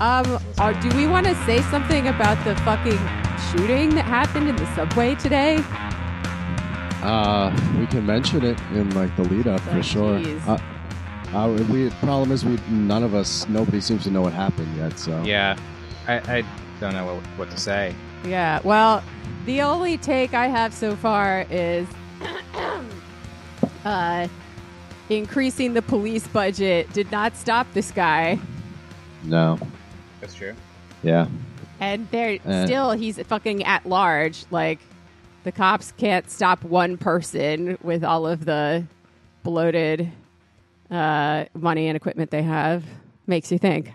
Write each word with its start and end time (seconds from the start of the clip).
Um, 0.00 0.38
uh, 0.58 0.72
do 0.80 0.96
we 0.96 1.08
want 1.08 1.26
to 1.26 1.34
say 1.44 1.60
something 1.62 2.06
about 2.06 2.42
the 2.44 2.54
fucking 2.62 2.98
shooting 3.50 3.94
that 3.96 4.04
happened 4.04 4.48
in 4.48 4.54
the 4.54 4.66
subway 4.74 5.16
today? 5.16 5.56
Uh, 7.02 7.50
we 7.78 7.86
can 7.86 8.06
mention 8.06 8.44
it 8.44 8.60
in 8.72 8.90
like 8.94 9.14
the 9.16 9.24
lead 9.24 9.48
up 9.48 9.60
for 9.62 9.78
Oh, 9.78 9.82
sure. 9.82 10.22
Uh, 10.46 10.58
uh, 11.34 11.64
we 11.68 11.90
problem 11.90 12.30
is 12.30 12.44
we 12.44 12.58
none 12.68 13.02
of 13.02 13.14
us 13.14 13.48
nobody 13.48 13.80
seems 13.80 14.04
to 14.04 14.10
know 14.10 14.22
what 14.22 14.32
happened 14.32 14.74
yet. 14.76 14.96
So 14.98 15.20
Yeah, 15.22 15.58
I, 16.06 16.38
I 16.38 16.44
don't 16.80 16.92
know 16.92 17.14
what, 17.14 17.24
what 17.36 17.50
to 17.50 17.58
say. 17.58 17.94
Yeah. 18.24 18.60
Well, 18.62 19.02
the 19.46 19.62
only 19.62 19.98
take 19.98 20.32
I 20.32 20.46
have 20.46 20.72
so 20.72 20.94
far 20.94 21.44
is 21.50 21.88
uh, 23.84 24.28
increasing 25.08 25.74
the 25.74 25.82
police 25.82 26.26
budget 26.28 26.92
did 26.92 27.10
not 27.10 27.36
stop 27.36 27.66
this 27.74 27.90
guy, 27.90 28.38
no, 29.24 29.58
That's 30.20 30.34
true. 30.34 30.54
yeah, 31.02 31.26
and 31.80 32.08
they're 32.10 32.38
Uh. 32.46 32.66
still 32.66 32.90
he's 32.92 33.18
fucking 33.22 33.64
at 33.64 33.86
large. 33.86 34.44
Like 34.50 34.80
the 35.44 35.52
cops 35.52 35.92
can't 35.92 36.28
stop 36.30 36.62
one 36.64 36.96
person 36.96 37.78
with 37.82 38.02
all 38.04 38.26
of 38.26 38.44
the 38.44 38.84
bloated 39.42 40.10
uh, 40.90 41.44
money 41.54 41.86
and 41.88 41.96
equipment 41.96 42.30
they 42.30 42.42
have. 42.42 42.84
Makes 43.26 43.52
you 43.52 43.58
think. 43.58 43.92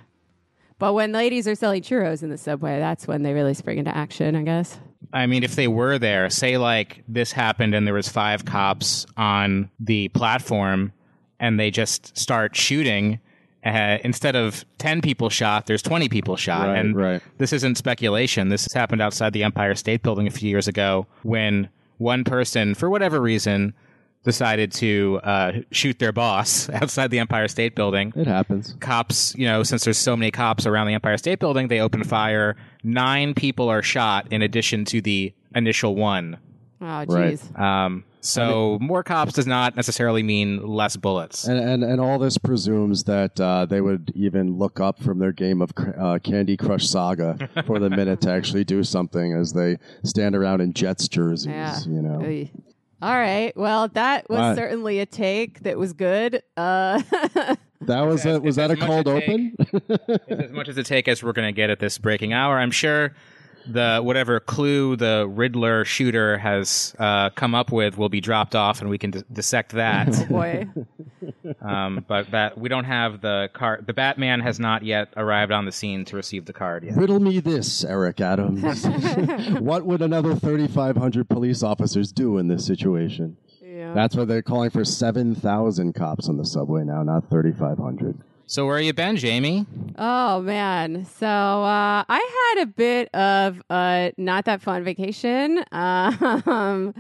But 0.80 0.94
when 0.94 1.12
ladies 1.12 1.48
are 1.48 1.56
selling 1.56 1.82
churros 1.82 2.24
in 2.24 2.30
the 2.30 2.38
subway, 2.38 2.80
that's 2.80 3.08
when 3.08 3.24
they 3.24 3.34
really 3.34 3.54
spring 3.54 3.78
into 3.80 3.96
action, 3.96 4.36
I 4.36 4.44
guess. 4.44 4.78
I 5.12 5.28
mean, 5.28 5.44
if 5.44 5.56
they 5.56 5.68
were 5.68 5.98
there, 6.00 6.30
say 6.30 6.58
like 6.58 7.04
this 7.08 7.32
happened 7.32 7.74
and 7.76 7.86
there 7.88 7.94
was 7.94 8.10
five 8.10 8.46
cops 8.46 9.06
on 9.18 9.70
the 9.80 10.10
platform, 10.10 10.92
and 11.40 11.60
they 11.60 11.72
just 11.72 12.18
start 12.18 12.56
shooting. 12.56 13.20
Uh, 13.66 13.98
instead 14.04 14.36
of 14.36 14.66
10 14.80 15.02
people 15.02 15.30
shot, 15.30 15.68
there's 15.68 15.82
20 15.82 16.10
people 16.10 16.36
shot. 16.36 16.68
Right, 16.68 16.78
and 16.78 16.96
right. 16.96 17.22
this 17.38 17.54
isn't 17.54 17.76
speculation. 17.76 18.50
This 18.50 18.64
has 18.66 18.74
happened 18.74 19.02
outside 19.02 19.34
the 19.34 19.44
Empire 19.44 19.76
State 19.76 20.04
Building 20.04 20.28
a 20.28 20.32
few 20.32 20.50
years 20.50 20.68
ago 20.68 21.08
when 21.24 21.70
one 21.98 22.24
person, 22.24 22.76
for 22.76 22.90
whatever 22.90 23.22
reason, 23.22 23.74
decided 24.24 24.72
to 24.72 25.20
uh, 25.24 25.52
shoot 25.72 26.00
their 26.00 26.12
boss 26.12 26.70
outside 26.74 27.12
the 27.12 27.20
Empire 27.20 27.48
State 27.48 27.76
Building 27.76 28.14
it 28.16 28.28
happens. 28.28 28.76
cops, 28.80 29.36
you 29.36 29.46
know, 29.46 29.64
since 29.64 29.84
there's 29.84 29.98
so 29.98 30.16
many 30.16 30.32
cops 30.32 30.66
around 30.66 30.88
the 30.88 30.94
Empire 30.94 31.18
State 31.18 31.40
Building, 31.40 31.68
they 31.68 31.80
open 31.80 32.04
fire. 32.04 32.56
Nine 32.84 33.34
people 33.34 33.70
are 33.70 33.82
shot 33.82 34.28
in 34.32 34.42
addition 34.42 34.86
to 34.86 35.02
the 35.02 35.34
initial 35.56 35.96
one. 35.96 36.38
Oh, 36.84 37.06
Right. 37.08 37.34
jeez. 37.36 37.60
Um, 37.60 38.04
so 38.22 38.78
more 38.82 39.04
cops 39.04 39.34
does 39.34 39.48
not 39.48 39.76
necessarily 39.76 40.24
mean 40.24 40.66
less 40.66 40.96
bullets. 40.96 41.46
And, 41.46 41.60
and 41.60 41.84
and 41.84 42.00
all 42.00 42.18
this 42.20 42.38
presumes 42.38 43.04
that 43.06 43.40
uh, 43.40 43.66
they 43.66 43.82
would 43.82 44.12
even 44.16 44.58
look 44.58 44.80
up 44.80 45.02
from 45.02 45.20
their 45.20 45.32
game 45.34 45.62
of 45.62 45.72
uh, 45.98 46.20
Candy 46.24 46.56
Crush 46.56 46.88
Saga 46.88 47.50
for 47.66 47.80
the 47.80 47.90
minute 47.90 48.22
to 48.22 48.32
actually 48.32 48.64
do 48.64 48.84
something 48.84 49.34
as 49.34 49.54
they 49.54 49.78
stand 50.04 50.36
around 50.36 50.62
in 50.62 50.74
Jets 50.74 51.08
jerseys. 51.08 51.48
Yeah. 51.48 51.78
You 51.86 52.02
know, 52.02 52.22
Oy. 52.22 52.50
All 53.02 53.14
right. 53.18 53.52
Well, 53.58 53.90
that 53.90 54.30
was 54.30 54.40
Right. 54.40 54.56
certainly 54.56 55.00
a 55.00 55.06
take 55.06 55.64
that 55.64 55.78
was 55.78 55.92
good. 55.92 56.42
Uh, 56.56 57.02
that 57.82 58.02
was 58.02 58.26
It's 58.26 58.38
a, 58.38 58.40
was 58.40 58.56
that 58.56 58.72
a 58.72 58.78
cold 58.78 59.08
a 59.08 59.12
open? 59.12 59.56
As 60.30 60.52
much 60.52 60.70
as 60.70 60.78
a 60.78 60.84
take 60.84 61.10
as 61.10 61.22
we're 61.22 61.34
going 61.34 61.50
to 61.50 61.52
get 61.56 61.70
at 61.70 61.80
this 61.82 61.98
breaking 61.98 62.32
hour. 62.32 62.58
I'm 62.58 62.72
sure 62.72 63.14
the 63.68 64.00
whatever 64.02 64.40
clue 64.40 64.96
the 64.96 65.28
Riddler 65.28 65.86
shooter 65.86 66.38
has 66.38 66.96
uh, 67.00 67.30
come 67.32 67.56
up 67.56 67.72
with 67.72 67.98
will 67.98 68.10
be 68.10 68.22
dropped 68.22 68.56
off, 68.56 68.82
and 68.82 68.90
we 68.90 68.98
can 68.98 69.12
dis- 69.12 69.24
dissect 69.32 69.74
that. 69.74 70.28
boy. 70.30 70.68
um, 71.62 72.06
but 72.08 72.32
that 72.32 72.58
we 72.58 72.70
don't 72.70 72.84
have 72.86 73.22
the 73.22 73.50
card. 73.54 73.86
The 73.88 73.94
Batman 73.94 74.40
has 74.42 74.60
not 74.60 74.84
yet 74.84 75.14
arrived 75.16 75.52
on 75.52 75.66
the 75.66 75.72
scene 75.72 76.06
to 76.06 76.16
receive 76.16 76.46
the 76.46 76.54
card 76.54 76.84
yet. 76.84 76.96
Riddle 76.96 77.20
me 77.20 77.40
this, 77.40 77.84
Eric 77.84 78.22
Adams. 78.22 78.86
what 79.60 79.86
would 79.86 80.02
another 80.02 80.36
3,500 80.36 81.30
police 81.30 81.64
officers 81.64 82.12
do 82.12 82.38
in 82.38 82.48
this 82.48 82.66
situation? 82.66 83.38
Yeah. 83.62 83.94
That's 83.94 84.16
why 84.16 84.26
they're 84.26 84.42
calling 84.42 84.70
for 84.70 84.86
7,000 84.86 85.94
cops 85.94 86.30
on 86.30 86.38
the 86.38 86.46
subway 86.46 86.84
now, 86.84 87.04
not 87.04 87.30
3,500. 87.30 88.22
So 88.46 88.66
where 88.66 88.80
you 88.80 88.94
been, 88.94 89.16
Jamie? 89.16 89.66
Oh 89.98 90.42
man. 90.42 91.06
So 91.06 91.26
uh, 91.28 92.04
I 92.08 92.54
had 92.56 92.64
a 92.64 92.66
bit 92.68 93.14
of 93.16 93.62
a 93.70 94.14
not 94.18 94.46
that 94.46 94.62
fun 94.62 94.84
vacation. 94.84 95.64
Um, 95.74 96.94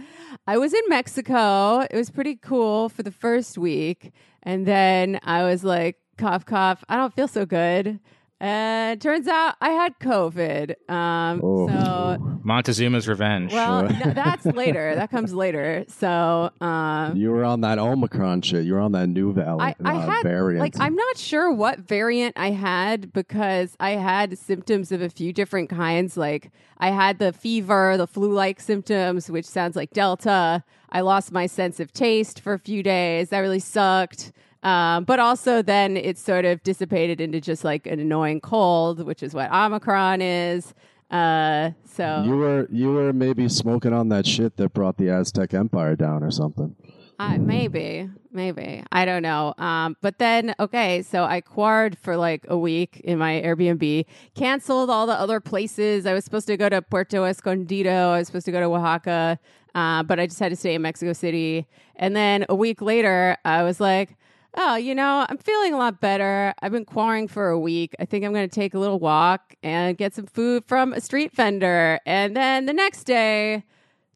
I 0.47 0.57
was 0.57 0.73
in 0.73 0.81
Mexico. 0.87 1.81
It 1.81 1.95
was 1.95 2.09
pretty 2.09 2.35
cool 2.35 2.89
for 2.89 3.03
the 3.03 3.11
first 3.11 3.57
week, 3.57 4.11
and 4.41 4.65
then 4.65 5.19
I 5.23 5.43
was 5.43 5.63
like, 5.63 5.97
cough, 6.17 6.45
cough. 6.45 6.83
I 6.89 6.95
don't 6.97 7.13
feel 7.13 7.27
so 7.27 7.45
good. 7.45 7.99
And 8.39 9.01
turns 9.01 9.27
out 9.27 9.55
I 9.61 9.69
had 9.69 9.97
COVID. 9.99 10.89
Um, 10.89 11.39
Oh. 11.44 11.67
So 11.67 12.39
Montezuma's 12.44 13.07
Revenge. 13.07 13.53
well, 13.53 13.83
no, 13.83 14.11
that's 14.13 14.45
later. 14.45 14.95
That 14.95 15.09
comes 15.11 15.33
later. 15.33 15.85
So 15.88 16.51
um, 16.59 17.16
You 17.16 17.31
were 17.31 17.45
on 17.45 17.61
that 17.61 17.79
Omicron 17.79 18.41
shit. 18.41 18.66
You 18.66 18.73
were 18.73 18.81
on 18.81 18.91
that 18.91 19.07
new 19.07 19.31
val- 19.31 19.61
I, 19.61 19.75
I 19.83 19.95
uh, 19.95 20.11
had 20.11 20.23
variant. 20.23 20.59
like 20.61 20.73
I'm 20.79 20.95
not 20.95 21.17
sure 21.17 21.53
what 21.53 21.79
variant 21.79 22.33
I 22.38 22.51
had 22.51 23.13
because 23.13 23.77
I 23.79 23.91
had 23.91 24.38
symptoms 24.38 24.91
of 24.91 25.01
a 25.01 25.09
few 25.09 25.31
different 25.31 25.69
kinds. 25.69 26.17
Like 26.17 26.51
I 26.79 26.89
had 26.89 27.19
the 27.19 27.31
fever, 27.31 27.95
the 27.95 28.07
flu-like 28.07 28.59
symptoms, 28.59 29.31
which 29.31 29.45
sounds 29.45 29.75
like 29.77 29.91
Delta. 29.91 30.63
I 30.89 30.99
lost 31.01 31.31
my 31.31 31.45
sense 31.47 31.79
of 31.79 31.93
taste 31.93 32.41
for 32.41 32.53
a 32.53 32.59
few 32.59 32.83
days. 32.83 33.29
That 33.29 33.39
really 33.39 33.59
sucked. 33.59 34.33
Um, 34.63 35.03
but 35.03 35.19
also 35.19 35.62
then 35.62 35.97
it 35.97 36.18
sort 36.18 36.46
of 36.46 36.63
dissipated 36.63 37.19
into 37.19 37.41
just 37.41 37.63
like 37.63 37.85
an 37.85 38.00
annoying 38.00 38.41
cold, 38.41 39.06
which 39.06 39.22
is 39.22 39.34
what 39.34 39.51
Omicron 39.51 40.22
is. 40.22 40.74
Uh, 41.12 41.72
so 41.85 42.24
you 42.25 42.38
were 42.38 42.68
you 42.72 42.91
were 42.91 43.13
maybe 43.13 43.47
smoking 43.47 43.94
on 43.94 44.09
that 44.09 44.25
shit 44.25 44.57
that 44.57 44.73
brought 44.73 44.97
the 44.97 45.09
Aztec 45.09 45.53
Empire 45.53 45.96
down 45.96 46.23
or 46.23 46.31
something. 46.31 46.75
Uh, 47.19 47.38
maybe, 47.38 48.09
maybe. 48.31 48.84
I 48.91 49.06
don't 49.06 49.22
know. 49.22 49.53
Um, 49.57 49.96
but 50.02 50.18
then, 50.18 50.56
okay, 50.59 51.03
so 51.03 51.23
I 51.23 51.41
quarred 51.41 51.97
for 51.97 52.18
like 52.18 52.46
a 52.50 52.57
week 52.57 53.00
in 53.03 53.19
my 53.19 53.41
Airbnb, 53.41 54.06
canceled 54.34 54.90
all 54.90 55.06
the 55.06 55.13
other 55.13 55.40
places. 55.40 56.06
I 56.06 56.13
was 56.13 56.25
supposed 56.25 56.47
to 56.47 56.57
go 56.57 56.69
to 56.69 56.81
Puerto 56.81 57.23
Escondido. 57.23 58.12
I 58.12 58.18
was 58.18 58.28
supposed 58.28 58.46
to 58.46 58.52
go 58.52 58.59
to 58.59 58.66
Oaxaca, 58.66 59.40
uh, 59.75 60.03
but 60.03 60.19
I 60.19 60.25
just 60.25 60.40
had 60.40 60.50
to 60.50 60.56
stay 60.56 60.73
in 60.73 60.81
Mexico 60.81 61.13
City. 61.13 61.68
And 61.96 62.16
then 62.16 62.46
a 62.50 62.56
week 62.56 62.81
later, 62.81 63.38
I 63.46 63.63
was 63.63 63.79
like, 63.79 64.18
oh, 64.56 64.75
you 64.75 64.96
know, 64.96 65.25
I'm 65.28 65.38
feeling 65.38 65.74
a 65.74 65.78
lot 65.78 66.00
better. 66.00 66.53
I've 66.62 66.72
been 66.72 66.86
quarring 66.86 67.28
for 67.28 67.50
a 67.50 67.59
week. 67.59 67.96
I 68.00 68.06
think 68.06 68.24
I'm 68.25 68.34
going 68.34 68.47
to 68.47 68.53
take 68.53 68.74
a 68.74 68.80
little 68.80 69.00
walk 69.00 69.56
and 69.64 69.97
get 69.97 70.14
some 70.14 70.25
food 70.25 70.64
from 70.68 70.94
a 70.94 71.02
street 71.02 71.36
vendor. 71.36 72.00
And 72.06 72.36
then 72.36 72.66
the 72.66 72.74
next 72.74 73.03
day, 73.06 73.64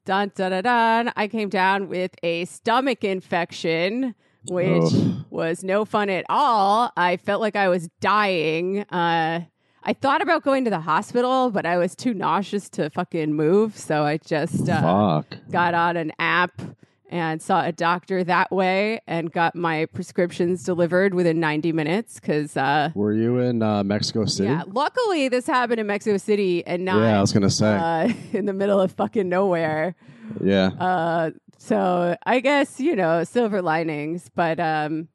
dun 0.06 0.32
dun 0.36 0.52
dun 0.52 0.64
dun. 0.64 1.14
I 1.16 1.28
came 1.28 1.50
down 1.50 1.90
with 1.90 2.12
a 2.24 2.46
stomach 2.46 3.04
infection, 3.04 4.16
which 4.48 4.94
Ugh. 4.94 5.26
was 5.30 5.64
no 5.64 5.86
fun 5.86 6.10
at 6.10 6.26
all. 6.30 6.92
I 6.96 7.18
felt 7.18 7.42
like 7.42 7.56
I 7.56 7.68
was 7.68 7.90
dying. 8.00 8.82
Uh, 8.90 9.42
I 9.84 9.94
thought 9.94 10.22
about 10.22 10.44
going 10.44 10.66
to 10.66 10.70
the 10.70 10.82
hospital, 10.82 11.50
but 11.50 11.66
I 11.66 11.78
was 11.78 11.96
too 11.96 12.14
nauseous 12.14 12.70
to 12.72 12.90
fucking 12.90 13.34
move, 13.34 13.78
so 13.78 14.04
I 14.04 14.18
just 14.18 14.68
uh, 14.68 15.24
got 15.50 15.74
on 15.74 15.96
an 15.96 16.12
app 16.20 16.62
and 17.10 17.42
saw 17.42 17.64
a 17.66 17.72
doctor 17.72 18.24
that 18.24 18.52
way 18.52 19.00
and 19.08 19.32
got 19.32 19.56
my 19.56 19.86
prescriptions 19.88 20.64
delivered 20.64 21.14
within 21.14 21.40
90 21.40 21.72
minutes 21.72 22.20
because 22.20 22.58
uh, 22.58 22.90
Were 22.96 23.14
you 23.14 23.40
in 23.40 23.62
uh, 23.62 23.84
Mexico 23.84 24.26
City? 24.26 24.50
yeah 24.50 24.64
luckily 24.68 25.30
this 25.30 25.48
happened 25.48 25.80
in 25.80 25.88
mexico 25.88 26.18
city 26.18 26.66
and 26.68 26.84
not 26.86 26.98
Yeah, 27.02 27.18
I 27.18 27.22
was 27.22 27.32
gonna 27.32 27.50
say. 27.50 27.74
uh, 27.76 28.14
in 28.34 28.46
the 28.46 28.54
middle 28.54 28.80
of 28.82 28.92
fucking 28.94 29.30
nowhere 29.30 29.96
yeah. 30.44 30.68
uh, 30.80 31.32
so 31.58 32.16
I 32.26 32.40
guess 32.42 32.80
you 32.80 32.96
know 32.96 33.24
silver 33.24 33.62
linings, 33.62 34.30
but 34.36 34.60
um, 34.60 35.08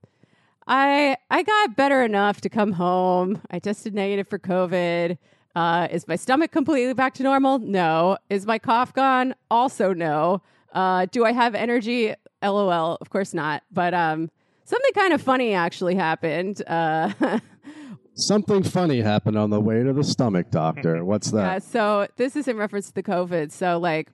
I 0.67 1.17
I 1.31 1.43
got 1.43 1.77
better 1.77 2.03
enough 2.03 2.41
to 2.43 2.49
come 2.49 2.73
home. 2.73 3.41
I 3.51 3.59
tested 3.59 3.95
negative 3.95 4.29
for 4.29 4.39
COVID. 4.39 5.19
Uh, 5.55 5.89
is 5.91 6.09
my 6.09 6.17
stomach 6.17 6.51
completely 6.51 6.95
back 6.95 7.15
to 7.15 7.23
normal? 7.23 7.59
No. 7.59 8.17
Is 8.31 8.47
my 8.47 8.59
cough 8.59 8.93
gone? 8.95 9.35
Also 9.51 9.93
no. 9.93 10.43
Uh, 10.73 11.07
do 11.11 11.25
I 11.25 11.33
have 11.33 11.55
energy? 11.55 12.15
LOL. 12.43 12.99
Of 13.01 13.11
course 13.11 13.33
not. 13.35 13.63
But 13.71 13.95
um, 13.95 14.31
something 14.65 14.93
kind 14.95 15.13
of 15.13 15.23
funny 15.23 15.55
actually 15.55 15.95
happened. 15.95 16.63
Uh, 16.67 17.13
Something 18.15 18.63
funny 18.63 19.01
happened 19.01 19.39
on 19.39 19.49
the 19.49 19.61
way 19.61 19.83
to 19.83 19.93
the 19.93 20.05
stomach 20.05 20.51
doctor. 20.51 21.03
What's 21.03 21.33
Yeah, 21.33 21.55
that? 21.55 21.63
so 21.63 22.07
this 22.17 22.37
is 22.37 22.47
in 22.47 22.59
reference 22.59 22.89
to 22.89 22.95
the 22.95 23.03
COVID. 23.03 23.51
So 23.51 23.79
like 23.79 24.11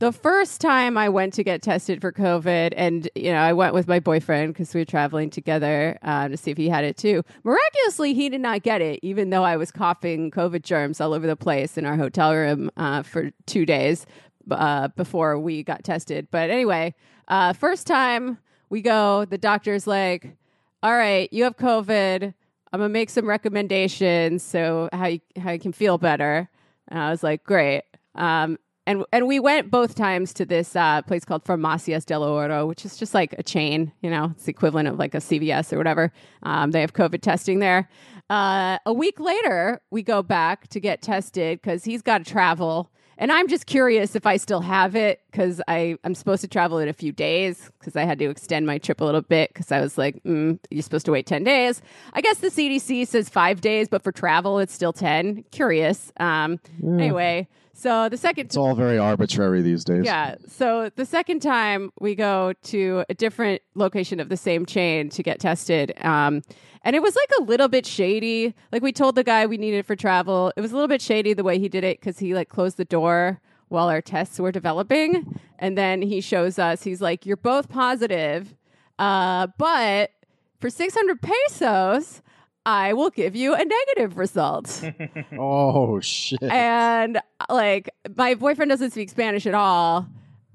the 0.00 0.12
first 0.12 0.60
time 0.60 0.98
I 0.98 1.08
went 1.08 1.32
to 1.34 1.42
get 1.42 1.62
tested 1.62 2.02
for 2.02 2.12
COVID, 2.12 2.74
and 2.76 3.08
you 3.14 3.32
know, 3.32 3.38
I 3.38 3.54
went 3.54 3.72
with 3.72 3.88
my 3.88 4.00
boyfriend 4.00 4.52
because 4.52 4.74
we 4.74 4.82
were 4.82 4.84
traveling 4.84 5.30
together 5.30 5.98
uh, 6.02 6.28
to 6.28 6.36
see 6.36 6.50
if 6.50 6.58
he 6.58 6.68
had 6.68 6.84
it 6.84 6.98
too. 6.98 7.22
Miraculously, 7.42 8.12
he 8.12 8.28
did 8.28 8.42
not 8.42 8.62
get 8.62 8.82
it, 8.82 9.00
even 9.02 9.30
though 9.30 9.44
I 9.44 9.56
was 9.56 9.70
coughing 9.72 10.30
COVID 10.30 10.62
germs 10.62 11.00
all 11.00 11.14
over 11.14 11.26
the 11.26 11.34
place 11.34 11.78
in 11.78 11.86
our 11.86 11.96
hotel 11.96 12.34
room 12.34 12.70
uh, 12.76 13.02
for 13.02 13.30
two 13.46 13.64
days 13.64 14.04
uh, 14.50 14.88
before 14.88 15.38
we 15.38 15.62
got 15.62 15.84
tested. 15.84 16.28
But 16.30 16.50
anyway, 16.50 16.94
uh, 17.28 17.52
first 17.52 17.86
time 17.86 18.38
we 18.70 18.82
go, 18.82 19.24
the 19.24 19.38
doctor's 19.38 19.86
like, 19.86 20.36
"All 20.82 20.94
right, 20.94 21.32
you 21.32 21.44
have 21.44 21.56
COVID." 21.56 22.34
I'm 22.72 22.80
gonna 22.80 22.90
make 22.90 23.10
some 23.10 23.26
recommendations 23.26 24.42
so 24.42 24.90
how 24.92 25.06
you 25.06 25.20
how 25.38 25.52
you 25.52 25.58
can 25.58 25.72
feel 25.72 25.96
better. 25.98 26.50
And 26.88 26.98
I 26.98 27.10
was 27.10 27.22
like, 27.22 27.44
great. 27.44 27.84
Um, 28.14 28.58
and 28.86 29.04
and 29.12 29.26
we 29.26 29.38
went 29.38 29.70
both 29.70 29.94
times 29.94 30.32
to 30.34 30.46
this 30.46 30.74
uh, 30.74 31.02
place 31.02 31.24
called 31.24 31.44
Farmacias 31.44 32.06
del 32.06 32.22
Ahorro, 32.22 32.66
which 32.66 32.84
is 32.84 32.96
just 32.96 33.14
like 33.14 33.34
a 33.38 33.42
chain. 33.42 33.92
You 34.00 34.10
know, 34.10 34.32
it's 34.34 34.44
the 34.44 34.50
equivalent 34.50 34.88
of 34.88 34.98
like 34.98 35.14
a 35.14 35.18
CVS 35.18 35.72
or 35.72 35.78
whatever. 35.78 36.12
Um, 36.42 36.70
they 36.70 36.80
have 36.80 36.94
COVID 36.94 37.20
testing 37.20 37.58
there. 37.58 37.88
Uh, 38.30 38.78
a 38.84 38.92
week 38.92 39.20
later, 39.20 39.80
we 39.90 40.02
go 40.02 40.22
back 40.22 40.68
to 40.68 40.80
get 40.80 41.02
tested 41.02 41.60
because 41.60 41.84
he's 41.84 42.02
got 42.02 42.24
to 42.24 42.30
travel. 42.30 42.90
And 43.20 43.32
I'm 43.32 43.48
just 43.48 43.66
curious 43.66 44.14
if 44.14 44.26
I 44.26 44.36
still 44.36 44.60
have 44.60 44.94
it 44.94 45.20
because 45.32 45.60
I'm 45.66 46.14
supposed 46.14 46.40
to 46.42 46.48
travel 46.48 46.78
in 46.78 46.88
a 46.88 46.92
few 46.92 47.10
days 47.10 47.68
because 47.80 47.96
I 47.96 48.04
had 48.04 48.18
to 48.20 48.30
extend 48.30 48.64
my 48.64 48.78
trip 48.78 49.00
a 49.00 49.04
little 49.04 49.22
bit 49.22 49.50
because 49.52 49.72
I 49.72 49.80
was 49.80 49.98
like, 49.98 50.22
mm, 50.22 50.58
you're 50.70 50.82
supposed 50.82 51.04
to 51.06 51.12
wait 51.12 51.26
10 51.26 51.42
days. 51.42 51.82
I 52.12 52.20
guess 52.20 52.38
the 52.38 52.48
CDC 52.48 53.08
says 53.08 53.28
five 53.28 53.60
days, 53.60 53.88
but 53.88 54.02
for 54.04 54.12
travel, 54.12 54.60
it's 54.60 54.72
still 54.72 54.92
10. 54.92 55.44
Curious. 55.50 56.12
Um, 56.20 56.60
Anyway, 57.00 57.48
so 57.78 58.08
the 58.08 58.16
second 58.16 58.46
It's 58.46 58.56
all 58.56 58.74
very 58.74 58.98
arbitrary 58.98 59.62
these 59.62 59.84
days. 59.84 60.04
yeah. 60.04 60.34
So 60.48 60.90
the 60.96 61.06
second 61.06 61.40
time 61.40 61.92
we 62.00 62.16
go 62.16 62.52
to 62.64 63.04
a 63.08 63.14
different 63.14 63.62
location 63.76 64.18
of 64.18 64.28
the 64.28 64.36
same 64.36 64.66
chain 64.66 65.10
to 65.10 65.22
get 65.22 65.38
tested. 65.38 65.92
Um, 66.04 66.42
and 66.82 66.96
it 66.96 67.02
was 67.02 67.14
like 67.14 67.30
a 67.38 67.42
little 67.44 67.68
bit 67.68 67.86
shady. 67.86 68.52
Like 68.72 68.82
we 68.82 68.90
told 68.92 69.14
the 69.14 69.22
guy 69.22 69.46
we 69.46 69.58
needed 69.58 69.86
for 69.86 69.94
travel. 69.94 70.52
It 70.56 70.60
was 70.60 70.72
a 70.72 70.74
little 70.74 70.88
bit 70.88 71.00
shady 71.00 71.34
the 71.34 71.44
way 71.44 71.60
he 71.60 71.68
did 71.68 71.84
it 71.84 72.00
because 72.00 72.18
he 72.18 72.34
like 72.34 72.48
closed 72.48 72.78
the 72.78 72.84
door 72.84 73.40
while 73.68 73.88
our 73.88 74.00
tests 74.02 74.40
were 74.40 74.50
developing. 74.50 75.38
And 75.60 75.78
then 75.78 76.02
he 76.02 76.20
shows 76.20 76.58
us, 76.58 76.82
he's 76.82 77.00
like, 77.00 77.26
You're 77.26 77.36
both 77.36 77.68
positive, 77.68 78.56
uh, 78.98 79.46
but 79.56 80.10
for 80.60 80.68
600 80.70 81.22
pesos, 81.22 82.22
I 82.70 82.92
will 82.92 83.08
give 83.08 83.34
you 83.34 83.54
a 83.54 83.64
negative 83.64 84.18
result. 84.18 84.82
Oh 85.38 86.00
shit. 86.00 86.42
and 86.42 87.18
like 87.48 87.88
my 88.16 88.34
boyfriend 88.34 88.68
doesn't 88.70 88.90
speak 88.90 89.08
Spanish 89.08 89.46
at 89.46 89.54
all. 89.54 90.06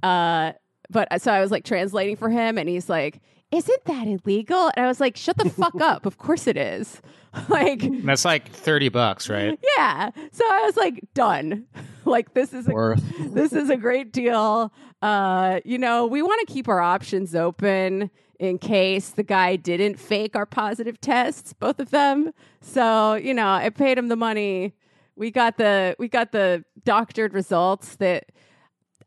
Uh, 0.03 0.51
but 0.89 1.07
so 1.21 1.31
I 1.31 1.41
was 1.41 1.49
like 1.49 1.63
translating 1.65 2.15
for 2.15 2.29
him, 2.29 2.57
and 2.59 2.69
he's 2.69 2.87
like, 2.89 3.19
"Isn't 3.51 3.83
that 3.85 4.05
illegal?" 4.07 4.71
And 4.75 4.85
I 4.85 4.87
was 4.87 4.99
like, 4.99 5.17
"Shut 5.17 5.37
the 5.37 5.49
fuck 5.61 5.79
up! 5.81 6.05
Of 6.05 6.17
course 6.19 6.45
it 6.45 6.55
is." 6.57 7.01
like, 7.49 7.81
That's 8.03 8.25
like 8.25 8.47
30 8.51 8.89
bucks, 8.89 9.27
right? 9.29 9.57
yeah. 9.77 10.11
So 10.31 10.43
I 10.45 10.61
was 10.65 10.77
like, 10.77 11.01
"Done." 11.15 11.65
like 12.05 12.33
this 12.33 12.53
is 12.53 12.67
a 12.67 12.95
this 13.19 13.53
is 13.53 13.69
a 13.69 13.77
great 13.77 14.11
deal. 14.11 14.71
Uh, 15.01 15.59
you 15.65 15.77
know, 15.77 16.05
we 16.05 16.21
want 16.21 16.45
to 16.47 16.53
keep 16.53 16.67
our 16.67 16.81
options 16.81 17.35
open 17.35 18.09
in 18.39 18.57
case 18.57 19.09
the 19.09 19.23
guy 19.23 19.55
didn't 19.55 19.99
fake 19.99 20.35
our 20.35 20.45
positive 20.45 20.99
tests, 20.99 21.53
both 21.53 21.79
of 21.79 21.91
them. 21.91 22.33
So, 22.61 23.13
you 23.13 23.33
know, 23.33 23.47
I 23.47 23.69
paid 23.69 23.97
him 23.97 24.07
the 24.07 24.15
money. 24.15 24.73
We 25.15 25.31
got 25.31 25.57
the 25.57 25.95
we 25.99 26.07
got 26.07 26.31
the 26.31 26.65
doctored 26.83 27.33
results 27.33 27.95
that 27.97 28.31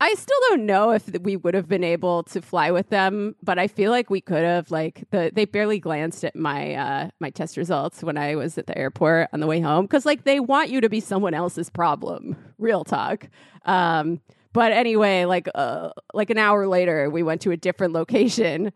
I 0.01 0.15
still 0.15 0.39
don't 0.49 0.67
know 0.67 0.91
if 0.91 1.09
we 1.21 1.37
would 1.37 1.55
have 1.55 1.69
been 1.69 1.85
able 1.85 2.23
to 2.25 2.43
fly 2.43 2.71
with 2.71 2.91
them, 2.91 3.35
but 3.43 3.59
I 3.59 3.69
feel 3.69 3.91
like 3.91 4.11
we 4.11 4.21
could 4.21 4.45
have. 4.45 4.71
Like 4.71 5.05
the 5.11 5.31
they 5.33 5.45
barely 5.45 5.79
glanced 5.79 6.25
at 6.25 6.37
my 6.37 6.75
uh, 6.75 7.11
my 7.21 7.31
test 7.31 7.57
results 7.57 8.03
when 8.03 8.19
I 8.19 8.35
was 8.35 8.59
at 8.59 8.67
the 8.67 8.77
airport 8.77 9.29
on 9.33 9.41
the 9.41 9.47
way 9.47 9.61
home 9.61 9.87
because 9.87 10.05
like 10.05 10.25
they 10.25 10.41
want 10.41 10.71
you 10.71 10.81
to 10.81 10.89
be 10.89 11.01
someone 11.01 11.35
else's 11.35 11.71
problem. 11.71 12.37
Real 12.59 12.85
talk. 12.85 13.29
Um, 13.65 14.21
but 14.53 14.73
anyway, 14.73 15.25
like 15.25 15.49
uh, 15.55 15.91
like 16.15 16.31
an 16.31 16.39
hour 16.39 16.67
later, 16.67 17.11
we 17.11 17.23
went 17.23 17.41
to 17.43 17.51
a 17.51 17.57
different 17.57 17.93
location, 17.93 18.73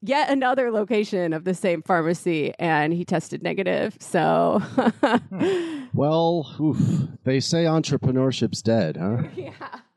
yet 0.00 0.30
another 0.30 0.70
location 0.70 1.32
of 1.32 1.44
the 1.44 1.54
same 1.54 1.82
pharmacy, 1.82 2.52
and 2.58 2.92
he 2.92 3.04
tested 3.04 3.42
negative. 3.42 3.96
So 4.00 4.62
Well, 5.94 6.54
oof, 6.60 6.78
they 7.24 7.40
say 7.40 7.64
entrepreneurship's 7.64 8.62
dead, 8.62 8.96
huh? 8.96 9.22
yeah, 9.36 9.52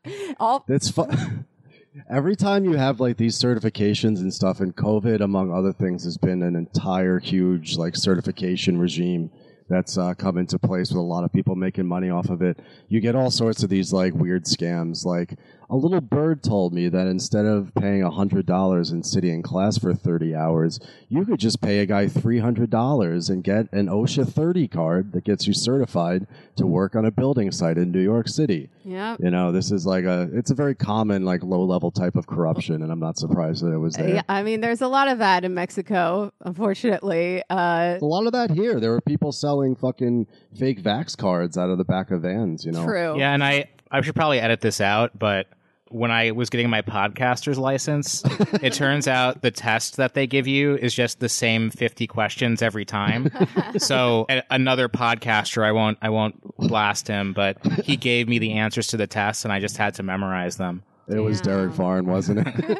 all 0.40 0.64
It's 0.68 0.90
fun. 0.90 1.46
Every 2.10 2.36
time 2.36 2.64
you 2.64 2.74
have 2.74 3.00
like 3.00 3.16
these 3.16 3.38
certifications 3.38 4.18
and 4.18 4.32
stuff, 4.32 4.60
and 4.60 4.74
COVID, 4.74 5.20
among 5.20 5.52
other 5.52 5.72
things, 5.72 6.04
has 6.04 6.16
been 6.16 6.42
an 6.42 6.56
entire 6.56 7.18
huge 7.18 7.76
like 7.76 7.96
certification 7.96 8.78
regime 8.78 9.30
that's 9.68 9.98
uh, 9.98 10.14
come 10.14 10.38
into 10.38 10.58
place 10.58 10.90
with 10.90 10.98
a 10.98 11.02
lot 11.02 11.24
of 11.24 11.32
people 11.32 11.56
making 11.56 11.86
money 11.86 12.10
off 12.10 12.28
of 12.28 12.42
it. 12.42 12.60
You 12.88 13.00
get 13.00 13.16
all 13.16 13.30
sorts 13.30 13.62
of 13.62 13.70
these 13.70 13.92
like 13.92 14.14
weird 14.14 14.44
scams. 14.44 15.04
Like 15.04 15.38
a 15.68 15.76
little 15.76 16.00
bird 16.00 16.42
told 16.42 16.72
me 16.72 16.88
that 16.88 17.06
instead 17.06 17.44
of 17.44 17.74
paying 17.74 18.02
hundred 18.02 18.46
dollars 18.46 18.90
and 18.90 19.04
sitting 19.04 19.32
in 19.34 19.42
class 19.42 19.78
for 19.78 19.94
thirty 19.94 20.34
hours, 20.34 20.78
you 21.08 21.24
could 21.24 21.40
just 21.40 21.60
pay 21.60 21.80
a 21.80 21.86
guy 21.86 22.06
three 22.08 22.38
hundred 22.38 22.70
dollars 22.70 23.28
and 23.28 23.42
get 23.42 23.72
an 23.72 23.86
OSHA 23.86 24.32
thirty 24.32 24.68
card 24.68 25.12
that 25.12 25.24
gets 25.24 25.46
you 25.46 25.52
certified 25.52 26.26
to 26.56 26.66
work 26.66 26.94
on 26.94 27.04
a 27.04 27.10
building 27.10 27.50
site 27.50 27.78
in 27.78 27.90
New 27.90 28.00
York 28.00 28.28
City. 28.28 28.70
yeah. 28.84 29.16
You 29.18 29.30
know, 29.30 29.50
this 29.52 29.70
is 29.72 29.86
like 29.86 30.04
a 30.04 30.28
it's 30.32 30.50
a 30.50 30.54
very 30.54 30.74
common 30.74 31.24
like 31.24 31.42
low 31.42 31.64
level 31.64 31.90
type 31.90 32.16
of 32.16 32.26
corruption, 32.26 32.82
and 32.82 32.92
I'm 32.92 33.00
not 33.00 33.18
surprised 33.18 33.64
that 33.64 33.72
it 33.72 33.78
was 33.78 33.94
there. 33.94 34.08
Yeah, 34.16 34.22
I 34.28 34.42
mean, 34.42 34.60
there's 34.60 34.80
a 34.82 34.88
lot 34.88 35.08
of 35.08 35.18
that 35.18 35.44
in 35.44 35.54
Mexico, 35.54 36.32
unfortunately. 36.44 37.42
Uh, 37.50 37.98
A 38.00 38.04
lot 38.04 38.26
of 38.26 38.32
that 38.32 38.50
here. 38.50 38.80
There 38.80 38.90
were 38.90 39.00
people 39.00 39.32
selling 39.32 39.74
fucking 39.76 40.26
fake 40.58 40.82
vax 40.82 41.16
cards 41.16 41.56
out 41.58 41.70
of 41.70 41.78
the 41.78 41.84
back 41.84 42.10
of 42.10 42.22
vans. 42.22 42.64
You 42.64 42.72
know, 42.72 42.84
true. 42.84 43.18
Yeah, 43.18 43.32
and 43.32 43.42
I 43.44 43.66
I 43.90 44.00
should 44.00 44.14
probably 44.14 44.40
edit 44.40 44.60
this 44.60 44.80
out, 44.80 45.18
but 45.18 45.46
when 45.88 46.10
I 46.10 46.32
was 46.32 46.50
getting 46.50 46.68
my 46.68 46.82
podcaster's 46.82 47.58
license, 47.58 48.22
it 48.62 48.72
turns 48.74 49.06
out 49.06 49.42
the 49.42 49.50
test 49.50 49.96
that 49.98 50.14
they 50.14 50.26
give 50.26 50.46
you 50.46 50.76
is 50.76 50.92
just 50.94 51.20
the 51.20 51.28
same 51.28 51.70
50 51.70 52.06
questions 52.06 52.60
every 52.62 52.84
time. 52.84 53.30
so 53.78 54.26
a- 54.28 54.42
another 54.50 54.88
podcaster, 54.88 55.62
I 55.64 55.72
won't 55.72 55.98
I 56.02 56.08
won't 56.10 56.40
blast 56.58 57.06
him, 57.08 57.32
but 57.32 57.58
he 57.84 57.96
gave 58.08 58.28
me 58.28 58.38
the 58.38 58.54
answers 58.54 58.88
to 58.88 58.96
the 58.96 59.06
test 59.06 59.44
and 59.44 59.52
I 59.52 59.60
just 59.60 59.76
had 59.76 59.94
to 59.94 60.02
memorize 60.02 60.56
them. 60.56 60.82
It 61.08 61.20
was 61.20 61.40
Damn. 61.40 61.56
Derek 61.58 61.74
Farn, 61.74 62.06
wasn't 62.06 62.46
it? 62.46 62.78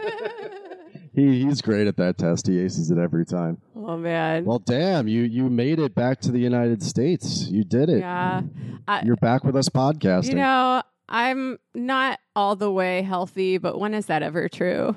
he 1.15 1.45
he's 1.45 1.63
great 1.63 1.87
at 1.87 1.97
that 1.99 2.19
test. 2.19 2.47
He 2.49 2.59
aces 2.61 2.91
it 2.91 2.99
every 2.99 3.25
time. 3.25 3.59
Oh 3.77 3.97
man. 3.97 4.45
Well, 4.45 4.59
damn, 4.59 5.07
you 5.07 5.23
you 5.23 5.49
made 5.49 5.79
it 5.79 5.95
back 5.95 6.21
to 6.23 6.33
the 6.33 6.41
United 6.41 6.83
States. 6.83 7.47
You 7.49 7.63
did 7.63 7.89
it. 7.89 8.01
yeah. 8.01 8.43
I, 8.89 9.03
You're 9.05 9.17
back 9.17 9.45
with 9.45 9.55
us 9.57 9.69
podcasting. 9.69 10.31
you 10.31 10.35
know, 10.37 10.83
I'm 11.09 11.59
not 11.75 12.19
all 12.35 12.57
the 12.57 12.71
way 12.71 13.03
healthy, 13.03 13.59
but 13.59 13.79
when 13.79 13.95
is 13.95 14.07
that 14.07 14.23
ever 14.23 14.49
true? 14.49 14.97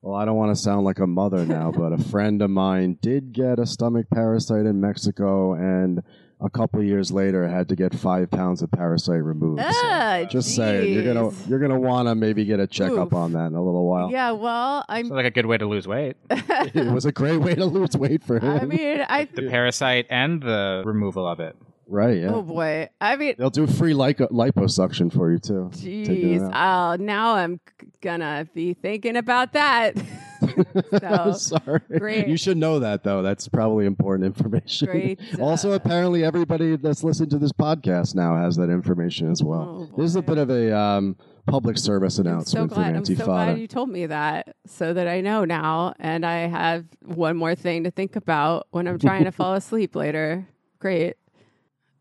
Well, 0.00 0.14
I 0.14 0.24
don't 0.24 0.36
want 0.36 0.54
to 0.54 0.62
sound 0.62 0.84
like 0.84 1.00
a 1.00 1.06
mother 1.06 1.44
now, 1.44 1.72
but 1.76 1.92
a 1.92 1.98
friend 1.98 2.40
of 2.42 2.50
mine 2.50 2.98
did 3.00 3.32
get 3.32 3.58
a 3.58 3.66
stomach 3.66 4.06
parasite 4.12 4.66
in 4.66 4.80
Mexico, 4.80 5.54
and 5.54 6.02
a 6.40 6.48
couple 6.48 6.80
of 6.80 6.86
years 6.86 7.10
later 7.10 7.48
had 7.48 7.68
to 7.68 7.74
get 7.74 7.92
five 7.92 8.30
pounds 8.30 8.62
of 8.62 8.70
parasite 8.70 9.22
removed. 9.22 9.60
So 9.60 10.26
just 10.30 10.54
saying, 10.54 10.92
you're 10.92 11.02
gonna 11.02 11.34
you're 11.48 11.58
gonna 11.58 11.80
want 11.80 12.06
to 12.06 12.14
maybe 12.14 12.44
get 12.44 12.60
a 12.60 12.66
checkup 12.66 13.08
Oof. 13.08 13.12
on 13.12 13.32
that 13.32 13.46
in 13.46 13.54
a 13.54 13.62
little 13.62 13.86
while. 13.86 14.10
Yeah, 14.10 14.32
well, 14.32 14.84
I'm. 14.88 15.06
Sounds 15.06 15.16
like 15.16 15.26
a 15.26 15.30
good 15.30 15.46
way 15.46 15.58
to 15.58 15.66
lose 15.66 15.88
weight. 15.88 16.16
it 16.30 16.92
was 16.92 17.06
a 17.06 17.12
great 17.12 17.38
way 17.38 17.54
to 17.54 17.64
lose 17.64 17.96
weight 17.96 18.22
for 18.22 18.38
him. 18.38 18.60
I 18.60 18.64
mean, 18.64 19.04
I. 19.08 19.24
The 19.24 19.48
parasite 19.48 20.06
and 20.10 20.40
the 20.40 20.82
removal 20.86 21.26
of 21.26 21.40
it. 21.40 21.56
Right? 21.88 22.18
Yeah. 22.18 22.34
Oh 22.34 22.42
boy. 22.42 22.88
I 23.00 23.16
mean, 23.16 23.34
They'll 23.38 23.50
do 23.50 23.64
a 23.64 23.66
free 23.66 23.92
lipo- 23.94 24.30
liposuction 24.30 25.12
for 25.12 25.32
you 25.32 25.38
too. 25.38 25.70
Jeez. 25.74 26.40
Oh, 26.42 27.02
now 27.02 27.34
I'm 27.34 27.60
gonna 28.00 28.46
be 28.54 28.74
thinking 28.74 29.16
about 29.16 29.52
that. 29.54 29.96
so, 31.00 31.32
Sorry. 31.32 31.80
great. 31.98 32.28
You 32.28 32.36
should 32.36 32.56
know 32.56 32.78
that 32.80 33.02
though. 33.02 33.22
That's 33.22 33.48
probably 33.48 33.86
important 33.86 34.26
information. 34.26 34.86
Great, 34.86 35.20
also, 35.40 35.72
uh, 35.72 35.74
apparently, 35.74 36.24
everybody 36.24 36.76
that's 36.76 37.02
listening 37.02 37.30
to 37.30 37.38
this 37.38 37.52
podcast 37.52 38.14
now 38.14 38.36
has 38.36 38.56
that 38.56 38.70
information 38.70 39.30
as 39.30 39.42
well. 39.42 39.88
Oh, 39.92 39.96
this 39.96 40.06
is 40.10 40.16
a 40.16 40.22
bit 40.22 40.38
of 40.38 40.50
a 40.50 40.76
um, 40.76 41.16
public 41.46 41.76
service 41.78 42.18
I'm 42.18 42.24
so 42.24 42.30
announcement 42.30 42.68
glad. 42.70 42.86
from 42.86 42.96
I'm 42.96 43.04
so 43.04 43.24
glad 43.24 43.58
you 43.58 43.66
told 43.66 43.88
me 43.88 44.06
that, 44.06 44.54
so 44.66 44.92
that 44.94 45.08
I 45.08 45.20
know 45.20 45.44
now, 45.44 45.94
and 45.98 46.24
I 46.24 46.46
have 46.46 46.84
one 47.04 47.36
more 47.36 47.54
thing 47.54 47.84
to 47.84 47.90
think 47.90 48.14
about 48.16 48.68
when 48.70 48.86
I'm 48.86 48.98
trying 48.98 49.24
to 49.24 49.32
fall 49.32 49.54
asleep 49.54 49.96
later. 49.96 50.46
Great, 50.78 51.16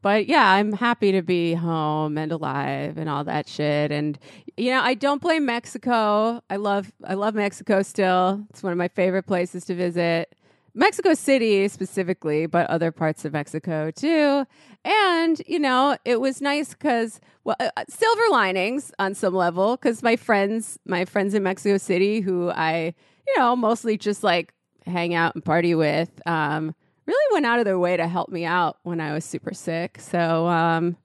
but 0.01 0.27
yeah, 0.27 0.51
I'm 0.51 0.73
happy 0.73 1.11
to 1.11 1.21
be 1.21 1.53
home 1.53 2.17
and 2.17 2.31
alive 2.31 2.97
and 2.97 3.09
all 3.09 3.23
that 3.23 3.47
shit. 3.47 3.91
And 3.91 4.17
you 4.57 4.71
know, 4.71 4.81
I 4.81 4.95
don't 4.95 5.21
blame 5.21 5.45
Mexico. 5.45 6.41
I 6.49 6.55
love, 6.55 6.91
I 7.03 7.13
love 7.13 7.35
Mexico 7.35 7.83
still. 7.83 8.43
It's 8.49 8.63
one 8.63 8.71
of 8.71 8.77
my 8.77 8.87
favorite 8.87 9.23
places 9.23 9.65
to 9.65 9.75
visit. 9.75 10.33
Mexico 10.73 11.15
City 11.15 11.67
specifically, 11.67 12.45
but 12.45 12.69
other 12.69 12.91
parts 12.91 13.25
of 13.25 13.33
Mexico 13.33 13.89
too. 13.91 14.45
And, 14.85 15.41
you 15.47 15.59
know, 15.59 15.97
it 16.05 16.21
was 16.21 16.39
nice 16.39 16.73
because, 16.73 17.19
well, 17.43 17.55
uh, 17.59 17.69
silver 17.89 18.21
linings 18.29 18.91
on 18.99 19.15
some 19.15 19.33
level 19.33 19.75
because 19.75 20.03
my 20.03 20.15
friends, 20.15 20.77
my 20.85 21.05
friends 21.05 21.33
in 21.33 21.41
Mexico 21.43 21.77
City 21.77 22.21
who 22.21 22.51
I, 22.51 22.93
you 23.27 23.37
know, 23.37 23.55
mostly 23.55 23.97
just 23.97 24.23
like 24.23 24.53
hang 24.85 25.13
out 25.15 25.33
and 25.33 25.43
party 25.43 25.73
with, 25.73 26.21
um, 26.27 26.75
really 27.07 27.33
went 27.33 27.45
out 27.45 27.59
of 27.59 27.65
their 27.65 27.79
way 27.79 27.97
to 27.97 28.07
help 28.07 28.29
me 28.29 28.45
out 28.45 28.77
when 28.83 28.99
I 29.01 29.13
was 29.13 29.25
super 29.25 29.53
sick. 29.53 29.99
So 29.99 30.47
um, 30.47 30.97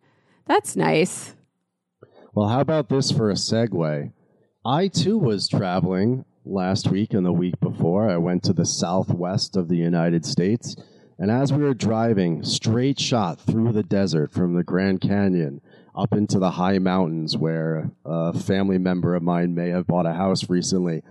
that's 0.47 0.76
nice. 0.76 1.35
Well, 2.35 2.49
how 2.49 2.61
about 2.61 2.88
this 2.88 3.11
for 3.11 3.30
a 3.30 3.35
segue? 3.35 4.12
I 4.64 4.88
too 4.88 5.16
was 5.18 5.49
traveling 5.49 6.25
last 6.44 6.88
week 6.88 7.14
and 7.14 7.25
the 7.25 7.32
week 7.32 7.61
before. 7.61 8.11
I 8.11 8.16
went 8.16 8.42
to 8.44 8.52
the 8.52 8.66
southwest 8.66 9.56
of 9.56 9.68
the 9.68 9.76
United 9.76 10.26
States 10.26 10.75
And 11.18 11.30
as 11.30 11.52
we 11.52 11.62
were 11.62 11.75
driving, 11.75 12.42
straight 12.42 12.99
shot 12.99 13.40
through 13.40 13.73
the 13.73 13.85
desert 13.85 14.32
from 14.32 14.54
the 14.54 14.64
Grand 14.64 15.00
Canyon 15.00 15.61
up 15.94 16.12
into 16.12 16.38
the 16.38 16.52
high 16.52 16.78
mountains 16.78 17.37
where 17.37 17.92
a 18.04 18.32
family 18.32 18.78
member 18.78 19.14
of 19.14 19.23
mine 19.23 19.54
may 19.54 19.68
have 19.68 19.87
bought 19.87 20.06
a 20.06 20.14
house 20.14 20.49
recently. 20.49 21.02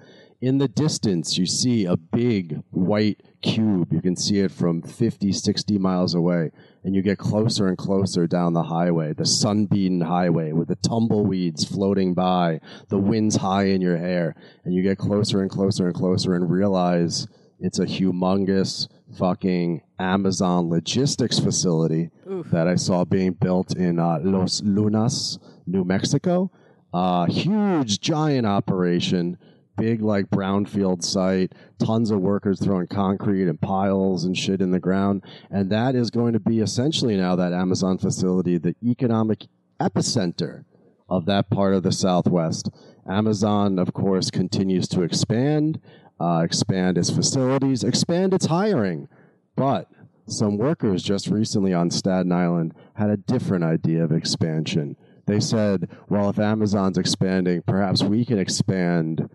In 0.41 0.57
the 0.57 0.67
distance, 0.67 1.38
you 1.38 1.45
see 1.45 1.86
a 1.86 1.95
big 1.95 2.63
white 2.71 3.21
cube. 3.43 3.93
You 3.93 4.01
can 4.01 4.15
see 4.15 4.39
it 4.39 4.51
from 4.51 4.81
50, 4.81 5.31
60 5.31 5.77
miles 5.77 6.15
away. 6.15 6.50
And 6.83 6.95
you 6.95 7.03
get 7.03 7.19
closer 7.19 7.67
and 7.67 7.77
closer 7.77 8.25
down 8.25 8.53
the 8.53 8.63
highway, 8.63 9.13
the 9.13 9.25
sun-beaten 9.25 10.01
highway 10.01 10.51
with 10.51 10.67
the 10.67 10.77
tumbleweeds 10.77 11.63
floating 11.63 12.15
by, 12.15 12.60
the 12.89 12.98
winds 12.98 13.36
high 13.36 13.65
in 13.65 13.81
your 13.81 13.98
hair. 13.98 14.36
And 14.65 14.74
you 14.74 14.81
get 14.81 14.98
closer 14.98 15.41
and 15.41 15.51
closer 15.51 15.86
and 15.86 15.93
closer 15.95 16.33
and 16.33 16.50
realize 16.50 17.27
it's 17.60 17.77
a 17.77 17.86
humongous 17.86 18.88
fucking 19.15 19.83
Amazon 20.00 20.71
logistics 20.71 21.38
facility 21.38 22.10
that 22.51 22.67
I 22.67 22.77
saw 22.77 23.05
being 23.05 23.33
built 23.33 23.75
in 23.75 24.00
uh, 24.00 24.17
Los 24.24 24.63
Lunas, 24.63 25.38
New 25.67 25.83
Mexico. 25.83 26.50
Uh, 26.91 27.25
huge, 27.25 28.01
giant 28.01 28.48
operation, 28.48 29.38
big 29.81 30.01
like 30.01 30.29
brownfield 30.29 31.03
site, 31.03 31.53
tons 31.79 32.11
of 32.11 32.19
workers 32.19 32.59
throwing 32.59 32.85
concrete 32.85 33.47
and 33.47 33.59
piles 33.59 34.23
and 34.23 34.38
shit 34.38 34.61
in 34.61 34.69
the 34.69 34.79
ground. 34.79 35.23
And 35.50 35.71
that 35.71 35.95
is 35.95 36.11
going 36.11 36.33
to 36.33 36.39
be 36.39 36.59
essentially 36.59 37.17
now 37.17 37.35
that 37.35 37.51
Amazon 37.51 37.97
facility, 37.97 38.59
the 38.59 38.75
economic 38.83 39.47
epicenter 39.79 40.65
of 41.09 41.25
that 41.25 41.50
part 41.50 41.73
of 41.73 41.81
the 41.81 41.91
Southwest. 41.91 42.69
Amazon, 43.09 43.79
of 43.79 43.91
course, 43.93 44.29
continues 44.29 44.88
to 44.89 45.01
expand, 45.01 45.81
uh, 46.19 46.41
expand 46.45 47.00
its 47.00 47.09
facilities, 47.09 47.83
expand 47.83 48.35
its 48.35 48.45
hiring. 48.45 49.07
But 49.55 49.88
some 50.27 50.57
workers 50.57 51.01
just 51.01 51.27
recently 51.27 51.73
on 51.73 51.89
Staten 51.89 52.31
Island 52.31 52.75
had 52.93 53.09
a 53.09 53.17
different 53.17 53.63
idea 53.63 54.03
of 54.03 54.11
expansion. 54.11 54.95
They 55.25 55.39
said, 55.39 55.89
well, 56.07 56.29
if 56.29 56.38
Amazon's 56.38 57.00
expanding, 57.00 57.63
perhaps 57.63 58.03
we 58.03 58.25
can 58.25 58.38
expand 58.38 59.27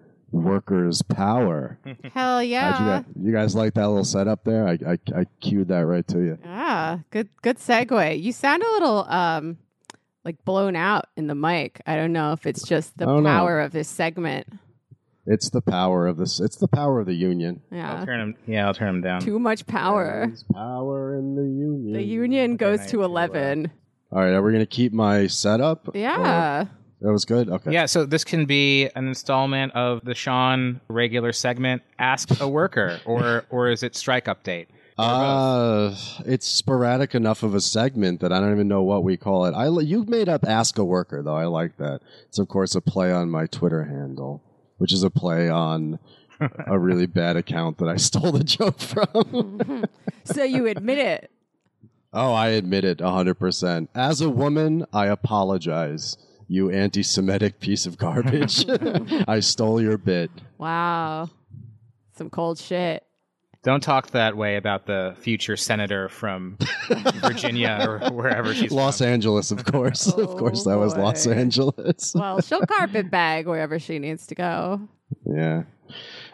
workers' 0.44 1.02
power. 1.02 1.78
Hell 2.14 2.38
How'd 2.38 2.44
you, 2.44 2.50
yeah. 2.52 2.78
guys, 2.78 3.04
you 3.20 3.32
guys 3.32 3.54
like 3.54 3.74
that 3.74 3.88
little 3.88 4.04
setup 4.04 4.44
there? 4.44 4.66
I, 4.68 4.72
I, 4.86 4.98
I 5.20 5.24
cued 5.40 5.68
that 5.68 5.86
right 5.86 6.06
to 6.08 6.18
you. 6.18 6.38
Yeah, 6.44 6.98
good 7.10 7.28
good 7.42 7.56
segue. 7.58 8.20
You 8.22 8.32
sound 8.32 8.62
a 8.62 8.70
little 8.72 9.04
um 9.08 9.58
like 10.24 10.44
blown 10.44 10.74
out 10.76 11.06
in 11.16 11.26
the 11.28 11.34
mic. 11.34 11.80
I 11.86 11.96
don't 11.96 12.12
know 12.12 12.32
if 12.32 12.46
it's 12.46 12.66
just 12.66 12.96
the 12.98 13.04
I 13.04 13.08
don't 13.08 13.22
know. 13.22 13.28
power 13.30 13.60
of 13.60 13.72
this 13.72 13.88
segment. 13.88 14.46
It's 15.28 15.50
the 15.50 15.60
power 15.60 16.06
of 16.06 16.16
this. 16.18 16.38
It's 16.40 16.56
the 16.56 16.68
power 16.68 17.00
of 17.00 17.06
the 17.06 17.14
union. 17.14 17.60
I'll 17.72 17.78
Yeah. 17.78 18.04
turn 18.04 18.20
him. 18.20 18.34
Yeah, 18.46 18.66
I'll 18.68 18.74
turn 18.74 18.88
him 18.96 19.00
down. 19.02 19.20
Too 19.22 19.38
much 19.40 19.66
power. 19.66 20.26
There's 20.28 20.44
power 20.44 21.18
in 21.18 21.34
the 21.34 21.42
union. 21.42 21.92
The 21.94 22.02
union 22.02 22.56
goes 22.56 22.78
night 22.80 22.88
to 22.90 22.96
to, 22.98 23.02
uh, 23.02 23.06
11. 23.06 23.70
All 24.12 24.20
right, 24.20 24.30
are 24.34 24.42
we 24.42 24.52
gonna 24.52 24.66
keep 24.66 24.92
my 24.92 25.26
setup? 25.26 25.90
Yeah. 25.94 26.62
Or- 26.62 26.68
that 27.00 27.12
was 27.12 27.24
good. 27.24 27.48
Okay. 27.48 27.72
Yeah, 27.72 27.86
so 27.86 28.04
this 28.06 28.24
can 28.24 28.46
be 28.46 28.88
an 28.94 29.08
installment 29.08 29.72
of 29.74 30.04
the 30.04 30.14
Sean 30.14 30.80
regular 30.88 31.32
segment, 31.32 31.82
Ask 31.98 32.40
a 32.40 32.48
Worker, 32.48 33.00
or 33.04 33.44
or 33.50 33.68
is 33.68 33.82
it 33.82 33.94
Strike 33.96 34.26
Update? 34.26 34.66
Uh, 34.98 35.94
it's 36.24 36.46
sporadic 36.46 37.14
enough 37.14 37.42
of 37.42 37.54
a 37.54 37.60
segment 37.60 38.20
that 38.20 38.32
I 38.32 38.40
don't 38.40 38.52
even 38.52 38.66
know 38.66 38.82
what 38.82 39.04
we 39.04 39.18
call 39.18 39.44
it. 39.44 39.52
I 39.52 39.68
you 39.80 40.04
made 40.04 40.28
up 40.28 40.44
"Ask 40.46 40.78
a 40.78 40.84
Worker" 40.84 41.22
though. 41.22 41.36
I 41.36 41.44
like 41.44 41.76
that. 41.76 42.00
It's 42.28 42.38
of 42.38 42.48
course 42.48 42.74
a 42.74 42.80
play 42.80 43.12
on 43.12 43.28
my 43.30 43.46
Twitter 43.46 43.84
handle, 43.84 44.42
which 44.78 44.94
is 44.94 45.02
a 45.02 45.10
play 45.10 45.50
on 45.50 45.98
a 46.66 46.78
really 46.78 47.06
bad 47.20 47.36
account 47.36 47.76
that 47.78 47.88
I 47.88 47.96
stole 47.96 48.32
the 48.32 48.42
joke 48.44 48.78
from. 48.78 49.84
So 50.24 50.42
you 50.42 50.66
admit 50.66 50.98
it. 50.98 51.30
oh, 52.14 52.32
I 52.32 52.48
admit 52.48 52.86
it 52.86 53.00
hundred 53.02 53.34
percent. 53.34 53.90
As 53.94 54.22
a 54.22 54.30
woman, 54.30 54.86
I 54.94 55.08
apologize. 55.08 56.16
You 56.48 56.70
anti-Semitic 56.70 57.58
piece 57.60 57.86
of 57.86 57.98
garbage. 57.98 58.64
I 59.28 59.40
stole 59.40 59.80
your 59.80 59.98
bit. 59.98 60.30
Wow. 60.58 61.28
Some 62.16 62.30
cold 62.30 62.58
shit. 62.58 63.02
Don't 63.64 63.82
talk 63.82 64.12
that 64.12 64.36
way 64.36 64.54
about 64.56 64.86
the 64.86 65.16
future 65.18 65.56
senator 65.56 66.08
from 66.08 66.56
Virginia 67.16 67.78
or 67.80 67.98
wherever 68.12 68.54
she's 68.54 68.70
Los 68.70 68.98
from. 68.98 69.08
Angeles, 69.08 69.50
of 69.50 69.64
course. 69.64 70.06
of 70.06 70.18
Oh, 70.20 70.36
course, 70.36 70.62
that 70.64 70.78
was 70.78 70.96
Los. 70.96 71.26
Angeles. 71.26 72.12
Well, 72.14 72.40
she'll 72.42 72.64
carpet 72.64 73.10
bag 73.10 73.48
wherever 73.48 73.80
she 73.80 73.98
needs 73.98 74.28
to 74.28 74.36
go. 74.36 74.80
Yeah. 75.24 75.64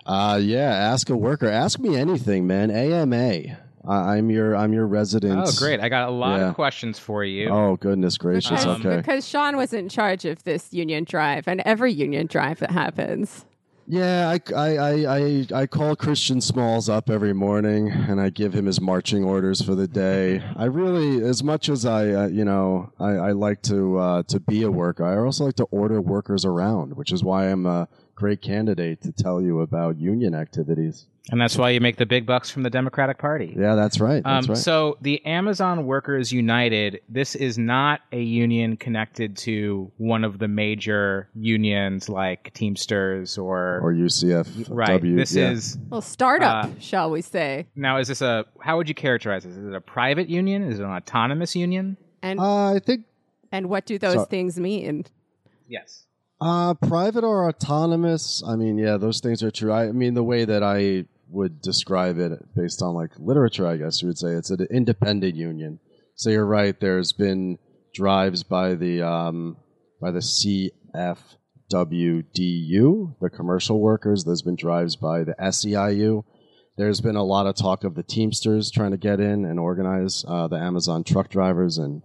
Uh, 0.04 0.38
yeah. 0.42 0.74
Ask 0.74 1.08
a 1.08 1.16
worker. 1.16 1.48
Ask 1.48 1.78
me 1.78 1.96
anything, 1.96 2.46
man. 2.46 2.70
AMA. 2.70 3.56
I, 3.86 4.16
I'm 4.16 4.30
your 4.30 4.54
I'm 4.56 4.72
your 4.72 4.86
resident. 4.86 5.42
Oh, 5.46 5.50
great! 5.58 5.80
I 5.80 5.88
got 5.88 6.08
a 6.08 6.12
lot 6.12 6.38
Yeah. 6.40 6.48
of 6.48 6.54
questions 6.54 6.98
for 6.98 7.24
you. 7.24 7.48
Oh 7.48 7.76
goodness 7.76 8.16
gracious. 8.18 8.50
Because, 8.64 8.80
okay. 8.80 8.96
because 8.96 9.28
Sean 9.28 9.56
was 9.56 9.72
in 9.72 9.88
charge 9.88 10.24
of 10.24 10.42
this 10.44 10.72
union 10.72 11.04
drive 11.04 11.48
and 11.48 11.60
every 11.64 11.92
union 11.92 12.26
drive 12.26 12.60
that 12.60 12.70
happens. 12.70 13.44
Yeah, 13.88 14.28
I, 14.30 14.54
I, 14.54 14.76
I, 14.76 15.16
I, 15.18 15.46
I 15.62 15.66
call 15.66 15.96
Christian 15.96 16.40
Smalls 16.40 16.88
up 16.88 17.10
every 17.10 17.32
morning 17.32 17.90
and 17.90 18.20
I 18.20 18.30
give 18.30 18.54
him 18.54 18.66
his 18.66 18.80
marching 18.80 19.24
orders 19.24 19.60
for 19.60 19.74
the 19.74 19.88
day. 19.88 20.40
I 20.56 20.66
really, 20.66 21.22
as 21.22 21.42
much 21.42 21.68
as 21.68 21.84
I, 21.84 22.10
uh, 22.10 22.26
you 22.28 22.44
know, 22.44 22.92
I, 23.00 23.10
I 23.10 23.32
like 23.32 23.60
to 23.62 23.98
uh, 23.98 24.22
to 24.28 24.38
be 24.38 24.62
a 24.62 24.70
worker, 24.70 25.04
I 25.04 25.16
also 25.18 25.46
like 25.46 25.56
to 25.56 25.64
order 25.64 26.00
workers 26.00 26.44
around, 26.44 26.94
which 26.96 27.10
is 27.12 27.24
why 27.24 27.50
I'm 27.50 27.66
a 27.66 27.88
great 28.14 28.40
candidate 28.42 29.02
to 29.02 29.12
tell 29.12 29.40
you 29.40 29.60
about 29.60 29.98
union 29.98 30.34
activities. 30.34 31.06
And 31.30 31.40
that's 31.40 31.56
why 31.56 31.70
you 31.70 31.80
make 31.80 31.96
the 31.98 32.04
big 32.06 32.26
bucks 32.26 32.50
from 32.50 32.64
the 32.64 32.70
Democratic 32.70 33.16
Party. 33.18 33.54
Yeah, 33.56 33.76
that's 33.76 34.00
right. 34.00 34.24
That's 34.24 34.48
Um, 34.48 34.54
right. 34.54 34.58
So 34.58 34.98
the 35.02 35.24
Amazon 35.24 35.86
Workers 35.86 36.32
United, 36.32 37.00
this 37.08 37.36
is 37.36 37.56
not 37.58 38.00
a 38.10 38.20
union 38.20 38.76
connected 38.76 39.36
to 39.38 39.92
one 39.98 40.24
of 40.24 40.40
the 40.40 40.48
major 40.48 41.28
unions 41.36 42.08
like 42.08 42.52
Teamsters 42.54 43.38
or, 43.38 43.78
or 43.84 43.92
UCF. 43.94 44.66
right. 44.68 44.88
W, 44.94 45.14
this 45.16 45.36
yeah. 45.36 45.50
is 45.52 45.78
Well, 45.90 46.00
startup, 46.00 46.64
Uh, 46.64 46.68
shall 46.80 47.08
we 47.10 47.22
say. 47.22 47.66
now 47.76 47.98
is 47.98 48.08
this 48.08 48.20
a 48.20 48.44
how 48.60 48.76
would 48.76 48.88
you 48.88 48.94
characterize 48.94 49.44
this? 49.44 49.56
Is 49.56 49.64
it 49.64 49.74
a 49.74 49.80
private 49.80 50.28
union? 50.28 50.64
Is 50.64 50.80
it 50.80 50.82
an 50.84 50.90
autonomous 50.90 51.54
union? 51.54 51.96
And 52.20 52.40
Uh, 52.40 52.72
I 52.74 52.80
think 52.80 53.04
and 53.52 53.68
what 53.68 53.86
do 53.86 53.96
those 53.96 54.14
so- 54.14 54.24
things 54.24 54.58
mean? 54.58 55.04
Yes. 55.68 56.06
Uh, 56.42 56.74
private 56.74 57.22
or 57.22 57.48
autonomous? 57.48 58.42
I 58.44 58.56
mean, 58.56 58.76
yeah, 58.76 58.96
those 58.96 59.20
things 59.20 59.44
are 59.44 59.52
true. 59.52 59.72
I, 59.72 59.92
mean, 59.92 60.14
the 60.14 60.24
way 60.24 60.44
that 60.44 60.64
I 60.64 61.04
would 61.28 61.62
describe 61.62 62.18
it 62.18 62.32
based 62.56 62.82
on 62.82 62.96
like 62.96 63.12
literature, 63.16 63.64
I 63.64 63.76
guess 63.76 64.02
you 64.02 64.08
would 64.08 64.18
say 64.18 64.30
it's 64.30 64.50
an 64.50 64.66
independent 64.68 65.36
union. 65.36 65.78
So 66.16 66.30
you're 66.30 66.44
right. 66.44 66.78
There's 66.80 67.12
been 67.12 67.58
drives 67.94 68.42
by 68.42 68.74
the 68.74 69.02
um, 69.02 69.56
by 70.00 70.10
the 70.10 70.18
CFWDU, 70.18 70.72
the 73.20 73.30
commercial 73.30 73.80
workers. 73.80 74.24
There's 74.24 74.42
been 74.42 74.56
drives 74.56 74.96
by 74.96 75.22
the 75.22 75.36
SEIU. 75.40 76.24
There's 76.76 77.00
been 77.00 77.14
a 77.14 77.22
lot 77.22 77.46
of 77.46 77.54
talk 77.54 77.84
of 77.84 77.94
the 77.94 78.02
Teamsters 78.02 78.68
trying 78.72 78.90
to 78.90 78.96
get 78.96 79.20
in 79.20 79.44
and 79.44 79.60
organize 79.60 80.24
uh, 80.26 80.48
the 80.48 80.56
Amazon 80.56 81.04
truck 81.04 81.28
drivers 81.30 81.78
and 81.78 82.02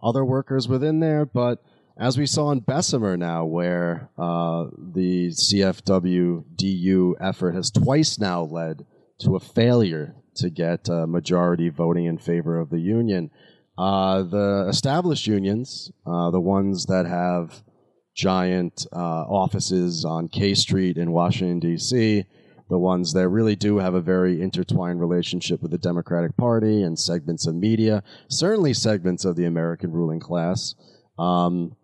other 0.00 0.24
workers 0.24 0.68
within 0.68 1.00
there, 1.00 1.26
but 1.26 1.58
as 2.00 2.16
we 2.16 2.24
saw 2.24 2.50
in 2.50 2.60
Bessemer 2.60 3.18
now, 3.18 3.44
where 3.44 4.08
uh, 4.16 4.68
the 4.78 5.28
CFW-DU 5.28 7.16
effort 7.20 7.54
has 7.54 7.70
twice 7.70 8.18
now 8.18 8.42
led 8.42 8.86
to 9.18 9.36
a 9.36 9.40
failure 9.40 10.16
to 10.36 10.48
get 10.48 10.88
uh, 10.88 11.06
majority 11.06 11.68
voting 11.68 12.06
in 12.06 12.16
favor 12.16 12.58
of 12.58 12.70
the 12.70 12.80
union. 12.80 13.30
Uh, 13.76 14.22
the 14.22 14.66
established 14.70 15.26
unions, 15.26 15.92
uh, 16.06 16.30
the 16.30 16.40
ones 16.40 16.86
that 16.86 17.04
have 17.04 17.62
giant 18.14 18.86
uh, 18.94 18.96
offices 18.96 20.02
on 20.06 20.28
K 20.28 20.54
Street 20.54 20.96
in 20.96 21.12
Washington, 21.12 21.60
D.C., 21.60 22.24
the 22.70 22.78
ones 22.78 23.12
that 23.12 23.28
really 23.28 23.56
do 23.56 23.76
have 23.76 23.94
a 23.94 24.00
very 24.00 24.40
intertwined 24.40 25.00
relationship 25.00 25.60
with 25.60 25.70
the 25.70 25.78
Democratic 25.78 26.34
Party 26.38 26.82
and 26.82 26.98
segments 26.98 27.46
of 27.46 27.54
media, 27.56 28.02
certainly 28.28 28.72
segments 28.72 29.26
of 29.26 29.36
the 29.36 29.44
American 29.44 29.92
ruling 29.92 30.20
class. 30.20 30.74
Um, 31.18 31.76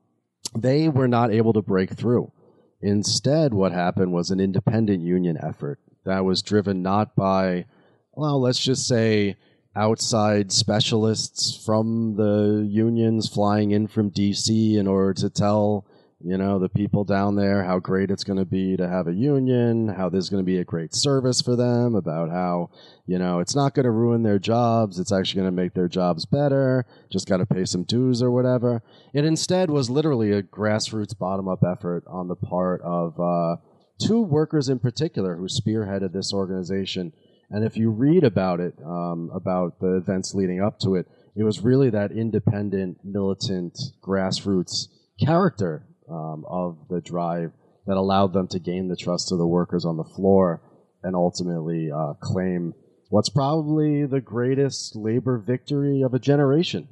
they 0.56 0.88
were 0.88 1.08
not 1.08 1.32
able 1.32 1.52
to 1.52 1.62
break 1.62 1.90
through. 1.90 2.32
Instead, 2.80 3.54
what 3.54 3.72
happened 3.72 4.12
was 4.12 4.30
an 4.30 4.40
independent 4.40 5.02
union 5.02 5.38
effort 5.42 5.78
that 6.04 6.24
was 6.24 6.42
driven 6.42 6.82
not 6.82 7.16
by, 7.16 7.64
well, 8.12 8.40
let's 8.40 8.60
just 8.60 8.86
say 8.86 9.36
outside 9.74 10.52
specialists 10.52 11.62
from 11.64 12.16
the 12.16 12.66
unions 12.68 13.28
flying 13.28 13.70
in 13.70 13.86
from 13.86 14.10
DC 14.10 14.76
in 14.76 14.86
order 14.86 15.12
to 15.14 15.30
tell, 15.30 15.86
you 16.24 16.38
know, 16.38 16.58
the 16.58 16.68
people 16.68 17.04
down 17.04 17.36
there 17.36 17.62
how 17.62 17.78
great 17.78 18.10
it's 18.10 18.24
going 18.24 18.38
to 18.38 18.46
be 18.46 18.76
to 18.76 18.88
have 18.88 19.06
a 19.06 19.12
union, 19.12 19.88
how 19.88 20.08
there's 20.08 20.30
going 20.30 20.42
to 20.42 20.46
be 20.46 20.58
a 20.58 20.64
great 20.64 20.94
service 20.94 21.42
for 21.42 21.56
them, 21.56 21.94
about 21.94 22.30
how, 22.30 22.70
you 23.06 23.18
know, 23.18 23.38
it's 23.40 23.54
not 23.54 23.74
going 23.74 23.84
to 23.84 23.90
ruin 23.90 24.22
their 24.22 24.38
jobs, 24.38 24.98
it's 24.98 25.12
actually 25.12 25.42
going 25.42 25.54
to 25.54 25.62
make 25.62 25.74
their 25.74 25.88
jobs 25.88 26.24
better, 26.24 26.86
just 27.12 27.28
got 27.28 27.36
to 27.36 27.46
pay 27.46 27.66
some 27.66 27.84
dues 27.84 28.22
or 28.22 28.30
whatever. 28.30 28.82
It 29.12 29.26
instead 29.26 29.70
was 29.70 29.90
literally 29.90 30.32
a 30.32 30.42
grassroots 30.42 31.16
bottom 31.16 31.48
up 31.48 31.62
effort 31.62 32.04
on 32.06 32.28
the 32.28 32.36
part 32.36 32.80
of 32.82 33.20
uh, 33.20 33.56
two 34.00 34.22
workers 34.22 34.70
in 34.70 34.78
particular 34.78 35.36
who 35.36 35.48
spearheaded 35.48 36.12
this 36.12 36.32
organization. 36.32 37.12
And 37.50 37.62
if 37.62 37.76
you 37.76 37.90
read 37.90 38.24
about 38.24 38.60
it, 38.60 38.74
um, 38.84 39.30
about 39.34 39.80
the 39.80 39.96
events 39.96 40.34
leading 40.34 40.62
up 40.62 40.78
to 40.80 40.94
it, 40.94 41.06
it 41.36 41.44
was 41.44 41.60
really 41.60 41.90
that 41.90 42.10
independent, 42.10 42.98
militant, 43.04 43.78
grassroots 44.02 44.88
character 45.20 45.86
um, 46.10 46.44
of 46.48 46.78
the 46.88 47.00
drive 47.00 47.52
that 47.86 47.96
allowed 47.96 48.32
them 48.32 48.48
to 48.48 48.58
gain 48.58 48.88
the 48.88 48.96
trust 48.96 49.32
of 49.32 49.38
the 49.38 49.46
workers 49.46 49.84
on 49.84 49.96
the 49.96 50.04
floor 50.04 50.60
and 51.02 51.14
ultimately 51.14 51.90
uh, 51.90 52.14
claim 52.14 52.74
what's 53.10 53.28
probably 53.28 54.06
the 54.06 54.20
greatest 54.20 54.96
labor 54.96 55.38
victory 55.38 56.02
of 56.02 56.14
a 56.14 56.18
generation. 56.18 56.88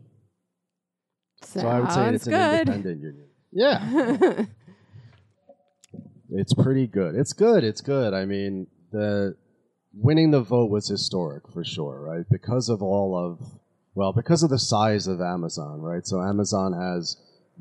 Sounds 1.42 1.62
so 1.62 1.68
I 1.68 1.80
would 1.80 1.92
say 1.92 2.14
it's 2.14 2.24
good. 2.24 2.34
an 2.34 2.58
independent 2.60 3.02
union. 3.02 3.28
Yeah, 3.52 4.44
it's 6.30 6.54
pretty 6.54 6.86
good. 6.86 7.14
It's 7.14 7.32
good. 7.32 7.64
It's 7.64 7.80
good. 7.80 8.14
I 8.14 8.24
mean, 8.24 8.66
the 8.90 9.36
winning 9.92 10.30
the 10.30 10.40
vote 10.40 10.70
was 10.70 10.88
historic 10.88 11.44
for 11.52 11.64
sure, 11.64 12.00
right? 12.00 12.24
Because 12.30 12.68
of 12.68 12.82
all 12.82 13.16
of 13.16 13.40
well, 13.94 14.12
because 14.12 14.42
of 14.42 14.50
the 14.50 14.58
size 14.58 15.06
of 15.06 15.20
Amazon, 15.20 15.80
right? 15.80 16.04
So 16.06 16.20
Amazon 16.20 16.72
has 16.72 17.16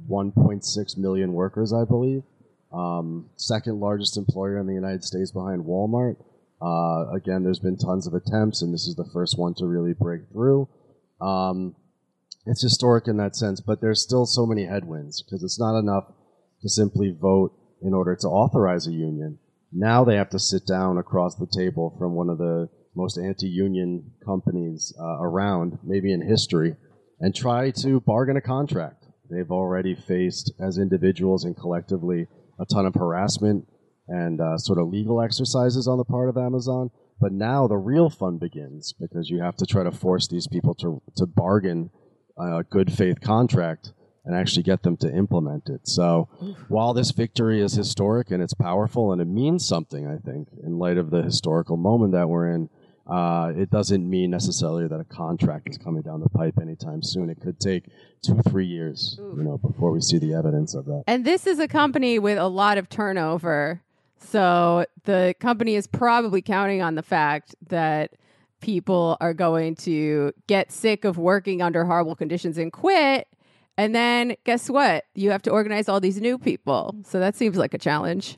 1.6 0.09 0.97
million 0.97 1.33
workers, 1.33 1.73
I 1.73 1.85
believe. 1.85 2.23
Um, 2.71 3.29
second 3.35 3.79
largest 3.79 4.17
employer 4.17 4.57
in 4.57 4.67
the 4.67 4.73
United 4.73 5.03
States 5.03 5.31
behind 5.31 5.65
Walmart. 5.65 6.15
Uh, 6.61 7.11
again, 7.11 7.43
there's 7.43 7.59
been 7.59 7.77
tons 7.77 8.07
of 8.07 8.13
attempts, 8.13 8.61
and 8.61 8.73
this 8.73 8.87
is 8.87 8.95
the 8.95 9.09
first 9.13 9.37
one 9.37 9.53
to 9.55 9.65
really 9.65 9.93
break 9.93 10.21
through. 10.31 10.67
Um, 11.21 11.75
it's 12.45 12.61
historic 12.61 13.07
in 13.07 13.17
that 13.17 13.35
sense, 13.35 13.61
but 13.61 13.81
there's 13.81 14.01
still 14.01 14.25
so 14.25 14.45
many 14.45 14.65
headwinds 14.65 15.21
because 15.21 15.43
it's 15.43 15.59
not 15.59 15.77
enough 15.77 16.05
to 16.61 16.69
simply 16.69 17.11
vote 17.11 17.53
in 17.81 17.93
order 17.93 18.15
to 18.15 18.27
authorize 18.27 18.87
a 18.87 18.91
union. 18.91 19.39
Now 19.71 20.03
they 20.03 20.15
have 20.15 20.29
to 20.31 20.39
sit 20.39 20.65
down 20.65 20.97
across 20.97 21.35
the 21.35 21.47
table 21.47 21.95
from 21.97 22.13
one 22.13 22.29
of 22.29 22.37
the 22.37 22.69
most 22.95 23.17
anti-union 23.17 24.11
companies 24.25 24.93
uh, 24.99 25.19
around, 25.19 25.79
maybe 25.83 26.13
in 26.13 26.21
history, 26.21 26.75
and 27.19 27.35
try 27.35 27.71
to 27.71 27.99
bargain 28.01 28.37
a 28.37 28.41
contract. 28.41 29.02
They've 29.33 29.51
already 29.51 29.95
faced, 29.95 30.53
as 30.59 30.77
individuals 30.77 31.43
and 31.43 31.57
collectively, 31.57 32.27
a 32.59 32.65
ton 32.65 32.85
of 32.85 32.95
harassment 32.95 33.67
and 34.07 34.41
uh, 34.41 34.57
sort 34.57 34.79
of 34.79 34.89
legal 34.89 35.21
exercises 35.21 35.87
on 35.87 35.97
the 35.97 36.03
part 36.03 36.29
of 36.29 36.37
Amazon. 36.37 36.91
But 37.19 37.31
now 37.31 37.67
the 37.67 37.77
real 37.77 38.09
fun 38.09 38.37
begins 38.37 38.93
because 38.99 39.29
you 39.29 39.41
have 39.41 39.55
to 39.57 39.65
try 39.65 39.83
to 39.83 39.91
force 39.91 40.27
these 40.27 40.47
people 40.47 40.75
to 40.75 41.01
to 41.15 41.25
bargain 41.25 41.89
a 42.37 42.63
good 42.63 42.91
faith 42.91 43.21
contract 43.21 43.93
and 44.25 44.35
actually 44.35 44.63
get 44.63 44.83
them 44.83 44.97
to 44.97 45.13
implement 45.13 45.69
it. 45.69 45.87
So 45.87 46.29
while 46.67 46.93
this 46.93 47.11
victory 47.11 47.61
is 47.61 47.73
historic 47.73 48.31
and 48.31 48.41
it's 48.41 48.53
powerful 48.53 49.11
and 49.11 49.21
it 49.21 49.27
means 49.27 49.65
something, 49.65 50.07
I 50.07 50.17
think, 50.17 50.47
in 50.63 50.79
light 50.79 50.97
of 50.97 51.11
the 51.11 51.21
historical 51.21 51.77
moment 51.77 52.13
that 52.13 52.29
we're 52.29 52.49
in, 52.49 52.69
uh, 53.07 53.51
it 53.55 53.69
doesn't 53.69 54.09
mean 54.09 54.31
necessarily 54.31 54.87
that 54.87 54.99
a 54.99 55.03
contract 55.03 55.69
is 55.69 55.77
coming 55.77 56.01
down 56.01 56.21
the 56.21 56.29
pipe 56.29 56.55
anytime 56.61 57.03
soon. 57.03 57.29
It 57.29 57.41
could 57.41 57.59
take 57.59 57.85
two, 58.21 58.39
three 58.47 58.65
years, 58.65 59.17
you 59.19 59.43
know, 59.43 59.57
before 59.57 59.91
we 59.91 59.99
see 59.99 60.17
the 60.17 60.33
evidence 60.33 60.73
of 60.73 60.85
that. 60.85 61.03
And 61.07 61.25
this 61.25 61.45
is 61.45 61.59
a 61.59 61.67
company 61.67 62.17
with 62.19 62.37
a 62.37 62.47
lot 62.47 62.77
of 62.77 62.87
turnover. 62.87 63.81
So 64.19 64.85
the 65.03 65.35
company 65.39 65.75
is 65.75 65.85
probably 65.85 66.41
counting 66.41 66.81
on 66.81 66.95
the 66.95 67.03
fact 67.03 67.55
that 67.67 68.11
people 68.61 69.17
are 69.19 69.33
going 69.33 69.75
to 69.75 70.31
get 70.47 70.71
sick 70.71 71.03
of 71.03 71.17
working 71.17 71.61
under 71.61 71.83
horrible 71.83 72.15
conditions 72.15 72.57
and 72.57 72.71
quit. 72.71 73.27
And 73.77 73.93
then 73.93 74.35
guess 74.45 74.69
what? 74.69 75.05
You 75.13 75.31
have 75.31 75.41
to 75.43 75.51
organize 75.51 75.89
all 75.89 75.99
these 75.99 76.21
new 76.21 76.37
people. 76.37 76.95
So 77.05 77.19
that 77.19 77.35
seems 77.35 77.57
like 77.57 77.73
a 77.73 77.77
challenge. 77.77 78.37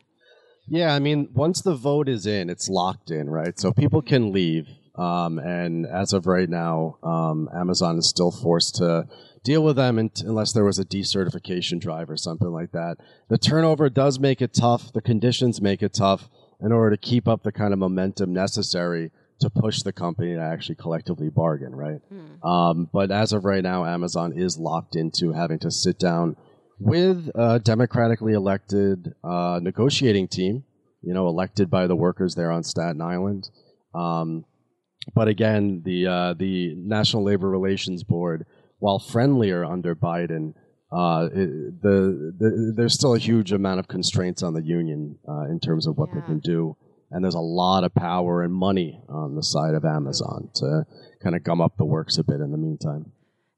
Yeah, 0.68 0.94
I 0.94 1.00
mean, 1.00 1.30
once 1.34 1.62
the 1.62 1.76
vote 1.76 2.10
is 2.10 2.26
in, 2.26 2.50
it's 2.50 2.70
locked 2.70 3.12
in, 3.12 3.30
right? 3.30 3.60
So 3.60 3.72
people 3.72 4.02
can 4.02 4.32
leave. 4.32 4.68
Um, 4.96 5.40
and 5.40 5.86
as 5.86 6.14
of 6.14 6.26
right 6.26 6.50
now, 6.50 6.98
um, 7.04 7.50
Amazon 7.54 7.98
is 7.98 8.08
still 8.08 8.32
forced 8.32 8.76
to 8.76 9.08
deal 9.44 9.64
with 9.64 9.76
them 9.76 10.00
unless 10.24 10.54
there 10.54 10.64
was 10.64 10.80
a 10.80 10.86
decertification 10.86 11.80
drive 11.80 12.10
or 12.10 12.18
something 12.18 12.52
like 12.52 12.72
that. 12.72 12.98
The 13.30 13.38
turnover 13.38 13.90
does 13.90 14.20
make 14.20 14.42
it 14.42 14.54
tough. 14.54 14.92
The 14.94 15.02
conditions 15.02 15.62
make 15.62 15.84
it 15.84 15.94
tough 15.94 16.30
in 16.62 16.72
order 16.72 16.96
to 16.96 17.02
keep 17.02 17.28
up 17.28 17.44
the 17.44 17.52
kind 17.52 17.74
of 17.74 17.80
momentum 17.80 18.34
necessary 18.34 19.12
to 19.40 19.50
push 19.50 19.82
the 19.84 19.92
company 19.92 20.34
to 20.34 20.42
actually 20.42 20.76
collectively 20.76 21.30
bargain, 21.30 21.76
right? 21.76 22.00
Um, 22.42 22.90
but 22.92 23.12
as 23.12 23.34
of 23.34 23.44
right 23.44 23.62
now, 23.62 23.86
Amazon 23.86 24.32
is 24.34 24.58
locked 24.58 24.96
into 24.96 25.34
having 25.34 25.60
to 25.60 25.70
sit 25.70 26.00
down 26.00 26.38
with 26.80 27.30
a 27.36 27.60
democratically 27.60 28.34
elected 28.34 29.14
uh, 29.24 29.60
negotiating 29.62 30.28
team, 30.28 30.64
you 31.02 31.14
know, 31.14 31.28
elected 31.28 31.70
by 31.70 31.88
the 31.88 31.96
workers 31.96 32.36
there 32.36 32.52
on 32.52 32.64
Staten 32.64 33.02
Island. 33.02 33.50
Um, 33.94 34.46
but 35.14 35.28
again, 35.28 35.84
the 35.86 36.08
uh, 36.08 36.34
the 36.34 36.76
National 36.76 37.24
Labor 37.24 37.50
Relations 37.50 38.04
Board, 38.04 38.46
while 38.80 39.00
friendlier 39.00 39.64
under 39.64 39.96
Biden, 39.96 40.54
uh, 40.92 41.30
it, 41.32 41.82
the, 41.82 42.34
the 42.38 42.74
there's 42.76 42.94
still 42.94 43.14
a 43.14 43.20
huge 43.20 43.52
amount 43.52 43.80
of 43.80 43.88
constraints 43.88 44.42
on 44.42 44.54
the 44.54 44.64
union 44.64 45.18
uh, 45.28 45.44
in 45.44 45.60
terms 45.60 45.88
of 45.88 45.98
what 45.98 46.10
they 46.14 46.22
can 46.22 46.40
do, 46.40 46.76
and 47.12 47.24
there's 47.24 47.36
a 47.36 47.40
lot 47.40 47.84
of 47.84 47.94
power 47.94 48.42
and 48.42 48.54
money 48.54 49.00
on 49.08 49.36
the 49.36 49.44
side 49.44 49.76
of 49.76 49.86
Amazon 49.86 50.50
to 50.56 50.86
kind 51.22 51.36
of 51.36 51.44
gum 51.44 51.62
up 51.62 51.78
the 51.78 51.86
works 51.86 52.18
a 52.18 52.24
bit 52.24 52.42
in 52.42 52.52
the 52.52 52.58
meantime. 52.58 53.12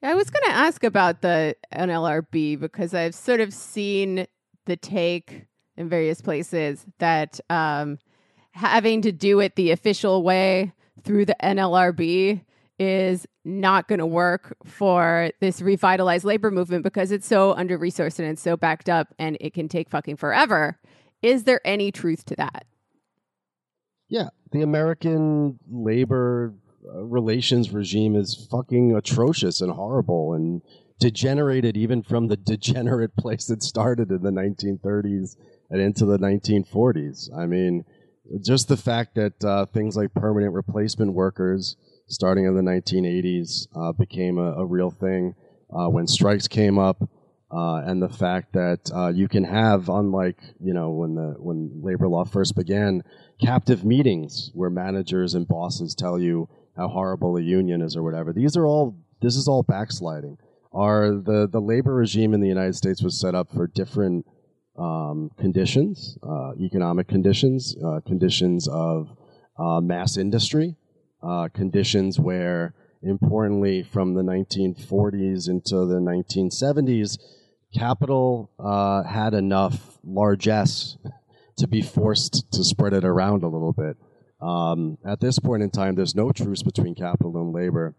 I 0.04 0.14
was 0.14 0.30
going 0.30 0.44
to 0.46 0.56
ask 0.56 0.84
about 0.84 1.22
the 1.22 1.56
NLRB 1.74 2.60
because 2.60 2.94
I've 2.94 3.16
sort 3.16 3.42
of 3.42 3.54
seen 3.54 4.28
the 4.66 4.76
take 4.76 5.46
in 5.76 5.90
various 5.90 6.22
places 6.22 6.86
that 7.00 7.40
um, 7.50 7.98
having 8.52 9.02
to 9.04 9.12
do 9.12 9.40
it 9.40 9.56
the 9.56 9.72
official 9.72 10.24
way 10.24 10.74
through 11.04 11.26
the 11.26 11.36
NLRB 11.42 12.42
is 12.80 13.26
not 13.44 13.88
going 13.88 14.00
to 14.00 14.06
work 14.06 14.56
for 14.64 15.32
this 15.40 15.62
revitalized 15.62 16.26
labor 16.26 16.52
movement 16.52 16.84
because 16.84 17.12
it's 17.12 17.26
so 17.26 17.54
under 17.54 17.78
resourced 17.80 18.20
and 18.20 18.28
it's 18.28 18.42
so 18.42 18.56
backed 18.56 18.90
up 18.90 19.14
and 19.18 19.36
it 19.40 19.54
can 19.54 19.68
take 19.68 19.90
fucking 19.90 20.16
forever. 20.16 20.78
Is 21.24 21.46
there 21.46 21.62
any 21.66 21.92
truth 21.92 22.26
to 22.26 22.36
that? 22.36 22.68
Yeah, 24.10 24.30
the 24.52 24.62
American 24.62 25.60
labor 25.70 26.54
relations 26.94 27.72
regime 27.72 28.16
is 28.16 28.48
fucking 28.52 28.96
atrocious 28.96 29.62
and 29.62 29.72
horrible 29.72 30.34
and 30.34 30.62
degenerated 31.00 31.78
even 31.78 32.02
from 32.02 32.28
the 32.28 32.38
degenerate 32.46 33.16
place 33.16 33.50
it 33.50 33.64
started 33.64 34.12
in 34.12 34.22
the 34.22 34.32
1930s 34.32 35.36
and 35.70 35.82
into 35.82 36.06
the 36.06 36.18
1940s. 36.18 37.30
I 37.38 37.46
mean, 37.46 37.86
just 38.42 38.68
the 38.68 38.78
fact 38.78 39.16
that 39.16 39.44
uh, 39.44 39.66
things 39.66 39.96
like 39.96 40.14
permanent 40.14 40.54
replacement 40.54 41.14
workers 41.14 41.76
starting 42.08 42.46
in 42.46 42.56
the 42.56 42.62
1980s 42.62 43.68
uh, 43.76 43.92
became 43.92 44.38
a, 44.38 44.54
a 44.54 44.66
real 44.66 44.92
thing 44.92 45.36
uh, 45.72 45.88
when 45.88 46.08
strikes 46.08 46.48
came 46.48 46.78
up. 46.80 47.02
Uh, 47.50 47.82
and 47.86 48.02
the 48.02 48.10
fact 48.10 48.52
that 48.52 48.92
uh, 48.94 49.08
you 49.08 49.30
can 49.30 49.46
have, 49.46 49.88
unlike 49.88 50.38
you 50.60 50.74
know 50.74 50.90
when 50.90 51.16
the 51.16 51.34
when 51.40 51.72
labor 51.82 52.06
law 52.10 52.26
first 52.26 52.58
began, 52.58 53.02
captive 53.42 53.86
meetings 53.86 54.52
where 54.54 54.70
managers 54.70 55.34
and 55.34 55.48
bosses 55.48 55.96
tell 55.96 56.20
you 56.20 56.50
how 56.78 56.88
horrible 56.88 57.36
a 57.38 57.42
union 57.42 57.82
is 57.82 57.98
or 57.98 58.04
whatever. 58.04 58.32
These 58.32 58.56
are 58.56 58.66
all 58.66 58.96
this 59.22 59.36
is 59.36 59.48
all 59.48 59.64
backsliding. 59.64 60.38
Our 60.72 61.12
the 61.12 61.48
the 61.52 61.60
labor 61.60 61.96
regime 61.96 62.34
in 62.34 62.40
the 62.40 62.48
United 62.48 62.76
States 62.76 63.02
was 63.02 63.20
set 63.20 63.36
up 63.36 63.52
for 63.52 63.68
different 63.68 64.26
um, 64.78 65.32
conditions, 65.38 66.18
uh, 66.24 66.52
economic 66.60 67.08
conditions, 67.08 67.76
uh, 67.84 68.00
conditions 68.06 68.68
of 68.68 69.10
uh, 69.58 69.82
mass 69.82 70.18
industry, 70.18 70.76
uh, 71.24 71.50
conditions 71.54 72.20
where, 72.20 72.76
importantly, 73.02 73.82
from 73.82 74.14
the 74.14 74.22
1940s 74.22 75.50
into 75.50 75.86
the 75.86 76.00
1970s, 76.00 77.18
capital 77.74 78.52
uh, 78.60 79.04
had 79.04 79.34
enough 79.34 79.98
largesse 80.04 80.98
to 81.58 81.68
be 81.68 81.82
forced 81.82 82.52
to 82.52 82.64
spread 82.64 82.94
it 82.94 83.04
around 83.04 83.44
a 83.44 83.48
little 83.48 83.74
bit. 83.74 83.98
Um, 84.42 84.98
at 85.06 85.20
this 85.20 85.40
point 85.40 85.64
in 85.64 85.72
time, 85.72 85.96
there's 85.96 86.16
no 86.16 86.32
truce 86.32 86.64
between 86.64 86.96
capital 86.96 87.36
and 87.38 87.54
labor, 87.54 87.96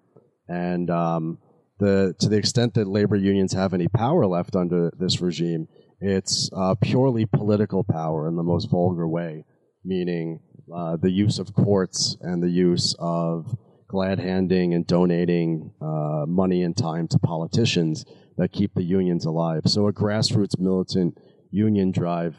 and 0.48 0.88
um, 0.90 1.38
the 1.78 2.14
to 2.20 2.28
the 2.28 2.36
extent 2.36 2.74
that 2.74 2.86
labor 2.86 3.16
unions 3.16 3.52
have 3.52 3.74
any 3.74 3.88
power 3.88 4.26
left 4.26 4.54
under 4.54 4.92
this 4.98 5.20
regime, 5.20 5.68
it's 6.00 6.48
uh, 6.54 6.74
purely 6.80 7.26
political 7.26 7.84
power 7.84 8.28
in 8.28 8.36
the 8.36 8.42
most 8.42 8.70
vulgar 8.70 9.08
way, 9.08 9.44
meaning 9.84 10.40
uh, 10.74 10.96
the 10.96 11.10
use 11.10 11.38
of 11.38 11.54
courts 11.54 12.16
and 12.20 12.42
the 12.42 12.50
use 12.50 12.94
of 12.98 13.56
glad 13.88 14.20
handing 14.20 14.74
and 14.74 14.86
donating 14.86 15.72
uh, 15.80 16.24
money 16.26 16.62
and 16.62 16.76
time 16.76 17.08
to 17.08 17.18
politicians 17.18 18.04
that 18.36 18.52
keep 18.52 18.74
the 18.74 18.82
unions 18.82 19.24
alive. 19.24 19.62
So 19.66 19.88
a 19.88 19.92
grassroots 19.92 20.58
militant 20.58 21.18
union 21.50 21.90
drive 21.90 22.36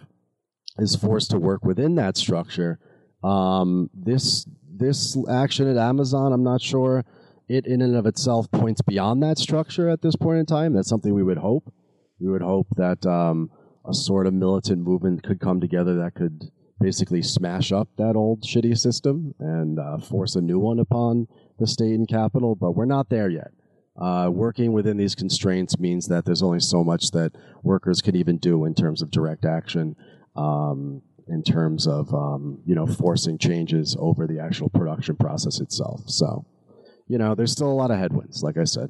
is 0.77 0.95
forced 0.95 1.31
to 1.31 1.39
work 1.39 1.65
within 1.65 1.95
that 1.95 2.17
structure. 2.17 2.79
Um, 3.23 3.89
this 3.93 4.47
this 4.71 5.17
action 5.29 5.67
at 5.69 5.77
Amazon, 5.77 6.31
I'm 6.31 6.43
not 6.43 6.61
sure 6.61 7.03
it 7.49 7.65
in 7.65 7.81
and 7.81 7.95
of 7.95 8.05
itself 8.05 8.49
points 8.51 8.81
beyond 8.81 9.23
that 9.23 9.37
structure 9.37 9.89
at 9.89 10.01
this 10.01 10.15
point 10.15 10.39
in 10.39 10.45
time. 10.45 10.73
That's 10.73 10.87
something 10.87 11.13
we 11.13 11.23
would 11.23 11.39
hope. 11.39 11.73
We 12.19 12.29
would 12.29 12.41
hope 12.41 12.67
that 12.77 13.05
um, 13.05 13.49
a 13.85 13.93
sort 13.93 14.27
of 14.27 14.33
militant 14.33 14.83
movement 14.83 15.23
could 15.23 15.39
come 15.39 15.59
together 15.59 15.95
that 15.97 16.15
could 16.15 16.51
basically 16.79 17.21
smash 17.21 17.71
up 17.71 17.89
that 17.97 18.15
old 18.15 18.43
shitty 18.43 18.77
system 18.77 19.33
and 19.39 19.79
uh, 19.79 19.97
force 19.97 20.35
a 20.35 20.41
new 20.41 20.59
one 20.59 20.79
upon 20.79 21.27
the 21.57 21.67
state 21.67 21.93
and 21.95 22.07
capital. 22.07 22.55
But 22.55 22.71
we're 22.71 22.85
not 22.85 23.09
there 23.09 23.29
yet. 23.29 23.51
Uh, 23.99 24.29
working 24.31 24.71
within 24.71 24.95
these 24.95 25.13
constraints 25.13 25.77
means 25.77 26.07
that 26.07 26.23
there's 26.23 26.43
only 26.43 26.61
so 26.61 26.83
much 26.85 27.11
that 27.11 27.33
workers 27.63 28.01
can 28.01 28.15
even 28.15 28.37
do 28.37 28.63
in 28.63 28.73
terms 28.73 29.01
of 29.01 29.11
direct 29.11 29.43
action, 29.43 29.95
um, 30.37 31.01
in 31.29 31.43
terms 31.43 31.87
of 31.87 32.13
um, 32.13 32.59
you 32.65 32.75
know 32.75 32.87
forcing 32.87 33.37
changes 33.37 33.95
over 33.99 34.27
the 34.27 34.39
actual 34.39 34.69
production 34.69 35.15
process 35.15 35.59
itself. 35.59 36.09
So, 36.09 36.45
you 37.07 37.17
know, 37.17 37.35
there's 37.35 37.51
still 37.51 37.69
a 37.69 37.73
lot 37.73 37.91
of 37.91 37.99
headwinds, 37.99 38.43
like 38.43 38.57
I 38.57 38.63
said. 38.63 38.89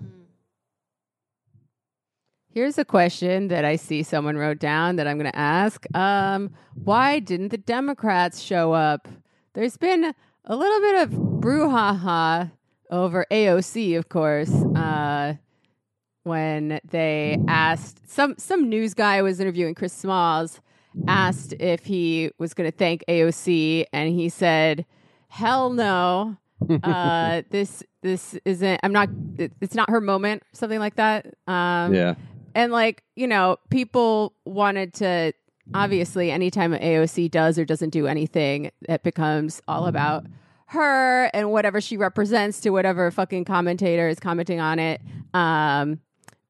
Here's 2.51 2.79
a 2.79 2.85
question 2.85 3.49
that 3.49 3.63
I 3.63 3.75
see 3.75 4.01
someone 4.01 4.35
wrote 4.35 4.57
down 4.57 4.95
that 4.95 5.07
I'm 5.07 5.19
going 5.19 5.31
to 5.31 5.37
ask. 5.37 5.85
Um, 5.95 6.49
why 6.73 7.19
didn't 7.19 7.49
the 7.49 7.59
Democrats 7.59 8.41
show 8.41 8.73
up? 8.73 9.07
There's 9.53 9.77
been 9.77 10.15
a 10.45 10.55
little 10.55 10.79
bit 10.79 11.03
of 11.03 11.09
brouhaha 11.11 12.51
over 12.89 13.25
AOC, 13.31 13.97
of 13.97 14.09
course, 14.09 14.51
uh, 14.75 15.35
when 16.23 16.79
they 16.89 17.37
asked 17.47 18.09
some 18.09 18.35
some 18.37 18.67
news 18.67 18.93
guy 18.93 19.21
was 19.21 19.39
interviewing 19.39 19.75
Chris 19.75 19.93
Smalls, 19.93 20.59
asked 21.07 21.53
if 21.59 21.85
he 21.85 22.31
was 22.37 22.53
going 22.53 22.69
to 22.69 22.75
thank 22.77 23.03
AOC, 23.07 23.85
and 23.93 24.13
he 24.13 24.29
said, 24.29 24.85
"Hell 25.27 25.71
no." 25.71 26.37
uh, 26.83 27.41
this 27.49 27.83
this 28.01 28.37
isn't. 28.45 28.79
I'm 28.83 28.93
not. 28.93 29.09
It's 29.37 29.75
not 29.75 29.89
her 29.89 30.01
moment. 30.01 30.43
Something 30.53 30.79
like 30.79 30.95
that. 30.95 31.27
Um, 31.47 31.93
Yeah, 31.93 32.15
and 32.55 32.71
like, 32.71 33.03
you 33.15 33.27
know, 33.27 33.57
people 33.69 34.33
wanted 34.45 34.93
to 34.95 35.33
obviously 35.73 36.31
anytime 36.31 36.73
AOC 36.73 37.29
does 37.29 37.59
or 37.59 37.65
doesn't 37.65 37.91
do 37.91 38.07
anything, 38.07 38.71
it 38.87 39.03
becomes 39.03 39.61
all 39.67 39.85
about 39.85 40.25
her 40.67 41.25
and 41.33 41.51
whatever 41.51 41.81
she 41.81 41.97
represents 41.97 42.59
to 42.61 42.69
whatever 42.69 43.09
fucking 43.11 43.45
commentator 43.45 44.07
is 44.07 44.19
commenting 44.19 44.59
on 44.59 44.79
it. 44.79 45.01
Um 45.33 45.99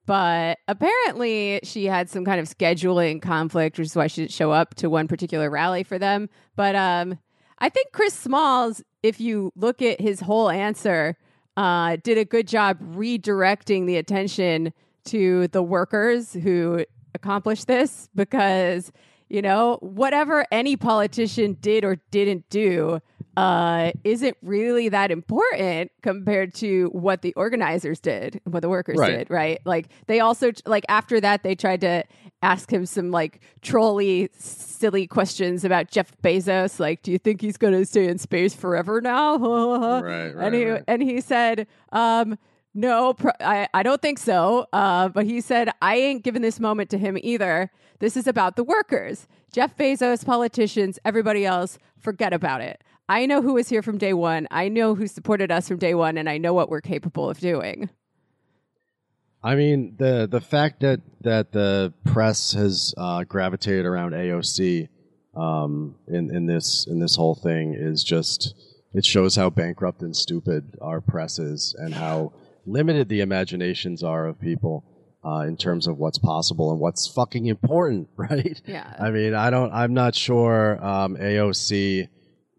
but 0.09 0.57
apparently 0.67 1.59
she 1.61 1.85
had 1.85 2.09
some 2.09 2.25
kind 2.25 2.39
of 2.39 2.47
scheduling 2.47 3.21
conflict, 3.21 3.77
which 3.77 3.85
is 3.85 3.95
why 3.95 4.07
she 4.07 4.21
didn't 4.21 4.31
show 4.31 4.49
up 4.49 4.73
to 4.73 4.89
one 4.89 5.07
particular 5.07 5.51
rally 5.51 5.83
for 5.83 5.99
them. 5.99 6.29
But 6.55 6.75
um 6.75 7.19
I 7.59 7.69
think 7.69 7.91
Chris 7.91 8.15
Smalls, 8.15 8.81
if 9.03 9.21
you 9.21 9.51
look 9.55 9.83
at 9.83 10.01
his 10.01 10.21
whole 10.21 10.49
answer, 10.49 11.15
uh, 11.57 11.97
did 12.01 12.17
a 12.17 12.25
good 12.25 12.47
job 12.47 12.79
redirecting 12.95 13.85
the 13.85 13.97
attention 13.97 14.73
to 15.05 15.47
the 15.49 15.61
workers 15.61 16.33
who 16.33 16.85
accomplished 17.13 17.67
this 17.67 18.09
because 18.15 18.91
you 19.29 19.43
know 19.43 19.77
whatever 19.81 20.43
any 20.51 20.75
politician 20.75 21.55
did 21.61 21.85
or 21.85 21.97
didn't 22.09 22.49
do 22.49 22.99
uh, 23.37 23.91
isn't 24.03 24.35
really 24.41 24.89
that 24.89 25.11
important 25.11 25.91
compared 26.01 26.53
to 26.55 26.87
what 26.87 27.21
the 27.21 27.33
organizers 27.35 27.99
did 27.99 28.41
what 28.45 28.61
the 28.61 28.69
workers 28.69 28.97
Right. 28.97 29.17
did 29.19 29.29
right 29.29 29.59
like 29.65 29.87
they 30.07 30.19
also 30.19 30.51
like 30.65 30.83
after 30.89 31.21
that 31.21 31.43
they 31.43 31.55
tried 31.55 31.81
to 31.81 32.03
ask 32.41 32.71
him 32.71 32.85
some 32.85 33.11
like 33.11 33.41
trolly 33.61 34.29
silly 34.37 35.05
questions 35.07 35.63
about 35.63 35.89
jeff 35.89 36.11
bezos 36.21 36.79
like 36.79 37.01
do 37.03 37.11
you 37.11 37.17
think 37.17 37.39
he's 37.41 37.57
going 37.57 37.73
to 37.73 37.85
stay 37.85 38.07
in 38.07 38.17
space 38.17 38.53
forever 38.53 38.99
now 39.01 39.37
Right, 40.01 40.33
and 40.35 40.55
he 40.55 40.65
right. 40.69 40.83
and 40.87 41.01
he 41.01 41.21
said 41.21 41.67
um 41.91 42.37
no, 42.75 43.13
pr- 43.13 43.29
I, 43.39 43.67
I 43.73 43.81
don't 43.81 43.99
think 43.99 44.19
so. 44.19 44.67
Uh, 44.71 45.09
but 45.09 45.25
he 45.25 45.41
said, 45.41 45.71
I 45.81 45.95
ain't 45.95 46.23
giving 46.23 46.43
this 46.43 46.59
moment 46.59 46.91
to 46.91 46.99
him 46.99 47.17
either. 47.19 47.71
This 47.97 48.15
is 48.15 48.27
about 48.27 48.57
the 48.57 48.63
workers. 48.63 49.27
Jeff 49.51 49.75
Bezos, 49.75 50.23
politicians, 50.23 50.99
everybody 51.03 51.47
else, 51.47 51.79
forget 51.97 52.31
about 52.31 52.61
it. 52.61 52.83
I 53.09 53.25
know 53.25 53.41
who 53.41 53.55
was 53.55 53.67
here 53.67 53.81
from 53.81 53.97
day 53.97 54.13
one. 54.13 54.47
I 54.51 54.69
know 54.69 54.93
who 54.93 55.07
supported 55.07 55.51
us 55.51 55.67
from 55.67 55.77
day 55.77 55.95
one, 55.95 56.17
and 56.19 56.29
I 56.29 56.37
know 56.37 56.53
what 56.53 56.69
we're 56.69 56.79
capable 56.79 57.27
of 57.27 57.39
doing. 57.39 57.89
I 59.41 59.55
mean 59.55 59.95
the 59.97 60.27
the 60.29 60.41
fact 60.41 60.81
that 60.81 61.01
that 61.21 61.51
the 61.51 61.93
press 62.05 62.53
has 62.53 62.93
uh, 62.97 63.23
gravitated 63.23 63.85
around 63.85 64.11
AOC 64.11 64.89
um, 65.35 65.95
in 66.07 66.33
in 66.35 66.45
this 66.45 66.85
in 66.87 66.99
this 66.99 67.15
whole 67.15 67.35
thing 67.35 67.73
is 67.73 68.03
just 68.03 68.53
it 68.93 69.05
shows 69.05 69.35
how 69.35 69.49
bankrupt 69.49 70.01
and 70.01 70.15
stupid 70.15 70.77
our 70.81 71.01
press 71.01 71.39
is 71.39 71.75
and 71.79 71.93
how 71.93 72.33
limited 72.65 73.09
the 73.09 73.21
imaginations 73.21 74.03
are 74.03 74.27
of 74.27 74.39
people 74.39 74.83
uh, 75.25 75.45
in 75.47 75.57
terms 75.57 75.87
of 75.87 75.97
what's 75.97 76.17
possible 76.17 76.71
and 76.71 76.79
what's 76.79 77.07
fucking 77.07 77.45
important, 77.45 78.09
right? 78.17 78.61
Yeah. 78.65 78.93
I 78.99 79.09
mean, 79.09 79.33
I 79.33 79.49
don't. 79.49 79.71
I'm 79.71 79.93
not 79.93 80.15
sure 80.15 80.83
um, 80.85 81.15
AOC 81.15 82.09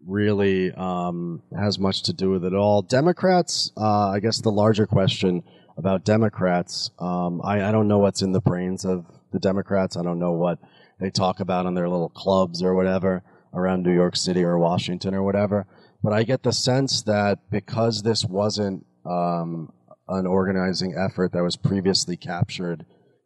really 0.05 0.71
um, 0.71 1.41
has 1.57 1.79
much 1.79 2.03
to 2.03 2.13
do 2.13 2.29
with 2.29 2.45
it 2.45 2.53
all. 2.53 2.81
Democrats, 2.81 3.71
uh, 3.77 4.09
I 4.09 4.19
guess 4.19 4.41
the 4.41 4.51
larger 4.51 4.85
question 4.85 5.43
about 5.77 6.05
Democrats, 6.05 6.91
um, 6.99 7.41
I, 7.43 7.63
I 7.63 7.71
don't 7.71 7.87
know 7.87 7.99
what's 7.99 8.21
in 8.21 8.31
the 8.31 8.41
brains 8.41 8.85
of 8.85 9.05
the 9.31 9.39
Democrats. 9.39 9.97
I 9.97 10.03
don't 10.03 10.19
know 10.19 10.33
what 10.33 10.59
they 10.99 11.09
talk 11.09 11.39
about 11.39 11.65
in 11.65 11.73
their 11.73 11.89
little 11.89 12.09
clubs 12.09 12.61
or 12.61 12.75
whatever 12.75 13.23
around 13.53 13.83
New 13.83 13.93
York 13.93 14.15
City 14.15 14.43
or 14.43 14.57
Washington 14.57 15.13
or 15.13 15.23
whatever. 15.23 15.65
But 16.03 16.13
I 16.13 16.23
get 16.23 16.43
the 16.43 16.53
sense 16.53 17.03
that 17.03 17.39
because 17.49 18.01
this 18.01 18.25
wasn't 18.25 18.85
um, 19.05 19.71
an 20.07 20.25
organizing 20.25 20.95
effort 20.95 21.31
that 21.33 21.43
was 21.43 21.57
previously 21.57 22.17
captured 22.17 22.85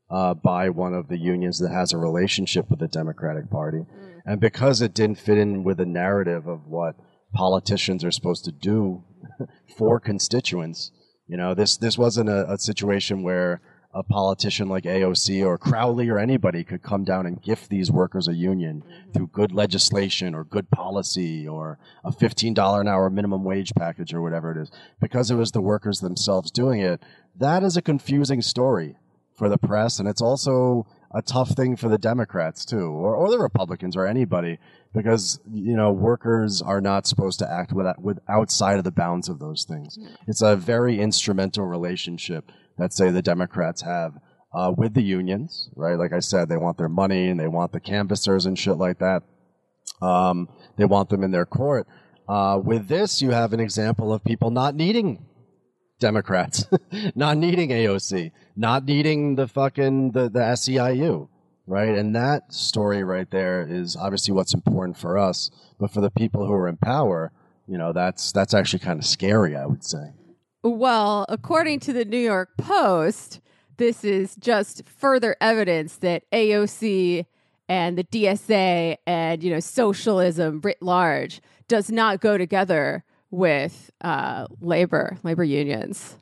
uh, 0.10 0.34
by 0.34 0.70
one 0.70 0.94
of 0.94 1.08
the 1.08 1.18
unions 1.18 1.60
that 1.60 1.72
has 1.72 1.94
a 1.94 1.98
relationship 1.98 2.70
with 2.70 2.80
the 2.80 2.88
Democratic 2.88 3.50
Party. 3.50 3.86
And 4.26 4.42
because 4.42 4.82
it 4.82 4.94
didn't 4.94 5.20
fit 5.20 5.38
in 5.38 5.64
with 5.64 5.78
the 5.78 5.86
narrative 5.86 6.48
of 6.48 6.68
what 6.68 6.96
politicians 7.34 8.04
are 8.04 8.12
supposed 8.12 8.46
to 8.46 8.52
do 8.52 9.04
for 9.78 10.00
constituents, 10.00 10.92
you 11.28 11.38
know, 11.38 11.54
this, 11.54 11.78
this 11.78 11.98
wasn't 11.98 12.30
a, 12.30 12.52
a 12.52 12.58
situation 12.58 13.24
where 13.24 13.62
a 13.96 14.04
politician 14.04 14.68
like 14.68 14.84
AOC 14.84 15.46
or 15.46 15.58
Crowley 15.58 16.10
or 16.10 16.20
anybody 16.20 16.66
could 16.66 16.84
come 16.84 17.06
down 17.06 17.26
and 17.26 17.42
gift 17.42 17.70
these 17.70 17.90
workers 17.90 18.28
a 18.28 18.34
union 18.34 18.84
mm-hmm. 18.84 19.12
through 19.12 19.28
good 19.28 19.54
legislation 19.54 20.36
or 20.36 20.44
good 20.44 20.70
policy 20.70 21.48
or 21.48 21.80
a 22.04 22.12
$15 22.12 22.82
an 22.82 22.88
hour 22.90 23.10
minimum 23.10 23.46
wage 23.46 23.72
package 23.74 24.14
or 24.14 24.22
whatever 24.22 24.52
it 24.52 24.58
is. 24.58 24.70
Because 25.00 25.32
it 25.32 25.36
was 25.36 25.52
the 25.52 25.62
workers 25.62 26.02
themselves 26.02 26.52
doing 26.52 26.82
it, 26.82 27.02
that 27.38 27.64
is 27.64 27.78
a 27.78 27.82
confusing 27.82 28.42
story 28.42 28.98
for 29.38 29.50
the 29.50 29.58
press, 29.58 30.00
and 30.00 30.08
it's 30.08 30.22
also 30.22 30.86
a 31.16 31.22
tough 31.22 31.52
thing 31.52 31.78
for 31.78 31.88
the 31.88 31.98
Democrats 31.98 32.66
too, 32.66 32.90
or, 32.90 33.16
or 33.16 33.30
the 33.32 33.40
Republicans 33.40 33.96
or 33.96 34.06
anybody, 34.06 34.60
because 34.94 35.40
you 35.50 35.76
know 35.76 35.92
workers 35.92 36.62
are 36.62 36.82
not 36.82 37.08
supposed 37.08 37.40
to 37.40 37.50
act 37.50 37.72
with, 37.72 37.88
with 37.98 38.20
outside 38.28 38.78
of 38.78 38.84
the 38.84 38.92
bounds 38.92 39.30
of 39.30 39.40
those 39.40 39.64
things. 39.64 39.98
It's 40.28 40.42
a 40.42 40.58
very 40.58 41.00
instrumental 41.00 41.66
relationship 41.66 42.52
that 42.78 42.92
say 42.92 43.12
the 43.12 43.22
Democrats 43.22 43.82
have 43.84 44.20
uh, 44.54 44.74
with 44.76 44.94
the 44.94 45.04
unions, 45.04 45.70
right? 45.76 45.98
Like 45.98 46.12
I 46.12 46.20
said, 46.20 46.50
they 46.50 46.58
want 46.58 46.78
their 46.78 46.90
money 46.90 47.30
and 47.30 47.40
they 47.40 47.48
want 47.48 47.72
the 47.72 47.80
canvassers 47.80 48.46
and 48.46 48.60
shit 48.60 48.78
like 48.78 49.00
that. 49.00 49.24
Um, 50.02 50.50
they 50.78 50.86
want 50.86 51.10
them 51.10 51.24
in 51.24 51.32
their 51.32 51.46
court. 51.46 51.88
Uh, 52.28 52.60
with 52.62 52.88
this, 52.88 53.22
you 53.22 53.32
have 53.32 53.54
an 53.54 53.60
example 53.60 54.14
of 54.14 54.24
people 54.24 54.52
not 54.52 54.76
needing 54.76 55.26
Democrats, 56.00 56.66
not 57.16 57.38
needing 57.38 57.70
AOC, 57.70 58.32
not 58.56 58.86
needing 58.86 59.36
the 59.36 59.48
fucking 59.48 60.12
the 60.12 60.30
the 60.30 60.40
SEIU, 60.40 61.30
right? 61.68 61.98
And 61.98 62.16
that 62.16 62.54
story 62.54 63.04
right 63.04 63.30
there 63.30 63.66
is 63.68 63.96
obviously 63.96 64.34
what's 64.34 64.54
important 64.54 64.98
for 64.98 65.18
us, 65.18 65.50
but 65.80 65.92
for 65.92 66.02
the 66.02 66.12
people 66.12 66.46
who 66.46 66.54
are 66.54 66.68
in 66.68 66.78
power, 66.78 67.32
you 67.68 67.78
know, 67.78 67.94
that's 67.94 68.32
that's 68.32 68.54
actually 68.54 68.80
kind 68.80 69.00
of 69.00 69.06
scary, 69.06 69.56
I 69.56 69.66
would 69.66 69.84
say. 69.84 70.12
Well, 70.64 71.26
according 71.30 71.80
to 71.82 71.94
the 71.94 72.06
New 72.06 72.18
York 72.18 72.58
Post, 72.58 73.40
this 73.78 74.04
is 74.04 74.36
just 74.36 74.84
further 74.88 75.36
evidence 75.40 75.98
that 75.98 76.24
AOC 76.32 77.26
and 77.70 77.98
the 77.98 78.04
DSA 78.04 78.98
and 79.08 79.44
you 79.44 79.52
know 79.52 79.60
socialism 79.60 80.60
writ 80.62 80.82
large 80.82 81.42
does 81.68 81.90
not 81.90 82.20
go 82.20 82.38
together 82.38 83.04
with 83.32 83.92
uh, 84.02 84.48
labor 84.62 85.18
labor 85.24 85.44
unions. 85.44 86.16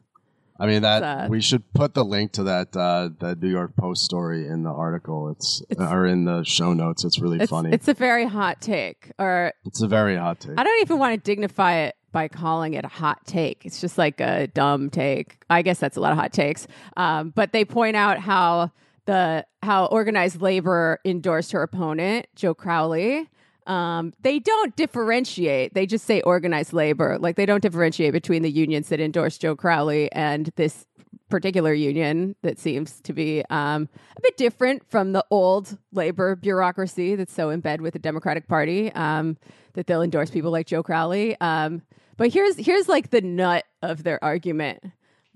I 0.60 0.68
mean 0.68 0.84
that 0.84 1.04
uh, 1.04 1.28
we 1.30 1.42
should 1.42 1.74
put 1.74 1.94
the 1.94 2.06
link 2.06 2.34
to 2.34 2.44
that 2.44 2.76
uh, 2.78 3.10
that 3.20 3.42
New 3.42 3.50
York 3.50 3.76
Post 3.76 4.04
story 4.06 4.48
in 4.48 4.64
the 4.64 4.70
article. 4.70 5.30
It's, 5.30 5.64
or 5.78 6.06
in 6.06 6.26
the 6.26 6.44
show 6.44 6.74
notes. 6.74 7.04
It's 7.04 7.20
really 7.20 7.40
It's, 7.40 7.50
funny. 7.50 7.72
it's 7.72 7.88
a 7.88 7.94
very 7.94 8.26
hot 8.26 8.62
take, 8.62 9.12
or 9.18 9.52
it's 9.66 9.82
a 9.82 9.88
very 9.88 10.16
hot 10.16 10.40
take. 10.40 10.58
I 10.58 10.64
don't 10.64 10.82
even 10.82 11.00
want 11.00 11.16
to 11.16 11.20
dignify 11.20 11.78
it 11.78 11.96
by 12.12 12.28
calling 12.28 12.76
it 12.76 12.86
a 12.86 12.90
hot 12.90 13.26
take. 13.26 13.66
It's 13.66 13.82
just 13.82 13.98
like 13.98 14.22
a 14.22 14.46
dumb 14.48 14.92
take. 14.92 15.44
I 15.50 15.64
guess 15.64 15.80
that's 15.80 15.98
a 15.98 16.00
lot 16.00 16.12
of 16.12 16.18
hot 16.20 16.32
takes. 16.32 16.68
Um, 16.96 17.32
but 17.32 17.52
they 17.52 17.66
point 17.66 17.96
out 17.96 18.20
how 18.20 18.72
the 19.06 19.46
how 19.64 19.86
organized 19.88 20.40
labor 20.42 21.00
endorsed 21.04 21.52
her 21.54 21.64
opponent, 21.64 22.28
Joe 22.36 22.54
Crowley. 22.54 23.28
Um, 23.68 24.14
they 24.22 24.40
don't 24.40 24.76
differentiate. 24.76 25.74
They 25.74 25.86
just 25.86 26.06
say 26.06 26.22
organized 26.22 26.74
labor. 26.74 27.18
Like 27.20 27.36
they 27.36 27.46
don't 27.46 27.62
differentiate 27.62 28.14
between 28.14 28.42
the 28.42 28.52
unions 28.52 28.90
that 28.90 29.00
endorse 29.00 29.38
Joe 29.38 29.56
Crowley 29.56 30.12
and 30.12 30.52
this 30.56 30.86
particular 31.30 31.74
union 31.74 32.36
that 32.44 32.60
seems 32.60 33.02
to 33.02 33.12
be 33.12 33.44
um, 33.50 33.90
a 34.16 34.22
bit 34.22 34.38
different 34.38 34.88
from 34.88 35.14
the 35.14 35.26
old 35.32 35.78
labor 35.92 36.36
bureaucracy 36.36 37.16
that's 37.16 37.34
so 37.34 37.50
in 37.50 37.60
bed 37.60 37.82
with 37.82 37.94
the 37.94 38.00
Democratic 38.00 38.48
Party 38.48 38.92
um, 38.94 39.38
that 39.74 39.88
they'll 39.88 40.04
endorse 40.04 40.30
people 40.30 40.52
like 40.52 40.68
Joe 40.68 40.84
Crowley. 40.84 41.36
Um, 41.42 41.82
but 42.18 42.32
here's 42.32 42.56
here's 42.58 42.88
like 42.88 43.10
the 43.10 43.22
nut 43.22 43.66
of 43.82 44.04
their 44.04 44.24
argument. 44.24 44.84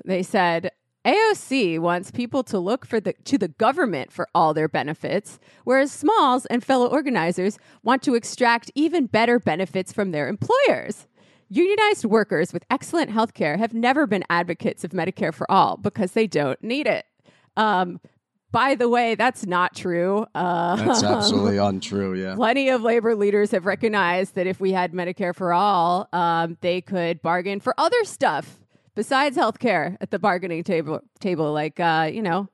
They 0.05 0.21
said 0.21 0.71
AOC 1.07 1.79
wants 1.79 2.11
people 2.11 2.43
to 2.43 2.59
look 2.59 2.85
for 2.85 2.99
the 2.99 3.13
to 3.23 3.37
the 3.37 3.47
government 3.47 4.11
for 4.11 4.27
all 4.35 4.53
their 4.53 4.67
benefits, 4.67 5.39
whereas 5.63 5.89
Smalls 5.89 6.45
and 6.47 6.61
fellow 6.61 6.87
organizers 6.87 7.57
want 7.81 8.03
to 8.03 8.13
extract 8.13 8.71
even 8.75 9.05
better 9.05 9.39
benefits 9.39 9.93
from 9.93 10.11
their 10.11 10.27
employers. 10.27 11.07
Unionized 11.49 12.03
workers 12.03 12.51
with 12.51 12.65
excellent 12.69 13.09
health 13.09 13.33
care 13.33 13.55
have 13.55 13.73
never 13.73 14.05
been 14.05 14.25
advocates 14.29 14.83
of 14.83 14.91
Medicare 14.91 15.33
for 15.33 15.49
all 15.49 15.77
because 15.77 16.11
they 16.11 16.27
don't 16.27 16.61
need 16.61 16.87
it. 16.87 17.05
Um, 17.55 18.01
by 18.51 18.75
the 18.75 18.89
way, 18.89 19.15
that's 19.15 19.45
not 19.45 19.75
true. 19.75 20.25
Uh, 20.35 20.75
That's 20.77 21.03
absolutely 21.03 21.57
untrue. 21.57 22.15
Yeah. 22.15 22.35
Plenty 22.35 22.69
of 22.69 22.81
labor 22.81 23.13
leaders 23.15 23.51
have 23.51 23.65
recognized 23.65 24.35
that 24.35 24.47
if 24.47 24.59
we 24.59 24.71
had 24.71 24.93
Medicare 24.93 25.35
for 25.35 25.53
all, 25.53 26.07
um, 26.13 26.57
they 26.61 26.81
could 26.81 27.21
bargain 27.21 27.59
for 27.59 27.73
other 27.77 28.03
stuff 28.03 28.57
besides 28.97 29.37
healthcare 29.37 29.95
at 30.01 30.11
the 30.11 30.19
bargaining 30.19 30.63
table. 30.63 30.99
Table, 31.21 31.53
like 31.53 31.79
uh, 31.79 32.09
you 32.11 32.21
know, 32.21 32.49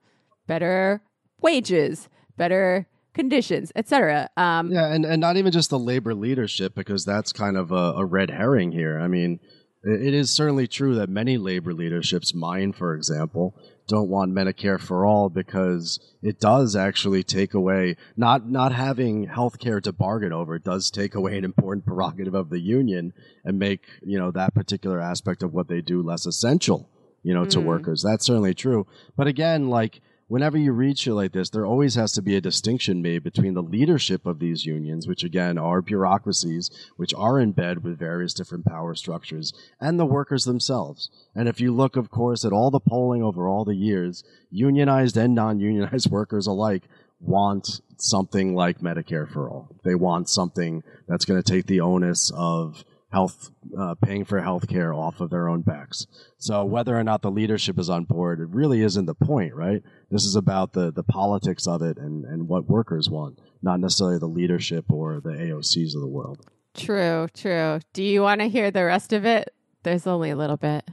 better 0.46 1.02
wages, 1.40 2.08
better 2.36 2.86
conditions, 3.14 3.72
etc. 3.74 4.28
Um, 4.36 4.70
Yeah, 4.70 4.92
and, 4.92 5.04
and 5.04 5.20
not 5.20 5.36
even 5.36 5.50
just 5.50 5.70
the 5.70 5.78
labor 5.78 6.14
leadership, 6.14 6.74
because 6.74 7.04
that's 7.04 7.32
kind 7.32 7.56
of 7.56 7.72
a, 7.72 7.94
a 7.96 8.04
red 8.04 8.30
herring 8.30 8.72
here. 8.72 9.00
I 9.00 9.08
mean, 9.08 9.40
it, 9.82 10.08
it 10.08 10.14
is 10.14 10.30
certainly 10.30 10.68
true 10.68 10.94
that 10.96 11.08
many 11.08 11.38
labor 11.38 11.72
leaderships, 11.72 12.34
mine 12.34 12.72
for 12.72 12.94
example, 12.94 13.56
don't 13.86 14.08
want 14.08 14.32
Medicare 14.32 14.80
for 14.80 15.04
all 15.04 15.28
because 15.28 16.00
it 16.22 16.40
does 16.40 16.74
actually 16.74 17.22
take 17.22 17.54
away 17.54 17.96
not 18.16 18.48
not 18.48 18.72
having 18.72 19.24
health 19.26 19.58
care 19.58 19.80
to 19.80 19.92
bargain 19.92 20.32
over 20.32 20.58
does 20.58 20.90
take 20.90 21.14
away 21.14 21.36
an 21.36 21.44
important 21.44 21.84
prerogative 21.86 22.34
of 22.34 22.50
the 22.50 22.60
union 22.60 23.12
and 23.44 23.58
make 23.58 23.82
you 24.02 24.18
know 24.18 24.30
that 24.30 24.54
particular 24.54 25.00
aspect 25.00 25.42
of 25.42 25.52
what 25.52 25.68
they 25.68 25.80
do 25.80 26.02
less 26.02 26.24
essential 26.26 26.88
you 27.22 27.34
know 27.34 27.44
to 27.44 27.58
Mm. 27.58 27.64
workers 27.64 28.02
that's 28.02 28.26
certainly 28.26 28.54
true 28.54 28.86
but 29.16 29.26
again 29.26 29.68
like 29.68 30.00
whenever 30.28 30.56
you 30.56 30.72
read 30.72 30.98
shit 30.98 31.14
like 31.14 31.32
this, 31.32 31.50
there 31.50 31.66
always 31.66 31.94
has 31.94 32.12
to 32.12 32.22
be 32.22 32.36
a 32.36 32.40
distinction 32.40 33.02
made 33.02 33.22
between 33.22 33.54
the 33.54 33.62
leadership 33.62 34.26
of 34.26 34.38
these 34.38 34.66
unions, 34.66 35.06
which 35.06 35.24
again 35.24 35.58
are 35.58 35.82
bureaucracies, 35.82 36.70
which 36.96 37.14
are 37.14 37.38
in 37.38 37.52
bed 37.52 37.84
with 37.84 37.98
various 37.98 38.34
different 38.34 38.64
power 38.64 38.94
structures, 38.94 39.52
and 39.80 39.98
the 39.98 40.06
workers 40.06 40.44
themselves. 40.44 41.10
And 41.34 41.48
if 41.48 41.60
you 41.60 41.74
look, 41.74 41.96
of 41.96 42.10
course, 42.10 42.44
at 42.44 42.52
all 42.52 42.70
the 42.70 42.80
polling 42.80 43.22
over 43.22 43.48
all 43.48 43.64
the 43.64 43.76
years, 43.76 44.24
unionized 44.50 45.16
and 45.16 45.34
non 45.34 45.60
unionized 45.60 46.10
workers 46.10 46.46
alike 46.46 46.84
want 47.20 47.80
something 47.96 48.54
like 48.54 48.80
Medicare 48.80 49.30
for 49.30 49.48
all. 49.48 49.76
They 49.84 49.94
want 49.94 50.28
something 50.28 50.82
that's 51.08 51.24
going 51.24 51.42
to 51.42 51.52
take 51.52 51.66
the 51.66 51.80
onus 51.80 52.30
of 52.34 52.84
health, 53.14 53.50
uh, 53.78 53.94
paying 54.04 54.24
for 54.24 54.40
health 54.40 54.68
care 54.68 54.92
off 54.92 55.20
of 55.20 55.30
their 55.30 55.48
own 55.48 55.62
backs. 55.62 56.06
So 56.36 56.64
whether 56.64 56.98
or 56.98 57.04
not 57.04 57.22
the 57.22 57.30
leadership 57.30 57.78
is 57.78 57.88
on 57.88 58.04
board, 58.04 58.40
it 58.40 58.48
really 58.48 58.82
isn't 58.82 59.06
the 59.06 59.14
point, 59.14 59.54
right? 59.54 59.82
This 60.10 60.24
is 60.24 60.34
about 60.34 60.72
the, 60.72 60.90
the 60.92 61.04
politics 61.04 61.68
of 61.68 61.80
it 61.80 61.96
and, 61.96 62.24
and 62.24 62.48
what 62.48 62.68
workers 62.68 63.08
want, 63.08 63.38
not 63.62 63.78
necessarily 63.78 64.18
the 64.18 64.26
leadership 64.26 64.86
or 64.90 65.20
the 65.20 65.30
AOCs 65.30 65.94
of 65.94 66.00
the 66.00 66.08
world. 66.08 66.44
True, 66.74 67.28
true. 67.32 67.78
Do 67.92 68.02
you 68.02 68.20
want 68.20 68.40
to 68.40 68.48
hear 68.48 68.72
the 68.72 68.84
rest 68.84 69.12
of 69.12 69.24
it? 69.24 69.54
There's 69.84 70.08
only 70.08 70.30
a 70.30 70.36
little 70.36 70.56
bit. 70.56 70.84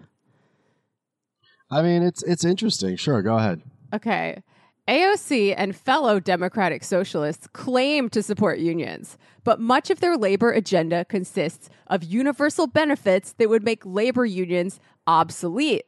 I 1.72 1.82
mean, 1.82 2.04
it's 2.04 2.22
it's 2.24 2.44
interesting. 2.44 2.98
Sure, 2.98 3.22
go 3.22 3.38
ahead. 3.38 3.62
Okay. 3.96 4.44
AOC 4.88 5.54
and 5.56 5.76
fellow 5.76 6.20
Democratic 6.20 6.84
Socialists 6.84 7.48
claim 7.54 8.10
to 8.10 8.24
support 8.24 8.60
unions, 8.60 9.18
but 9.44 9.60
much 9.60 9.90
of 9.90 10.00
their 10.00 10.18
labor 10.18 10.52
agenda 10.52 11.06
consists 11.06 11.70
of 11.88 12.04
universal 12.04 12.68
benefits 12.68 13.34
that 13.34 13.50
would 13.50 13.64
make 13.64 13.86
labor 13.86 14.26
unions 14.26 14.80
obsolete. 15.06 15.86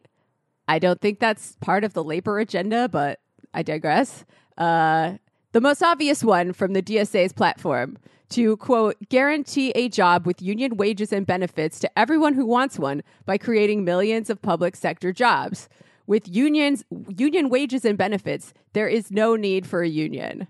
I 0.68 0.80
don't 0.80 1.02
think 1.02 1.20
that's 1.20 1.58
part 1.60 1.84
of 1.84 1.94
the 1.94 2.04
labor 2.04 2.40
agenda, 2.40 2.88
but 2.88 3.20
I 3.54 3.64
digress. 3.64 4.26
Uh, 4.58 5.14
the 5.52 5.62
most 5.62 5.84
obvious 5.84 6.24
one 6.24 6.54
from 6.54 6.74
the 6.74 6.82
DSA's 6.82 7.34
platform 7.34 7.98
to 8.30 8.58
quote, 8.58 8.96
guarantee 9.10 9.70
a 9.76 9.90
job 9.90 10.26
with 10.26 10.42
union 10.42 10.76
wages 10.76 11.14
and 11.14 11.28
benefits 11.28 11.80
to 11.80 12.00
everyone 12.00 12.34
who 12.34 12.48
wants 12.48 12.80
one 12.80 13.04
by 13.26 13.38
creating 13.38 13.84
millions 13.84 14.28
of 14.30 14.42
public 14.42 14.76
sector 14.76 15.14
jobs. 15.14 15.70
With 16.06 16.28
unions, 16.28 16.84
union 17.08 17.50
wages 17.50 17.86
and 17.86 17.98
benefits, 17.98 18.54
there 18.74 18.88
is 18.88 19.12
no 19.12 19.36
need 19.36 19.66
for 19.66 19.82
a 19.82 19.90
union. 19.90 20.48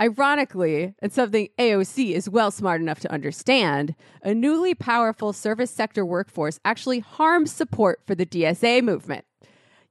Ironically, 0.00 0.94
and 1.00 1.12
something 1.12 1.48
AOC 1.58 2.12
is 2.12 2.28
well 2.28 2.50
smart 2.50 2.80
enough 2.80 3.00
to 3.00 3.12
understand, 3.12 3.94
a 4.22 4.34
newly 4.34 4.74
powerful 4.74 5.32
service 5.32 5.70
sector 5.70 6.04
workforce 6.04 6.58
actually 6.64 6.98
harms 6.98 7.52
support 7.52 8.00
for 8.06 8.14
the 8.14 8.26
DSA 8.26 8.82
movement. 8.82 9.24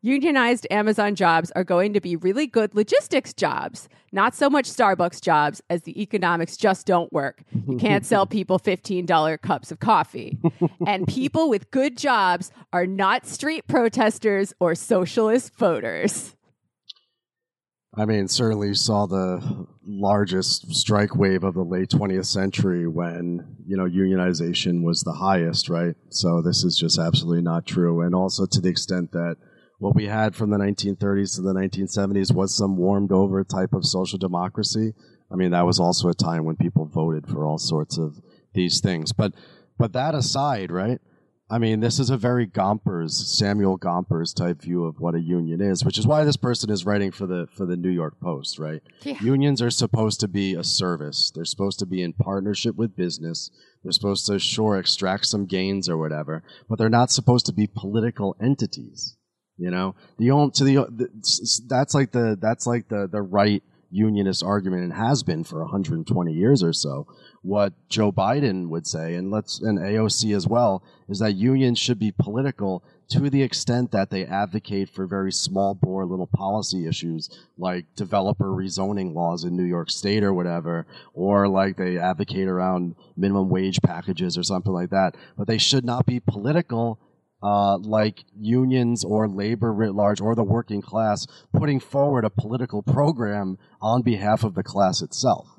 Unionized 0.06 0.68
Amazon 0.70 1.16
jobs 1.16 1.50
are 1.52 1.64
going 1.64 1.94
to 1.94 2.02
be 2.02 2.18
really 2.18 2.46
good 2.46 2.76
logistics 2.76 3.34
jobs, 3.34 3.88
not 4.12 4.36
so 4.36 4.50
much 4.50 4.66
Starbucks 4.66 5.22
jobs, 5.22 5.62
as 5.70 5.84
the 5.84 6.02
economics 6.02 6.58
just 6.58 6.86
don't 6.86 7.12
work. 7.14 7.42
You 7.70 7.78
can't 7.78 8.06
sell 8.06 8.26
people 8.28 8.60
$15 8.60 9.42
cups 9.42 9.72
of 9.72 9.80
coffee. 9.80 10.38
and 10.86 11.08
people 11.08 11.50
with 11.50 11.72
good 11.72 11.98
jobs 11.98 12.52
are 12.74 12.86
not 12.86 13.26
street 13.26 13.66
protesters 13.66 14.54
or 14.60 14.76
socialist 14.76 15.56
voters. 15.56 16.36
I 17.96 18.04
mean, 18.04 18.28
certainly 18.28 18.68
you 18.70 18.74
saw 18.74 19.06
the 19.06 19.68
largest 19.86 20.76
strike 20.76 21.16
wave 21.16 21.46
of 21.46 21.54
the 21.54 21.64
late 21.64 21.88
20th 21.88 22.26
century 22.26 22.88
when, 22.88 23.56
you 23.66 23.78
know, 23.78 23.86
unionization 23.86 24.84
was 24.84 25.04
the 25.04 25.14
highest, 25.14 25.70
right? 25.70 25.96
So 26.10 26.42
this 26.42 26.66
is 26.66 26.78
just 26.78 27.00
absolutely 27.00 27.42
not 27.42 27.66
true. 27.66 28.02
And 28.02 28.14
also 28.14 28.46
to 28.48 28.60
the 28.60 28.68
extent 28.68 29.14
that 29.14 29.38
what 29.84 29.96
we 29.96 30.08
had 30.08 30.34
from 30.34 30.50
the 30.50 30.58
1930s 30.58 31.36
to 31.36 31.42
the 31.42 31.54
1970s 31.54 32.34
was 32.34 32.56
some 32.56 32.78
warmed 32.78 33.12
over 33.12 33.44
type 33.44 33.74
of 33.74 33.86
social 33.86 34.18
democracy. 34.18 34.94
I 35.30 35.36
mean, 35.36 35.52
that 35.52 35.66
was 35.66 35.78
also 35.78 36.08
a 36.08 36.14
time 36.14 36.46
when 36.46 36.56
people 36.56 36.86
voted 36.86 37.28
for 37.28 37.46
all 37.46 37.58
sorts 37.58 37.98
of 37.98 38.22
these 38.54 38.80
things. 38.80 39.12
But, 39.12 39.34
but 39.78 39.92
that 39.92 40.16
aside, 40.16 40.72
right? 40.72 41.02
I 41.50 41.58
mean, 41.58 41.82
this 41.82 42.00
is 42.00 42.10
a 42.10 42.16
very 42.16 42.48
Gompers, 42.48 43.12
Samuel 43.12 43.78
Gompers 43.78 44.34
type 44.34 44.62
view 44.62 44.86
of 44.86 45.02
what 45.02 45.16
a 45.16 45.20
union 45.20 45.60
is, 45.60 45.84
which 45.84 45.98
is 45.98 46.08
why 46.08 46.24
this 46.24 46.38
person 46.38 46.70
is 46.70 46.86
writing 46.86 47.12
for 47.12 47.28
the 47.28 47.48
for 47.54 47.66
the 47.66 47.76
New 47.76 47.90
York 47.90 48.16
Post, 48.22 48.60
right? 48.60 48.82
Yeah. 49.02 49.22
Unions 49.22 49.62
are 49.62 49.70
supposed 49.70 50.22
to 50.22 50.30
be 50.30 50.54
a 50.56 50.64
service. 50.64 51.30
They're 51.36 51.44
supposed 51.44 51.80
to 51.80 51.86
be 51.86 52.02
in 52.02 52.14
partnership 52.14 52.78
with 52.78 52.96
business. 52.96 53.52
They're 53.84 53.92
supposed 53.92 54.26
to 54.28 54.40
sure 54.40 54.80
extract 54.80 55.26
some 55.26 55.46
gains 55.46 55.90
or 55.90 55.98
whatever, 55.98 56.42
but 56.70 56.80
they're 56.80 56.90
not 56.90 57.12
supposed 57.12 57.46
to 57.48 57.54
be 57.54 57.68
political 57.68 58.38
entities. 58.42 59.18
You 59.64 59.72
know, 59.72 59.96
the 60.18 60.30
only 60.32 60.52
to 60.52 60.64
the, 60.66 60.76
the 60.76 61.10
that's 61.68 61.94
like 61.94 62.12
the 62.12 62.38
that's 62.40 62.68
like 62.68 62.90
the 62.90 63.08
the 63.08 63.22
right 63.22 63.64
unionist 63.92 64.44
argument 64.44 64.84
and 64.84 64.92
has 64.92 65.24
been 65.24 65.46
for 65.46 65.62
120 65.62 66.34
years 66.34 66.62
or 66.62 66.74
so. 66.74 67.08
What 67.44 67.72
Joe 67.88 68.12
Biden 68.12 68.68
would 68.68 68.86
say, 68.86 69.16
and 69.16 69.32
let's 69.32 69.62
and 69.62 69.80
AOC 69.80 70.36
as 70.36 70.46
well, 70.46 70.84
is 71.08 71.20
that 71.20 71.36
unions 71.36 71.80
should 71.80 71.98
be 71.98 72.12
political 72.12 72.84
to 73.12 73.30
the 73.30 73.42
extent 73.42 73.92
that 73.92 74.10
they 74.10 74.26
advocate 74.26 74.90
for 74.90 75.08
very 75.08 75.32
small 75.32 75.76
bore 75.76 76.06
little 76.06 76.28
policy 76.28 76.86
issues 76.86 77.30
like 77.58 77.86
developer 77.96 78.50
rezoning 78.50 79.14
laws 79.14 79.46
in 79.46 79.56
New 79.56 79.64
York 79.64 79.90
State 79.90 80.26
or 80.26 80.34
whatever, 80.34 80.86
or 81.14 81.48
like 81.48 81.78
they 81.78 81.98
advocate 81.98 82.50
around 82.50 82.96
minimum 83.16 83.48
wage 83.48 83.82
packages 83.82 84.38
or 84.38 84.44
something 84.44 84.74
like 84.74 84.90
that. 84.90 85.16
But 85.38 85.48
they 85.48 85.58
should 85.58 85.86
not 85.86 86.06
be 86.06 86.20
political 86.20 87.00
uh, 87.44 87.78
like 87.78 88.24
unions 88.40 89.04
or 89.04 89.28
labor 89.28 89.74
writ 89.74 89.94
large 89.94 90.22
or 90.22 90.34
the 90.34 90.44
working 90.44 90.82
class 90.82 91.28
putting 91.54 91.80
forward 91.80 92.24
a 92.24 92.30
political 92.30 92.82
program 92.82 93.58
on 93.82 94.02
behalf 94.02 94.46
of 94.46 94.56
the 94.56 94.64
class 94.64 95.02
itself, 95.02 95.50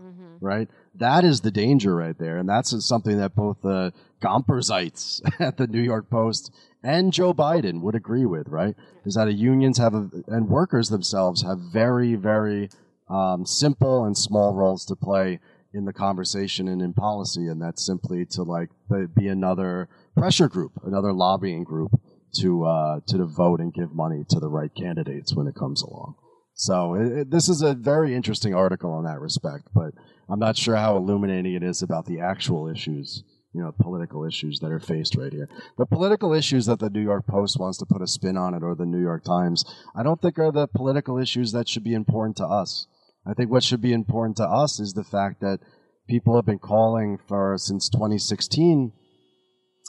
right? 0.40 0.68
That 0.94 1.24
is 1.24 1.42
the 1.42 1.50
danger 1.50 1.94
right 1.94 2.16
there. 2.18 2.38
And 2.38 2.48
that's 2.48 2.84
something 2.86 3.18
that 3.18 3.34
both 3.34 3.58
the 3.62 3.92
Gompersites 4.22 5.20
at 5.38 5.58
the 5.58 5.66
New 5.66 5.82
York 5.82 6.08
Post 6.08 6.50
and 6.82 7.12
Joe 7.12 7.34
Biden 7.34 7.82
would 7.82 7.94
agree 7.94 8.24
with, 8.24 8.48
right? 8.48 8.74
Is 9.04 9.14
that 9.14 9.28
a 9.28 9.32
unions 9.32 9.76
have 9.78 9.94
a, 9.94 10.08
and 10.26 10.48
workers 10.48 10.88
themselves 10.88 11.42
have 11.42 11.58
very, 11.58 12.14
very 12.14 12.70
um, 13.10 13.44
simple 13.44 14.04
and 14.04 14.16
small 14.16 14.54
roles 14.54 14.86
to 14.86 14.96
play 14.96 15.40
in 15.74 15.84
the 15.84 15.92
conversation 15.92 16.68
and 16.68 16.80
in 16.80 16.94
policy, 16.94 17.48
and 17.48 17.60
that's 17.60 17.84
simply 17.84 18.24
to 18.24 18.42
like 18.42 18.70
be 19.16 19.26
another 19.28 19.88
pressure 20.16 20.48
group, 20.48 20.72
another 20.85 21.12
lobbying 21.12 21.64
group 21.64 21.92
to 22.40 22.64
uh, 22.64 23.00
to 23.09 23.24
vote 23.24 23.61
and 23.61 23.72
give 23.72 23.94
money 23.94 24.24
to 24.29 24.40
the 24.40 24.48
right 24.48 24.74
candidates 24.74 25.35
when 25.35 25.46
it 25.46 25.55
comes 25.55 25.83
along. 25.83 26.14
So 26.55 26.94
it, 26.94 27.12
it- 27.12 27.31
this 27.31 27.48
is 27.48 27.62
a 27.62 27.74
very 27.74 28.14
interesting 28.14 28.55
article 28.55 28.98
in 28.98 29.05
that 29.05 29.20
respect, 29.20 29.68
but 29.74 29.92
I'm 30.29 30.38
not 30.40 30.57
sure 30.57 30.77
how 30.77 30.96
illuminating 30.96 31.55
it 31.55 31.62
is 31.62 31.83
about 31.83 32.07
the 32.07 32.20
actual 32.20 32.68
issues 32.68 33.22
you 33.53 33.62
know 33.62 33.72
political 33.81 34.24
issues 34.24 34.59
that 34.61 34.72
are 34.72 34.81
faced 34.81 35.14
right 35.16 35.33
here. 35.33 35.48
The 35.79 35.87
political 35.87 36.33
issues 36.33 36.66
that 36.66 36.81
the 36.81 36.90
New 36.90 37.00
York 37.03 37.24
Post 37.27 37.57
wants 37.61 37.79
to 37.79 37.87
put 37.87 38.03
a 38.03 38.07
spin 38.09 38.37
on 38.37 38.53
it, 38.55 38.64
or 38.64 38.74
the 38.74 38.85
New 38.87 39.00
York 39.00 39.22
Times, 39.24 39.64
I 39.94 40.03
don't 40.03 40.20
think 40.20 40.38
are 40.40 40.50
the 40.50 40.66
political 40.66 41.18
issues 41.18 41.53
that 41.53 41.68
should 41.68 41.85
be 41.85 41.94
important 41.94 42.37
to 42.38 42.46
us. 42.46 42.88
I 43.24 43.33
think 43.33 43.50
what 43.50 43.62
should 43.62 43.81
be 43.81 43.92
important 43.92 44.37
to 44.38 44.44
us 44.44 44.81
is 44.81 44.92
the 44.94 45.05
fact 45.05 45.40
that 45.40 45.61
people 46.09 46.35
have 46.35 46.44
been 46.44 46.59
calling 46.59 47.16
for 47.29 47.57
since 47.57 47.88
2016 47.88 48.92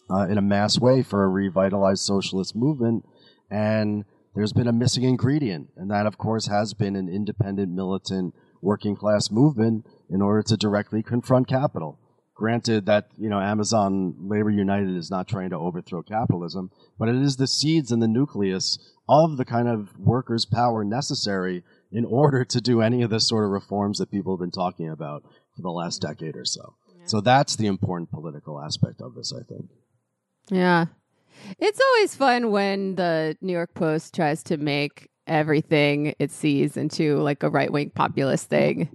uh, 0.10 0.28
in 0.28 0.38
a 0.38 0.42
mass 0.42 0.80
way 0.80 1.04
for 1.04 1.24
a 1.24 1.28
revitalized 1.28 2.04
socialist 2.04 2.56
movement, 2.56 3.06
and 3.50 4.06
there's 4.36 4.54
been 4.54 4.68
a 4.68 4.74
missing 4.74 5.04
ingredient, 5.04 5.70
and 5.78 5.90
that, 5.90 6.06
of 6.06 6.18
course, 6.18 6.48
has 6.48 6.74
been 6.74 6.96
an 6.96 7.10
independent, 7.10 7.72
militant, 7.72 8.34
working 8.62 8.96
class 8.96 9.32
movement 9.32 9.86
in 10.10 10.22
order 10.22 10.42
to 10.44 10.58
directly 10.58 11.02
confront 11.02 11.48
capital. 11.48 12.00
Granted 12.36 12.86
that 12.88 13.08
you 13.18 13.30
know 13.30 13.40
Amazon 13.40 14.14
Labor 14.20 14.50
United 14.50 14.94
is 14.98 15.10
not 15.10 15.28
trying 15.28 15.52
to 15.52 15.58
overthrow 15.58 16.02
capitalism, 16.02 16.70
but 17.00 17.08
it 17.08 17.16
is 17.16 17.38
the 17.38 17.48
seeds 17.48 17.94
and 17.94 18.02
the 18.02 18.10
nucleus 18.10 18.78
of 19.08 19.38
the 19.38 19.46
kind 19.46 19.70
of 19.70 19.98
workers' 19.98 20.46
power 20.46 20.84
necessary 20.84 21.64
in 21.94 22.04
order 22.04 22.44
to 22.44 22.60
do 22.60 22.82
any 22.82 23.04
of 23.04 23.10
the 23.10 23.22
sort 23.22 23.46
of 23.46 23.52
reforms 23.52 24.00
that 24.00 24.12
people 24.12 24.36
have 24.36 24.42
been 24.42 24.52
talking 24.52 24.90
about 24.90 25.24
for 25.56 25.62
the 25.62 25.70
last 25.70 26.02
decade 26.02 26.36
or 26.36 26.44
so. 26.44 26.76
So 27.06 27.22
that's 27.22 27.56
the 27.56 27.68
important 27.68 28.12
political 28.12 28.60
aspect 28.60 29.02
of 29.02 29.16
this, 29.16 29.32
I 29.32 29.44
think. 29.44 29.70
Yeah. 30.50 30.86
It's 31.60 31.80
always 31.80 32.16
fun 32.16 32.52
when 32.52 32.96
the 32.96 33.38
New 33.42 33.54
York 33.54 33.74
Post 33.74 34.16
tries 34.16 34.44
to 34.44 34.58
make 34.58 35.10
everything 35.28 36.14
it 36.20 36.32
sees 36.32 36.78
into 36.78 37.18
like 37.18 37.44
a 37.44 37.50
right 37.50 37.72
wing 37.72 37.92
populist 37.92 38.50
thing. 38.50 38.90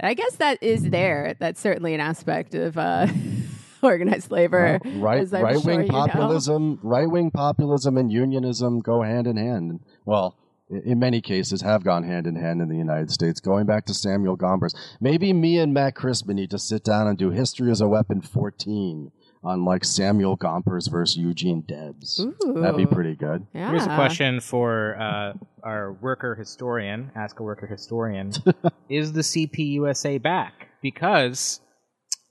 I 0.00 0.14
guess 0.14 0.36
that 0.36 0.62
is 0.62 0.90
there. 0.90 1.36
That's 1.38 1.60
certainly 1.60 1.94
an 1.94 2.00
aspect 2.00 2.54
of 2.54 2.76
uh, 2.76 3.06
organized 3.82 4.30
labor. 4.30 4.80
Right, 4.84 5.30
right 5.30 5.54
sure 5.54 5.60
wing 5.64 5.86
you 5.86 5.92
know. 5.92 6.06
populism, 6.06 6.78
right 6.82 7.08
wing 7.08 7.30
populism, 7.30 7.96
and 7.96 8.10
unionism 8.10 8.80
go 8.80 9.02
hand 9.02 9.26
in 9.26 9.36
hand. 9.36 9.80
Well, 10.04 10.36
in 10.68 10.98
many 10.98 11.20
cases, 11.20 11.62
have 11.62 11.84
gone 11.84 12.02
hand 12.02 12.26
in 12.26 12.34
hand 12.34 12.60
in 12.60 12.68
the 12.68 12.76
United 12.76 13.10
States. 13.10 13.40
Going 13.40 13.66
back 13.66 13.86
to 13.86 13.94
Samuel 13.94 14.36
Gompers, 14.36 14.74
maybe 15.00 15.32
me 15.32 15.58
and 15.58 15.72
Matt 15.72 15.94
Crispin 15.94 16.36
need 16.36 16.50
to 16.50 16.58
sit 16.58 16.82
down 16.82 17.06
and 17.06 17.16
do 17.16 17.30
History 17.30 17.70
as 17.70 17.80
a 17.80 17.88
Weapon 17.88 18.20
14 18.20 19.12
on 19.46 19.64
like 19.64 19.84
Samuel 19.84 20.36
Gompers 20.36 20.88
versus 20.88 21.16
Eugene 21.16 21.62
Debs. 21.62 22.26
That'd 22.54 22.76
be 22.76 22.84
pretty 22.84 23.14
good. 23.14 23.46
Yeah. 23.54 23.70
Here's 23.70 23.86
a 23.86 23.94
question 23.94 24.40
for 24.40 24.96
uh, 25.00 25.34
our 25.62 25.92
worker 25.92 26.34
historian. 26.34 27.12
Ask 27.14 27.38
a 27.38 27.44
worker 27.44 27.66
historian: 27.66 28.32
Is 28.90 29.12
the 29.12 29.20
CPUSA 29.20 30.20
back? 30.20 30.68
Because 30.82 31.60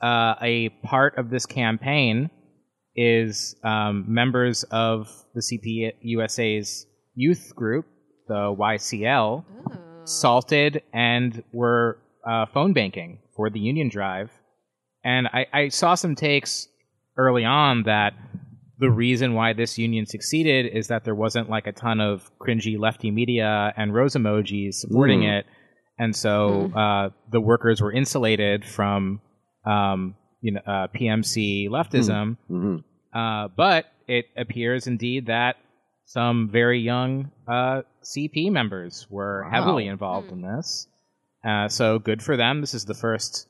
uh, 0.02 0.36
a 0.42 0.70
part 0.84 1.18
of 1.18 1.30
this 1.30 1.46
campaign 1.46 2.30
is 2.96 3.56
um, 3.64 4.06
members 4.08 4.64
of 4.64 5.10
the 5.34 5.42
CPUSA's 5.42 6.86
youth 7.16 7.54
group, 7.56 7.86
the 8.28 8.56
YCL, 8.58 9.44
salted 10.04 10.84
and 10.94 11.44
were 11.54 11.98
uh, 12.28 12.46
phone 12.48 12.74
banking 12.74 13.20
for 13.36 13.50
the 13.50 13.60
Union 13.60 13.90
Drive. 13.90 14.32
And 15.04 15.28
I, 15.28 15.46
I 15.54 15.68
saw 15.70 15.96
some 15.96 16.16
takes 16.16 16.68
early 17.18 17.46
on 17.46 17.84
that 17.84 18.14
the 18.78 18.90
reason 18.90 19.34
why 19.34 19.54
this 19.54 19.78
union 19.78 20.06
succeeded 20.06 20.66
is 20.66 20.88
that 20.90 21.06
there 21.06 21.16
wasn't 21.16 21.50
like 21.50 21.66
a 21.66 21.72
ton 21.72 22.02
of 22.02 22.30
cringy 22.40 22.78
lefty 22.78 23.10
media 23.10 23.74
and 23.78 23.94
rose 23.94 24.16
emojis 24.16 24.74
supporting 24.76 25.22
Mm. 25.22 25.40
it, 25.40 25.46
and 25.98 26.14
so 26.16 26.72
uh, 26.76 27.10
the 27.32 27.40
workers 27.40 27.80
were 27.82 27.92
insulated 27.94 28.66
from 28.66 29.22
um, 29.66 30.16
you 30.42 30.52
know 30.54 30.62
uh, 30.68 30.88
PMC 30.88 31.70
leftism. 31.70 32.38
hmm 32.48 32.78
Uh, 33.14 33.48
but 33.56 33.86
it 34.08 34.26
appears 34.36 34.88
indeed 34.88 35.28
that 35.28 35.56
some 36.06 36.50
very 36.52 36.80
young 36.82 37.32
uh, 37.48 37.82
CP 38.04 38.52
members 38.52 39.08
were 39.10 39.44
Wow. 39.46 39.52
heavily 39.52 39.88
involved 39.88 40.32
in 40.32 40.42
this. 40.42 40.88
Uh, 41.48 41.70
so 41.70 41.98
good 41.98 42.22
for 42.22 42.36
them. 42.36 42.60
This 42.60 42.74
is 42.74 42.86
the 42.86 42.94
first 42.94 43.48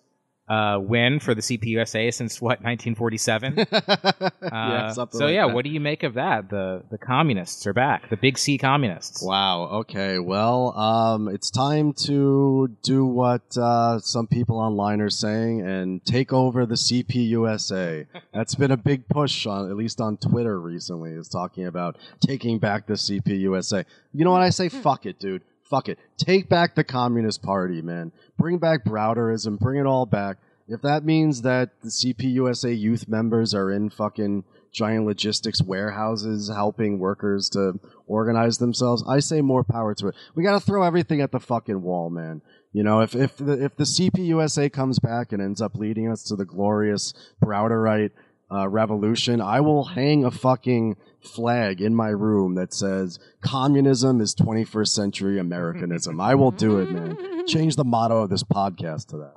uh, 0.47 0.77
win 0.79 1.19
for 1.19 1.33
the 1.33 1.41
CPUSA 1.41 2.13
since 2.13 2.39
what 2.39 2.61
1947. 2.61 3.55
yeah, 3.71 4.29
Uh, 4.41 4.93
something 4.93 5.17
so 5.17 5.25
like 5.25 5.33
yeah, 5.33 5.47
that. 5.47 5.55
what 5.55 5.65
do 5.65 5.71
you 5.71 5.79
make 5.79 6.03
of 6.03 6.13
that? 6.15 6.49
The 6.49 6.83
the 6.91 6.97
communists 6.99 7.65
are 7.65 7.73
back. 7.73 8.09
The 8.09 8.17
big 8.17 8.37
C 8.37 8.57
communists. 8.57 9.23
Wow. 9.23 9.63
Okay. 9.81 10.19
Well, 10.19 10.77
um, 10.77 11.27
it's 11.29 11.49
time 11.49 11.93
to 12.05 12.69
do 12.83 13.05
what 13.05 13.57
uh, 13.57 13.99
some 13.99 14.27
people 14.27 14.57
online 14.59 15.01
are 15.01 15.09
saying 15.09 15.61
and 15.61 16.05
take 16.05 16.31
over 16.31 16.65
the 16.65 16.75
CPUSA. 16.75 18.05
That's 18.33 18.55
been 18.55 18.71
a 18.71 18.77
big 18.77 19.07
push 19.07 19.45
on, 19.45 19.69
at 19.69 19.75
least 19.75 19.99
on 19.99 20.17
Twitter 20.17 20.59
recently, 20.59 21.11
is 21.11 21.27
talking 21.27 21.65
about 21.65 21.97
taking 22.25 22.59
back 22.59 22.85
the 22.87 22.93
CPUSA. 22.93 23.85
You 24.13 24.25
know 24.25 24.31
what 24.31 24.41
I 24.41 24.49
say? 24.49 24.69
Fuck 24.69 25.05
it, 25.05 25.19
dude. 25.19 25.41
Fuck 25.69 25.89
it. 25.89 25.99
Take 26.17 26.47
back 26.47 26.75
the 26.75 26.83
Communist 26.83 27.41
Party, 27.41 27.81
man. 27.81 28.11
Bring 28.37 28.59
back 28.59 28.85
Browderism. 28.85 29.59
Bring 29.59 29.79
it 29.79 29.87
all 29.87 30.05
back. 30.05 30.37
If 30.67 30.81
that 30.81 31.03
means 31.03 31.43
that 31.43 31.81
the 31.81 31.89
CPUSA 31.89 32.77
youth 32.79 33.07
members 33.07 33.53
are 33.53 33.71
in 33.71 33.89
fucking 33.89 34.45
giant 34.71 35.05
logistics 35.05 35.61
warehouses 35.61 36.49
helping 36.49 36.99
workers 36.99 37.49
to 37.49 37.79
organize 38.07 38.57
themselves, 38.57 39.03
I 39.07 39.19
say 39.19 39.41
more 39.41 39.63
power 39.63 39.93
to 39.95 40.07
it. 40.07 40.15
We 40.35 40.43
got 40.43 40.53
to 40.53 40.59
throw 40.59 40.83
everything 40.83 41.21
at 41.21 41.31
the 41.31 41.39
fucking 41.39 41.81
wall, 41.81 42.09
man. 42.09 42.41
You 42.73 42.83
know, 42.83 43.01
if 43.01 43.15
if 43.15 43.37
the, 43.37 43.63
if 43.63 43.75
the 43.77 43.85
CPUSA 43.85 44.73
comes 44.73 44.99
back 44.99 45.31
and 45.31 45.41
ends 45.41 45.61
up 45.61 45.75
leading 45.75 46.11
us 46.11 46.23
to 46.23 46.35
the 46.35 46.45
glorious 46.45 47.13
Browderite 47.43 48.11
uh, 48.51 48.67
revolution, 48.67 49.41
I 49.41 49.61
will 49.61 49.83
hang 49.85 50.23
a 50.25 50.31
fucking 50.31 50.97
flag 51.21 51.81
in 51.81 51.95
my 51.95 52.09
room 52.09 52.55
that 52.55 52.73
says 52.73 53.17
communism 53.41 54.21
is 54.21 54.35
21st 54.35 54.87
century 54.89 55.39
Americanism. 55.39 56.21
I 56.21 56.35
will 56.35 56.51
do 56.51 56.79
it, 56.79 56.91
man. 56.91 57.47
Change 57.47 57.75
the 57.75 57.83
motto 57.83 58.21
of 58.23 58.29
this 58.29 58.43
podcast 58.43 59.07
to 59.07 59.17
that. 59.17 59.33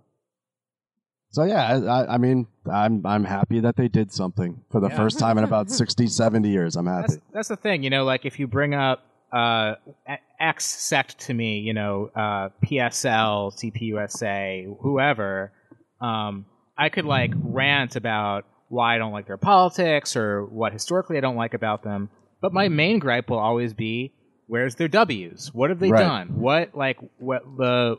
So 1.31 1.45
yeah, 1.45 1.79
I, 1.79 2.15
I, 2.15 2.19
mean, 2.19 2.47
I'm 2.71 3.05
I'm 3.07 3.25
happy 3.25 3.61
that 3.61 3.77
they 3.77 3.89
did 3.89 4.13
something 4.13 4.63
for 4.71 4.81
the 4.81 4.89
Yeah. 4.89 4.97
first 4.97 5.19
time 5.19 5.37
in 5.39 5.45
about 5.45 5.71
60, 5.83 6.07
70 6.07 6.49
years. 6.49 6.75
I'm 6.77 6.87
happy. 6.87 7.07
That's 7.09 7.21
that's 7.33 7.49
the 7.49 7.57
thing, 7.57 7.83
you 7.83 7.91
know. 7.91 8.05
Like 8.05 8.25
if 8.25 8.39
you 8.41 8.47
bring 8.47 8.75
up 8.75 9.05
uh, 9.31 9.75
X 10.41 10.65
sect 10.65 11.19
to 11.21 11.35
me, 11.35 11.59
you 11.61 11.75
know, 11.75 12.11
uh, 12.17 12.49
PSL, 12.65 13.53
CPUSA, 13.53 14.79
whoever, 14.81 15.53
um, 16.01 16.47
I 16.79 16.89
could 16.89 17.05
like 17.05 17.33
rant 17.37 17.95
about 17.97 18.47
why 18.69 18.95
I 18.95 18.99
don't 18.99 19.13
like 19.13 19.27
their 19.27 19.37
politics 19.37 20.17
or 20.17 20.45
what 20.45 20.73
historically 20.73 21.17
I 21.17 21.21
don't 21.21 21.37
like 21.37 21.55
about 21.55 21.83
them. 21.83 22.11
But 22.41 22.53
my 22.53 22.69
main 22.69 22.99
gripe 22.99 23.31
will 23.31 23.39
always 23.39 23.75
be, 23.75 24.13
where's 24.47 24.77
their 24.77 24.89
W's? 24.89 25.53
What 25.53 25.71
have 25.71 25.79
they 25.81 25.91
Right. 25.91 26.01
done? 26.03 26.29
What 26.41 26.75
like 26.75 26.99
what 27.19 27.43
the 27.57 27.97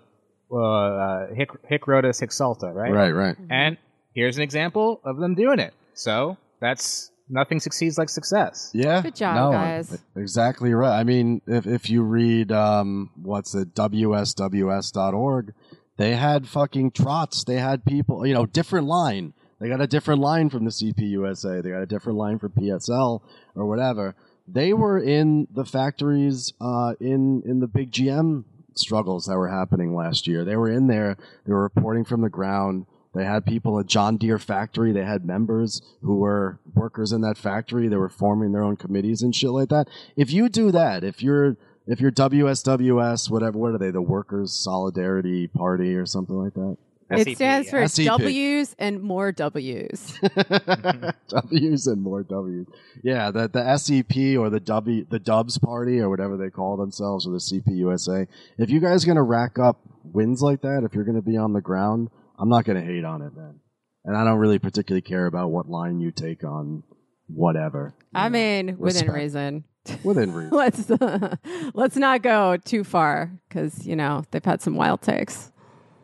uh, 0.52 0.56
uh, 0.58 1.28
hic, 1.36 1.50
hic 1.68 1.84
Rhodus 1.86 2.20
hic 2.20 2.32
salta, 2.32 2.68
right? 2.68 2.92
Right, 2.92 3.12
right. 3.12 3.36
And 3.50 3.78
here's 4.14 4.38
an 4.38 4.44
example 4.44 5.02
of 5.04 5.18
them 5.18 5.36
doing 5.36 5.60
it. 5.60 5.74
So 5.94 6.38
that's 6.62 7.12
nothing 7.30 7.60
succeeds 7.60 7.98
like 7.98 8.10
success. 8.10 8.72
Yeah. 8.74 9.02
Good 9.02 9.16
job, 9.16 9.36
no, 9.36 9.52
guys. 9.52 9.98
Exactly 10.16 10.74
right. 10.74 10.98
I 11.00 11.04
mean, 11.04 11.42
if 11.46 11.68
if 11.68 11.90
you 11.90 12.02
read 12.04 12.52
um, 12.52 13.12
what's 13.22 13.54
it, 13.54 13.76
WSWS.org, 13.76 15.54
they 15.98 16.16
had 16.16 16.48
fucking 16.48 16.92
trots. 16.92 17.44
They 17.44 17.58
had 17.58 17.86
people, 17.86 18.26
you 18.26 18.34
know, 18.34 18.46
different 18.46 18.88
line. 18.88 19.34
They 19.60 19.68
got 19.68 19.82
a 19.82 19.88
different 19.88 20.22
line 20.22 20.50
from 20.50 20.66
the 20.66 20.72
CPUSA. 20.72 21.64
They 21.64 21.70
got 21.70 21.82
a 21.82 21.86
different 21.86 22.18
line 22.18 22.40
for 22.40 22.50
PSL 22.50 23.22
or 23.56 23.66
whatever. 23.66 24.16
They 24.48 24.74
were 24.74 24.98
in 24.98 25.48
the 25.54 25.66
factories 25.66 26.54
uh, 26.60 26.96
in 27.00 27.44
in 27.46 27.60
the 27.60 27.68
big 27.68 27.92
GM 27.92 28.46
struggles 28.76 29.26
that 29.26 29.38
were 29.38 29.50
happening 29.50 29.96
last 29.96 30.28
year. 30.28 30.46
They 30.46 30.56
were 30.56 30.70
in 30.70 30.88
there. 30.88 31.18
They 31.46 31.54
were 31.54 31.64
reporting 31.64 32.06
from 32.06 32.22
the 32.22 32.30
ground. 32.30 32.86
They 33.14 33.26
had 33.26 33.46
people 33.46 33.80
at 33.80 33.88
John 33.88 34.18
Deere 34.18 34.38
factory. 34.38 34.92
They 34.92 35.04
had 35.04 35.26
members 35.26 35.82
who 36.02 36.18
were 36.18 36.60
workers 36.74 37.12
in 37.12 37.22
that 37.22 37.38
factory. 37.38 37.88
They 37.88 37.98
were 37.98 38.10
forming 38.10 38.52
their 38.52 38.64
own 38.64 38.78
committees 38.78 39.22
and 39.22 39.36
shit 39.36 39.50
like 39.50 39.70
that. 39.70 39.90
If 40.16 40.32
you 40.32 40.48
do 40.48 40.72
that, 40.72 41.04
if 41.04 41.22
you're 41.22 41.58
if 41.88 42.00
you're 42.00 42.12
WSWS, 42.12 43.30
whatever, 43.32 43.58
what 43.58 43.74
are 43.74 43.78
they? 43.80 43.90
The 43.90 44.02
Workers 44.02 44.54
Solidarity 44.54 45.48
Party 45.48 45.96
or 45.96 46.06
something 46.06 46.36
like 46.36 46.54
that. 46.54 46.78
It 47.12 47.36
stands 47.36 47.70
for 47.70 47.78
SCP. 47.78 48.06
W's 48.06 48.76
and 48.78 49.02
more 49.02 49.32
W's. 49.32 50.20
W's 51.30 51.88
and 51.88 52.02
more 52.02 52.24
W's. 52.24 52.68
Yeah, 53.04 53.32
the 53.32 53.48
the 53.48 53.78
SEP 53.78 54.38
or 54.38 54.50
the 54.50 54.60
W 54.60 55.06
the 55.10 55.20
Dubs 55.20 55.58
Party 55.58 56.00
or 56.00 56.10
whatever 56.10 56.38
they 56.38 56.50
call 56.50 56.78
themselves 56.78 57.26
or 57.26 57.32
the 57.32 57.40
CPUSA. 57.40 58.28
If 58.58 58.70
you 58.70 58.80
guys 58.80 59.04
are 59.04 59.08
gonna 59.08 59.24
rack 59.24 59.58
up 59.58 59.80
wins 60.04 60.42
like 60.42 60.62
that, 60.62 60.84
if 60.84 60.94
you're 60.94 61.04
gonna 61.06 61.22
be 61.22 61.38
on 61.38 61.54
the 61.54 61.62
ground, 61.62 62.10
I'm 62.38 62.50
not 62.50 62.66
gonna 62.66 62.84
hate 62.86 63.06
on 63.06 63.22
it, 63.22 63.36
man. 63.36 63.60
And 64.06 64.16
I 64.16 64.24
don't 64.24 64.38
really 64.40 64.60
particularly 64.60 65.02
care 65.02 65.26
about 65.26 65.50
what 65.52 65.68
line 65.68 66.00
you 66.00 66.12
take 66.12 66.44
on 66.44 66.84
whatever. 67.28 67.94
you 67.98 68.08
I 68.20 68.30
know, 68.30 68.34
mean, 68.34 68.66
within 68.78 69.08
respect. 69.08 69.14
reason. 69.14 69.64
within 70.04 70.34
reason. 70.34 70.52
let's 70.56 70.90
let's 71.74 71.96
not 71.96 72.22
go 72.22 72.58
too 72.58 72.84
far 72.84 73.32
because 73.48 73.86
you 73.88 73.96
know 73.96 74.24
they've 74.32 74.44
had 74.44 74.62
some 74.62 74.76
wild 74.76 75.02
takes. 75.02 75.52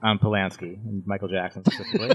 Um, 0.06 0.20
Polanski 0.20 0.76
and 0.86 1.06
Michael 1.08 1.28
Jackson 1.28 1.64
specifically. 1.72 2.10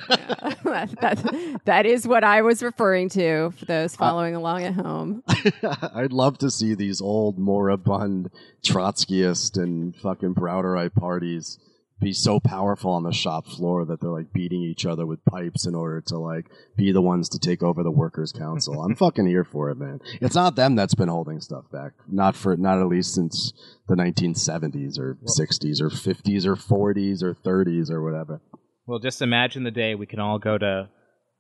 that, 0.65 0.91
that, 1.01 1.61
that 1.65 1.87
is 1.87 2.07
what 2.07 2.23
I 2.23 2.43
was 2.43 2.63
referring 2.63 3.09
to 3.11 3.51
for 3.59 3.65
those 3.65 3.97
following 3.97 4.37
along 4.37 4.63
at 4.63 4.75
home. 4.75 5.25
I'd 5.95 6.13
love 6.13 6.39
to 6.39 6.51
see 6.51 6.75
these 6.75 7.01
old 7.01 7.39
moribund 7.39 8.31
Trotskyist 8.65 9.61
and 9.61 9.97
fucking 9.97 10.35
Browderite 10.35 10.95
parties 10.95 11.59
be 12.01 12.13
so 12.13 12.41
powerful 12.41 12.91
on 12.91 13.03
the 13.03 13.13
shop 13.13 13.47
floor 13.47 13.85
that 13.85 14.01
they're 14.01 14.11
like 14.11 14.33
beating 14.33 14.63
each 14.63 14.87
other 14.87 15.07
with 15.07 15.25
pipes 15.25 15.67
in 15.67 15.75
order 15.75 16.01
to 16.01 16.19
like 16.19 16.47
be 16.77 16.93
the 16.93 17.03
ones 17.03 17.29
to 17.29 17.39
take 17.39 17.63
over 17.63 17.83
the 17.83 17.91
workers 17.91 18.33
council. 18.33 18.83
I'm 18.83 18.95
fucking 18.97 19.27
here 19.27 19.45
for 19.45 19.71
it, 19.71 19.77
man. 19.77 20.01
It's 20.21 20.35
not 20.35 20.57
them 20.57 20.77
that's 20.77 20.95
been 20.95 21.09
holding 21.09 21.41
stuff 21.41 21.71
back. 21.71 21.93
Not 22.09 22.35
for 22.35 22.57
not 22.57 22.79
at 22.79 22.87
least 22.89 23.15
since 23.15 23.53
the 23.89 23.95
1970s 23.95 24.99
or 24.99 25.19
60s 25.25 25.81
or 25.81 25.91
50s 25.91 26.47
or 26.47 26.57
40s 26.57 27.23
or 27.23 27.35
30s 27.35 27.91
or 27.91 28.03
whatever. 28.03 28.41
well, 28.87 28.99
just 28.99 29.23
imagine 29.23 29.65
the 29.65 29.71
day 29.71 29.95
we 29.95 30.07
can 30.07 30.21
all 30.21 30.39
go 30.39 30.57
to 30.59 30.89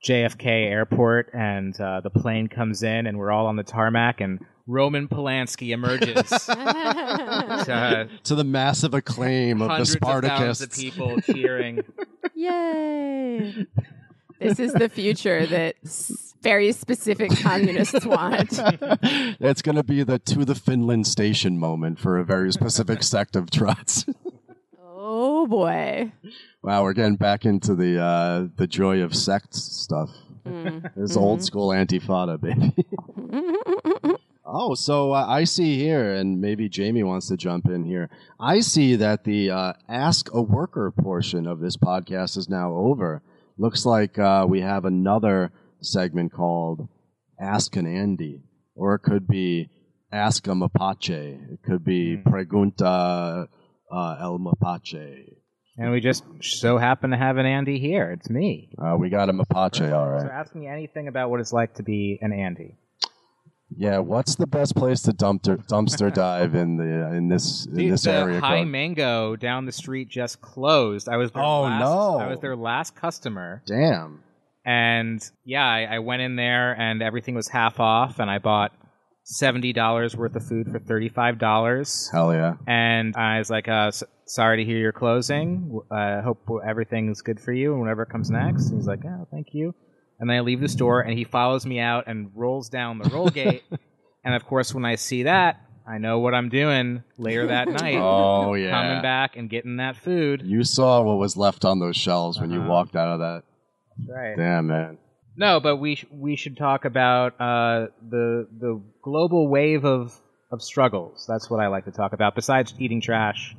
JFK 0.04 0.46
Airport 0.46 1.30
and 1.34 1.78
uh, 1.80 2.00
the 2.00 2.10
plane 2.10 2.48
comes 2.48 2.82
in 2.82 3.06
and 3.06 3.18
we're 3.18 3.30
all 3.30 3.46
on 3.46 3.56
the 3.56 3.62
tarmac 3.62 4.20
and 4.20 4.40
Roman 4.70 5.08
Polanski 5.08 5.70
emerges. 5.70 6.28
to 6.46 8.08
To 8.24 8.34
the 8.34 8.44
massive 8.44 8.94
acclaim 8.94 9.60
of 9.60 9.68
the 9.68 9.74
hundreds 9.74 9.94
of 9.96 10.00
thousands 10.00 10.62
of 10.62 10.70
people 10.72 11.20
cheering. 11.22 11.80
Yay! 12.34 13.66
This 14.40 14.58
is 14.58 14.72
the 14.72 14.88
future 14.88 15.44
that 15.46 15.76
s- 15.84 16.34
very 16.40 16.72
specific 16.72 17.30
communists 17.40 18.06
want. 18.06 18.48
it's 19.02 19.60
going 19.60 19.76
to 19.76 19.82
be 19.82 20.02
the 20.02 20.18
to 20.20 20.44
the 20.46 20.54
Finland 20.54 21.06
station 21.06 21.58
moment 21.58 21.98
for 21.98 22.16
a 22.16 22.24
very 22.24 22.50
specific 22.52 23.02
sect 23.02 23.36
of 23.36 23.50
Trots. 23.50 24.06
Oh 24.88 25.46
boy. 25.46 26.12
wow, 26.62 26.82
we're 26.82 26.94
getting 26.94 27.16
back 27.16 27.44
into 27.44 27.74
the 27.74 28.00
uh, 28.00 28.46
the 28.56 28.66
joy 28.66 29.02
of 29.02 29.14
sect 29.14 29.54
stuff. 29.54 30.10
Mm. 30.46 30.90
This 30.96 31.16
old 31.16 31.42
school 31.44 31.68
antifada, 31.68 32.40
baby. 32.40 32.74
oh, 34.52 34.74
so 34.74 35.12
uh, 35.12 35.24
I 35.26 35.44
see 35.44 35.78
here, 35.78 36.14
and 36.14 36.40
maybe 36.40 36.68
Jamie 36.68 37.02
wants 37.02 37.28
to 37.28 37.36
jump 37.36 37.66
in 37.66 37.84
here. 37.84 38.10
I 38.38 38.60
see 38.60 38.96
that 38.96 39.24
the 39.24 39.50
uh, 39.50 39.72
Ask 39.88 40.32
a 40.32 40.42
Worker 40.42 40.90
portion 40.90 41.46
of 41.46 41.60
this 41.60 41.76
podcast 41.76 42.36
is 42.36 42.48
now 42.48 42.72
over. 42.72 43.22
Looks 43.58 43.86
like 43.86 44.18
uh, 44.18 44.46
we 44.48 44.60
have 44.60 44.84
another 44.84 45.52
segment 45.80 46.32
called 46.32 46.88
Ask 47.40 47.76
an 47.76 47.86
Andy, 47.86 48.42
or 48.74 48.94
it 48.94 49.00
could 49.00 49.26
be 49.26 49.70
Ask 50.12 50.46
a 50.46 50.50
Mapache. 50.50 51.52
It 51.52 51.62
could 51.62 51.84
be 51.84 52.16
Pregunta 52.16 53.48
uh, 53.92 54.16
El 54.20 54.38
Mapache. 54.38 55.36
And 55.76 55.92
we 55.92 56.00
just 56.00 56.24
so 56.42 56.76
happen 56.78 57.10
to 57.10 57.16
have 57.16 57.38
an 57.38 57.46
Andy 57.46 57.78
here. 57.78 58.10
It's 58.10 58.28
me. 58.28 58.70
Uh, 58.76 58.96
we 58.98 59.08
got 59.08 59.30
a 59.30 59.32
Mapache, 59.32 59.92
all 59.92 60.10
right. 60.10 60.22
So 60.22 60.28
ask 60.28 60.54
me 60.54 60.66
anything 60.66 61.08
about 61.08 61.30
what 61.30 61.40
it's 61.40 61.52
like 61.52 61.74
to 61.74 61.82
be 61.82 62.18
an 62.20 62.32
Andy. 62.32 62.76
Yeah, 63.76 63.98
what's 63.98 64.34
the 64.34 64.46
best 64.46 64.74
place 64.74 65.00
to 65.02 65.12
dumpster 65.12 65.64
dumpster 65.66 66.12
dive 66.12 66.54
in 66.54 66.76
the 66.76 67.06
uh, 67.08 67.12
in 67.12 67.28
this 67.28 67.66
in 67.66 67.74
Dude, 67.76 67.92
this 67.92 68.02
the 68.02 68.12
area? 68.12 68.40
High 68.40 68.58
code? 68.60 68.68
Mango 68.68 69.36
down 69.36 69.64
the 69.66 69.72
street 69.72 70.08
just 70.08 70.40
closed. 70.40 71.08
I 71.08 71.16
was 71.16 71.30
their 71.30 71.42
Oh, 71.42 71.62
last, 71.62 71.80
no. 71.80 72.18
I 72.18 72.26
was 72.28 72.40
their 72.40 72.56
last 72.56 72.96
customer, 72.96 73.62
Damn. 73.66 74.22
and 74.64 75.22
yeah, 75.44 75.64
I, 75.66 75.82
I 75.84 75.98
went 76.00 76.22
in 76.22 76.36
there 76.36 76.72
and 76.72 77.02
everything 77.02 77.34
was 77.34 77.48
half 77.48 77.78
off, 77.80 78.18
and 78.18 78.28
I 78.30 78.38
bought 78.38 78.72
seventy 79.22 79.72
dollars 79.72 80.16
worth 80.16 80.34
of 80.34 80.44
food 80.46 80.68
for 80.70 80.80
thirty 80.80 81.08
five 81.08 81.38
dollars. 81.38 82.08
Hell 82.12 82.32
yeah. 82.32 82.54
And 82.66 83.14
I 83.16 83.38
was 83.38 83.50
like, 83.50 83.68
uh, 83.68 83.92
"Sorry 84.26 84.56
to 84.58 84.64
hear 84.64 84.78
you're 84.78 84.92
closing. 84.92 85.80
I 85.92 86.20
hope 86.22 86.38
everything's 86.66 87.22
good 87.22 87.38
for 87.38 87.52
you 87.52 87.70
and 87.72 87.80
whatever 87.80 88.04
comes 88.04 88.30
next." 88.30 88.70
And 88.70 88.78
he's 88.80 88.88
like, 88.88 89.04
"Oh, 89.06 89.28
thank 89.30 89.48
you." 89.52 89.74
And 90.20 90.28
then 90.28 90.36
I 90.36 90.40
leave 90.40 90.60
the 90.60 90.68
store, 90.68 91.00
and 91.00 91.16
he 91.18 91.24
follows 91.24 91.64
me 91.64 91.80
out 91.80 92.04
and 92.06 92.30
rolls 92.34 92.68
down 92.68 92.98
the 92.98 93.08
roll 93.08 93.30
gate. 93.30 93.62
and 94.24 94.34
of 94.34 94.44
course, 94.46 94.74
when 94.74 94.84
I 94.84 94.96
see 94.96 95.22
that, 95.24 95.60
I 95.86 95.96
know 95.98 96.18
what 96.20 96.34
I'm 96.34 96.50
doing 96.50 97.02
later 97.16 97.46
that 97.48 97.68
night. 97.82 97.96
Oh 97.98 98.52
yeah. 98.54 98.70
Coming 98.70 99.02
back 99.02 99.36
and 99.36 99.48
getting 99.48 99.76
that 99.78 99.96
food. 99.96 100.42
You 100.44 100.62
saw 100.62 101.00
what 101.02 101.16
was 101.18 101.36
left 101.38 101.64
on 101.64 101.78
those 101.80 101.96
shelves 101.96 102.38
when 102.38 102.50
you 102.50 102.60
Uh-huh. 102.60 102.68
walked 102.68 102.96
out 102.96 103.08
of 103.14 103.18
that. 103.20 103.42
That's 103.96 104.10
right. 104.10 104.36
Damn 104.36 104.66
man. 104.66 104.98
No, 105.36 105.58
but 105.58 105.76
we 105.76 105.94
sh- 105.94 106.04
we 106.12 106.36
should 106.36 106.56
talk 106.58 106.84
about 106.84 107.40
uh, 107.40 107.86
the 108.08 108.46
the 108.60 108.80
global 109.02 109.48
wave 109.48 109.84
of 109.86 110.14
of 110.52 110.60
struggles. 110.62 111.24
That's 111.26 111.48
what 111.48 111.60
I 111.60 111.68
like 111.68 111.86
to 111.86 111.92
talk 111.92 112.12
about. 112.12 112.34
Besides 112.34 112.74
eating 112.78 113.00
trash, 113.00 113.56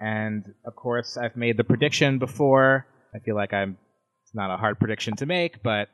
and 0.00 0.54
of 0.64 0.76
course, 0.76 1.16
I've 1.16 1.34
made 1.36 1.56
the 1.56 1.64
prediction 1.64 2.18
before. 2.18 2.86
I 3.14 3.18
feel 3.18 3.34
like 3.34 3.52
I'm. 3.52 3.78
It's 4.28 4.34
not 4.34 4.50
a 4.50 4.58
hard 4.58 4.78
prediction 4.78 5.16
to 5.16 5.26
make, 5.26 5.62
but 5.62 5.88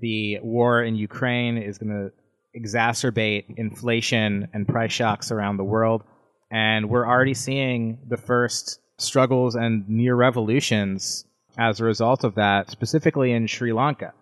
the 0.00 0.38
war 0.40 0.84
in 0.84 0.94
Ukraine 0.94 1.58
is 1.58 1.78
going 1.78 1.90
to 1.90 2.12
exacerbate 2.56 3.46
inflation 3.56 4.46
and 4.54 4.68
price 4.68 4.92
shocks 4.92 5.32
around 5.32 5.56
the 5.56 5.64
world, 5.64 6.04
and 6.48 6.88
we're 6.88 7.04
already 7.04 7.34
seeing 7.34 7.98
the 8.06 8.16
first 8.16 8.78
struggles 8.98 9.56
and 9.56 9.88
near 9.88 10.14
revolutions 10.14 11.24
as 11.58 11.80
a 11.80 11.84
result 11.84 12.22
of 12.22 12.36
that, 12.36 12.70
specifically 12.70 13.32
in 13.32 13.48
Sri 13.48 13.72
Lanka. 13.72 14.14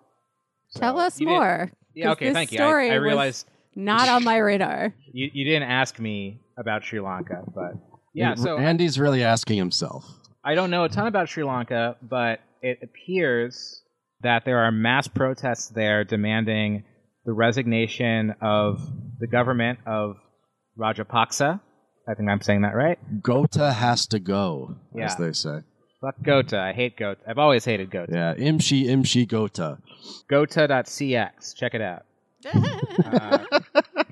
Tell 0.74 0.98
us 0.98 1.20
more. 1.20 1.70
Yeah, 1.92 2.06
'cause 2.06 2.12
okay, 2.12 2.24
this 2.28 2.34
thank 2.34 2.52
you. 2.52 2.60
I, 2.60 2.62
story 2.66 2.90
I 2.90 2.94
was 2.94 3.02
realize 3.04 3.44
not 3.74 4.08
on 4.08 4.24
my 4.24 4.38
radar. 4.38 4.94
you, 5.12 5.30
you 5.34 5.44
didn't 5.44 5.68
ask 5.68 5.98
me 5.98 6.40
about 6.56 6.82
Sri 6.82 6.98
Lanka, 7.00 7.44
but 7.54 7.74
yeah, 8.14 8.36
so 8.36 8.56
Andy's 8.56 8.98
really 8.98 9.22
asking 9.22 9.58
himself. 9.58 10.10
I 10.42 10.54
don't 10.54 10.70
know 10.70 10.84
a 10.84 10.88
ton 10.88 11.06
about 11.06 11.28
Sri 11.28 11.44
Lanka, 11.44 11.98
but 12.00 12.40
it 12.62 12.78
appears 12.82 13.82
that 14.22 14.44
there 14.44 14.58
are 14.58 14.70
mass 14.70 15.08
protests 15.08 15.68
there 15.68 16.04
demanding 16.04 16.84
the 17.24 17.32
resignation 17.32 18.34
of 18.40 18.80
the 19.18 19.26
government 19.26 19.78
of 19.86 20.16
Rajapaksa. 20.78 21.60
I 22.08 22.14
think 22.14 22.28
I'm 22.28 22.40
saying 22.40 22.62
that 22.62 22.74
right. 22.74 22.98
Gota 23.20 23.72
has 23.72 24.06
to 24.08 24.18
go, 24.18 24.76
as 25.00 25.16
they 25.16 25.32
say. 25.32 25.60
Fuck 26.00 26.16
Gota. 26.22 26.58
I 26.58 26.72
hate 26.72 26.96
Gota. 26.96 27.18
I've 27.28 27.38
always 27.38 27.64
hated 27.64 27.90
Gota. 27.90 28.10
Yeah, 28.10 28.34
imshi 28.34 28.86
imshi 28.86 29.26
Gota. 29.28 29.78
Gota.cx. 30.30 31.54
Check 31.56 31.74
it 31.74 31.82
out. 31.82 32.04
Uh, 33.04 33.38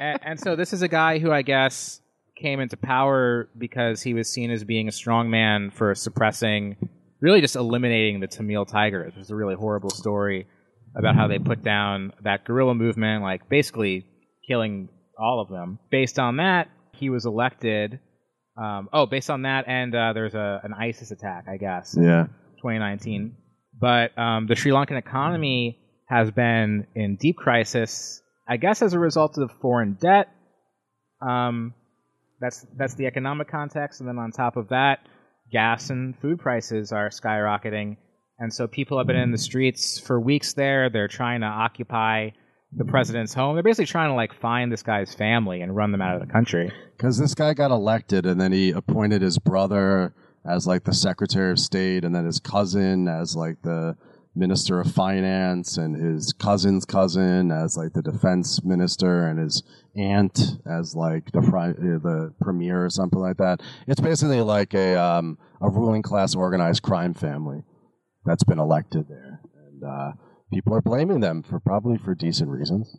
and, 0.01 0.19
and 0.23 0.41
so 0.41 0.57
this 0.57 0.73
is 0.73 0.83
a 0.83 0.89
guy 0.89 1.19
who 1.19 1.31
I 1.31 1.43
guess 1.43 2.01
came 2.37 2.61
into 2.61 2.77
power 2.77 3.49
because 3.57 4.03
he 4.03 4.15
was 4.15 4.29
seen 4.29 4.51
as 4.51 4.65
being 4.65 4.89
a 4.89 4.93
strong 4.93 5.31
man 5.31 5.71
for 5.71 5.95
suppressing, 5.95 6.77
really 7.21 7.41
just 7.41 7.57
eliminating 7.57 8.21
the 8.21 8.27
Tamil 8.27 8.65
Tigers, 8.65 9.15
which 9.15 9.23
is 9.23 9.31
a 9.31 9.37
really 9.37 9.55
horrible 9.55 9.91
story 9.91 10.47
about 10.97 11.15
how 11.15 11.29
they 11.29 11.39
put 11.39 11.63
down 11.63 12.13
that 12.23 12.45
guerrilla 12.45 12.75
movement, 12.75 13.23
like 13.23 13.49
basically 13.49 14.07
killing 14.47 14.89
all 15.19 15.41
of 15.41 15.49
them. 15.49 15.79
Based 15.91 16.19
on 16.19 16.37
that, 16.37 16.69
he 16.93 17.11
was 17.11 17.27
elected. 17.27 18.01
Um, 18.57 18.89
oh, 18.93 19.07
based 19.07 19.31
on 19.31 19.43
that, 19.43 19.67
and 19.69 19.95
uh, 19.95 20.13
there's 20.13 20.35
a, 20.35 20.61
an 20.65 20.73
ISIS 20.73 21.11
attack, 21.11 21.47
I 21.49 21.57
guess. 21.57 21.97
Yeah. 21.99 22.27
2019. 22.57 23.37
But 23.81 24.19
um, 24.19 24.47
the 24.47 24.57
Sri 24.57 24.73
Lankan 24.73 24.99
economy 24.99 25.79
has 26.09 26.31
been 26.31 26.87
in 26.95 27.17
deep 27.17 27.37
crisis, 27.37 28.21
I 28.49 28.57
guess, 28.57 28.83
as 28.83 28.95
a 28.95 28.99
result 28.99 29.39
of 29.39 29.53
foreign 29.61 29.95
debt. 30.01 30.29
Um, 31.21 31.75
that's 32.41 32.67
that's 32.77 32.95
the 32.95 33.07
economic 33.07 33.49
context, 33.49 34.01
and 34.01 34.09
then 34.09 34.19
on 34.19 34.31
top 34.31 34.57
of 34.57 34.69
that, 34.69 35.01
gas 35.51 35.91
and 35.91 36.19
food 36.19 36.39
prices 36.39 36.93
are 36.93 37.09
skyrocketing, 37.11 37.97
and 38.39 38.53
so 38.53 38.67
people 38.67 38.99
have 38.99 39.07
been 39.07 39.17
in 39.17 39.33
the 39.33 39.39
streets 39.39 39.99
for 39.99 40.21
weeks. 40.21 40.53
There, 40.53 40.91
they're 40.91 41.09
trying 41.09 41.41
to 41.41 41.47
occupy 41.47 42.31
the 42.73 42.85
president's 42.85 43.35
home. 43.35 43.55
They're 43.57 43.63
basically 43.63 43.87
trying 43.87 44.11
to 44.11 44.15
like 44.15 44.35
find 44.35 44.71
this 44.71 44.83
guy's 44.83 45.15
family 45.15 45.63
and 45.63 45.75
run 45.75 45.93
them 45.93 46.03
out 46.03 46.15
of 46.15 46.27
the 46.27 46.33
country. 46.33 46.71
Because 46.97 47.19
this 47.19 47.35
guy 47.35 47.55
got 47.55 47.71
elected 47.71 48.27
and 48.27 48.41
then 48.41 48.53
he 48.53 48.71
appointed 48.71 49.23
his 49.23 49.39
brother 49.39 50.15
as 50.47 50.67
like 50.67 50.85
the 50.85 50.95
Secretary 50.95 51.51
of 51.51 51.59
State 51.59 52.05
and 52.05 52.15
then 52.15 52.25
his 52.27 52.41
cousin 52.41 53.09
as 53.09 53.35
like 53.35 53.63
the 53.63 53.97
Minister 54.35 54.81
of 54.81 54.93
Finance 54.93 55.77
and 55.77 55.97
his 55.97 56.33
cousin's 56.33 56.85
cousin 56.85 57.51
as 57.51 57.77
like 57.77 57.93
the 57.93 58.03
defense 58.03 58.63
minister 58.63 59.27
and 59.27 59.39
his 59.39 59.63
aunt 59.97 60.59
as 60.67 60.95
like 60.95 61.33
the 61.33 61.41
uh, 61.41 61.73
the 61.79 62.35
premier 62.41 62.85
or 62.85 62.91
something 62.91 63.19
like 63.19 63.39
that. 63.39 63.61
It's 63.87 64.01
basically 64.01 64.41
like 64.41 64.75
a 64.75 64.95
um, 64.97 65.39
a 65.61 65.69
ruling 65.69 66.03
class 66.03 66.35
organized 66.35 66.83
crime 66.83 67.15
family 67.15 67.65
that's 68.25 68.45
been 68.45 68.59
elected 68.59 69.09
there, 69.09 69.41
and 69.67 69.83
uh, 69.83 70.13
people 70.53 70.75
are 70.75 70.83
blaming 70.83 71.21
them 71.21 71.43
for 71.43 71.59
probably 71.59 71.99
for 71.99 72.15
decent 72.15 72.51
reasons. 72.51 72.97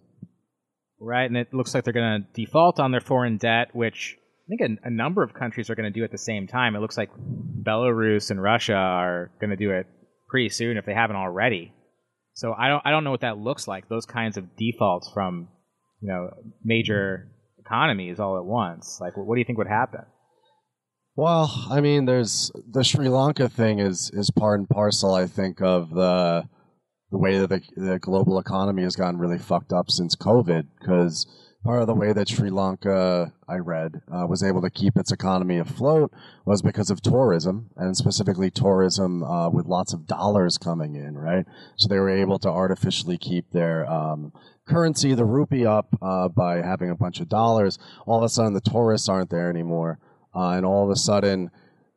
right? 0.99 1.25
And 1.25 1.37
it 1.37 1.53
looks 1.53 1.73
like 1.73 1.83
they're 1.83 1.93
going 1.93 2.21
to 2.23 2.27
default 2.33 2.79
on 2.79 2.91
their 2.91 3.01
foreign 3.01 3.37
debt, 3.37 3.69
which 3.73 4.17
I 4.19 4.57
think 4.57 4.79
a, 4.83 4.87
a 4.87 4.91
number 4.91 5.23
of 5.23 5.33
countries 5.33 5.69
are 5.69 5.75
going 5.75 5.91
to 5.91 5.97
do 5.97 6.03
at 6.03 6.11
the 6.11 6.17
same 6.17 6.47
time. 6.47 6.75
It 6.75 6.79
looks 6.79 6.97
like 6.97 7.11
Belarus 7.63 8.31
and 8.31 8.41
Russia 8.41 8.73
are 8.73 9.31
going 9.39 9.51
to 9.51 9.55
do 9.55 9.71
it 9.71 9.87
pretty 10.29 10.49
soon 10.49 10.77
if 10.77 10.85
they 10.85 10.93
haven't 10.93 11.15
already. 11.15 11.73
So 12.33 12.53
I 12.57 12.69
don't 12.69 12.81
I 12.85 12.91
don't 12.91 13.03
know 13.03 13.11
what 13.11 13.21
that 13.21 13.37
looks 13.37 13.67
like. 13.67 13.89
Those 13.89 14.05
kinds 14.05 14.37
of 14.37 14.55
defaults 14.55 15.09
from 15.13 15.49
you 16.01 16.07
know 16.07 16.29
major 16.63 17.31
economies 17.59 18.19
all 18.19 18.37
at 18.37 18.45
once. 18.45 18.99
Like, 19.01 19.17
what 19.17 19.35
do 19.35 19.39
you 19.39 19.45
think 19.45 19.57
would 19.57 19.67
happen? 19.67 20.01
Well, 21.15 21.67
I 21.69 21.81
mean, 21.81 22.05
there's 22.05 22.51
the 22.71 22.83
Sri 22.83 23.09
Lanka 23.09 23.49
thing 23.49 23.79
is 23.79 24.09
is 24.11 24.31
part 24.31 24.59
and 24.59 24.69
parcel, 24.69 25.13
I 25.13 25.25
think, 25.25 25.61
of 25.61 25.89
the 25.89 26.47
the 27.11 27.17
way 27.17 27.37
that 27.37 27.49
the, 27.49 27.61
the 27.75 27.99
global 27.99 28.39
economy 28.39 28.83
has 28.83 28.95
gotten 28.95 29.19
really 29.19 29.39
fucked 29.39 29.73
up 29.73 29.89
since 29.89 30.15
COVID. 30.15 30.67
Because 30.79 31.25
part 31.63 31.81
of 31.81 31.87
the 31.87 31.95
way 31.95 32.13
that 32.13 32.29
Sri 32.29 32.49
Lanka, 32.49 33.33
I 33.47 33.55
read, 33.55 34.01
uh, 34.11 34.25
was 34.27 34.43
able 34.43 34.61
to 34.61 34.69
keep 34.69 34.97
its 34.97 35.11
economy 35.11 35.57
afloat 35.57 36.11
was 36.45 36.61
because 36.61 36.89
of 36.89 37.01
tourism, 37.01 37.69
and 37.75 37.97
specifically 37.97 38.49
tourism 38.49 39.23
uh, 39.23 39.49
with 39.49 39.65
lots 39.65 39.93
of 39.93 40.07
dollars 40.07 40.57
coming 40.57 40.95
in, 40.95 41.17
right? 41.17 41.45
So 41.77 41.87
they 41.87 41.99
were 41.99 42.09
able 42.09 42.39
to 42.39 42.49
artificially 42.49 43.17
keep 43.17 43.51
their 43.51 43.89
um, 43.89 44.31
currency, 44.67 45.13
the 45.15 45.25
rupee, 45.25 45.65
up 45.65 45.87
uh, 46.01 46.29
by 46.29 46.61
having 46.61 46.89
a 46.89 46.95
bunch 46.95 47.19
of 47.19 47.27
dollars. 47.27 47.77
All 48.05 48.19
of 48.19 48.23
a 48.23 48.29
sudden, 48.29 48.53
the 48.53 48.61
tourists 48.61 49.09
aren't 49.09 49.29
there 49.29 49.49
anymore, 49.49 49.99
uh, 50.33 50.51
and 50.51 50.65
all 50.65 50.85
of 50.85 50.91
a 50.91 50.95
sudden, 50.95 51.51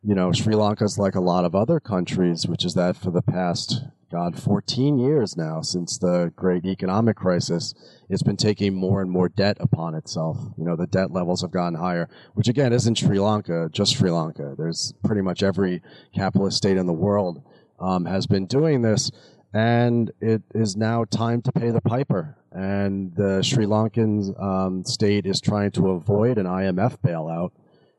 you 0.04 0.14
know, 0.14 0.32
Sri 0.32 0.54
Lanka's 0.54 0.98
like 0.98 1.14
a 1.14 1.20
lot 1.20 1.44
of 1.44 1.54
other 1.54 1.78
countries, 1.78 2.46
which 2.46 2.64
is 2.64 2.74
that 2.74 2.96
for 2.96 3.10
the 3.10 3.22
past 3.22 3.84
God, 4.10 4.38
14 4.38 4.98
years 4.98 5.36
now 5.36 5.62
since 5.62 5.96
the 5.96 6.32
great 6.34 6.66
economic 6.66 7.16
crisis, 7.16 7.72
it's 8.10 8.22
been 8.22 8.36
taking 8.36 8.74
more 8.74 9.00
and 9.00 9.10
more 9.10 9.28
debt 9.28 9.56
upon 9.60 9.94
itself. 9.94 10.38
You 10.58 10.64
know, 10.64 10.76
the 10.76 10.88
debt 10.88 11.12
levels 11.12 11.42
have 11.42 11.52
gotten 11.52 11.78
higher, 11.78 12.08
which 12.34 12.48
again 12.48 12.72
isn't 12.72 12.98
Sri 12.98 13.20
Lanka, 13.20 13.70
just 13.72 13.96
Sri 13.96 14.10
Lanka. 14.10 14.54
There's 14.58 14.92
pretty 15.04 15.22
much 15.22 15.42
every 15.42 15.82
capitalist 16.14 16.56
state 16.56 16.76
in 16.76 16.86
the 16.86 16.92
world 16.92 17.40
um, 17.78 18.04
has 18.04 18.26
been 18.26 18.46
doing 18.46 18.82
this, 18.82 19.10
and 19.54 20.10
it 20.20 20.42
is 20.52 20.76
now 20.76 21.04
time 21.04 21.42
to 21.42 21.52
pay 21.52 21.70
the 21.70 21.80
piper. 21.80 22.36
And 22.50 23.14
the 23.14 23.40
Sri 23.42 23.66
Lankan 23.66 24.38
um, 24.42 24.84
state 24.84 25.26
is 25.26 25.40
trying 25.40 25.70
to 25.72 25.90
avoid 25.90 26.38
an 26.38 26.46
IMF 26.46 26.98
bailout 26.98 27.52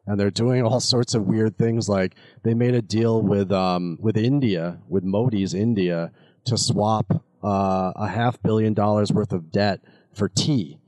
and 0.06 0.20
they're 0.20 0.32
doing 0.32 0.64
all 0.64 0.80
sorts 0.80 1.14
of 1.14 1.26
weird 1.26 1.58
things. 1.58 1.88
Like 1.88 2.16
they 2.44 2.54
made 2.54 2.76
a 2.76 2.82
deal 2.82 3.22
with 3.22 3.52
um, 3.52 3.98
with 4.02 4.18
India, 4.18 4.80
with 4.88 5.04
Modi's 5.04 5.54
India, 5.54 6.12
to 6.46 6.58
swap 6.58 7.24
uh, 7.44 7.94
a 7.96 8.08
half 8.08 8.42
billion 8.42 8.74
dollars 8.74 9.12
worth 9.12 9.32
of 9.32 9.52
debt 9.52 9.82
for 10.14 10.30
tea. 10.30 10.80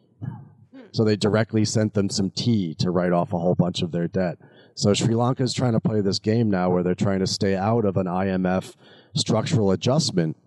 So 0.91 1.03
they 1.03 1.17
directly 1.17 1.65
sent 1.65 1.93
them 1.93 2.09
some 2.09 2.29
tea 2.29 2.73
to 2.75 2.89
write 2.89 3.11
off 3.11 3.33
a 3.33 3.39
whole 3.39 3.55
bunch 3.55 3.81
of 3.81 3.91
their 3.91 4.07
debt. 4.07 4.37
So 4.75 4.93
Sri 4.93 5.13
Lanka 5.13 5.43
is 5.43 5.53
trying 5.53 5.73
to 5.73 5.81
play 5.81 5.99
this 5.99 6.19
game 6.19 6.49
now 6.49 6.69
where 6.69 6.83
they're 6.83 6.95
trying 6.95 7.19
to 7.19 7.27
stay 7.27 7.55
out 7.55 7.83
of 7.83 7.97
an 7.97 8.07
IMF 8.07 8.75
structural 9.13 9.71
adjustment 9.71 10.37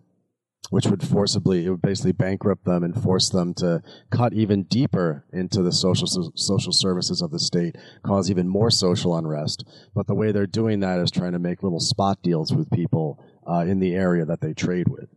which 0.70 0.86
would 0.86 1.02
forcibly 1.02 1.64
it 1.64 1.70
would 1.70 1.82
basically 1.82 2.12
bankrupt 2.12 2.64
them 2.64 2.82
and 2.82 3.02
force 3.02 3.30
them 3.30 3.54
to 3.54 3.82
cut 4.10 4.32
even 4.32 4.64
deeper 4.64 5.24
into 5.32 5.62
the 5.62 5.72
social 5.72 6.06
social 6.34 6.72
services 6.72 7.22
of 7.22 7.30
the 7.30 7.38
state, 7.38 7.76
cause 8.02 8.30
even 8.30 8.48
more 8.48 8.70
social 8.70 9.16
unrest. 9.16 9.64
But 9.94 10.06
the 10.06 10.14
way 10.14 10.32
they're 10.32 10.46
doing 10.46 10.80
that 10.80 10.98
is 10.98 11.10
trying 11.10 11.32
to 11.32 11.38
make 11.38 11.62
little 11.62 11.80
spot 11.80 12.22
deals 12.22 12.52
with 12.52 12.70
people 12.70 13.24
uh, 13.50 13.60
in 13.60 13.78
the 13.78 13.94
area 13.94 14.24
that 14.24 14.40
they 14.40 14.52
trade 14.52 14.88
with. 14.88 15.08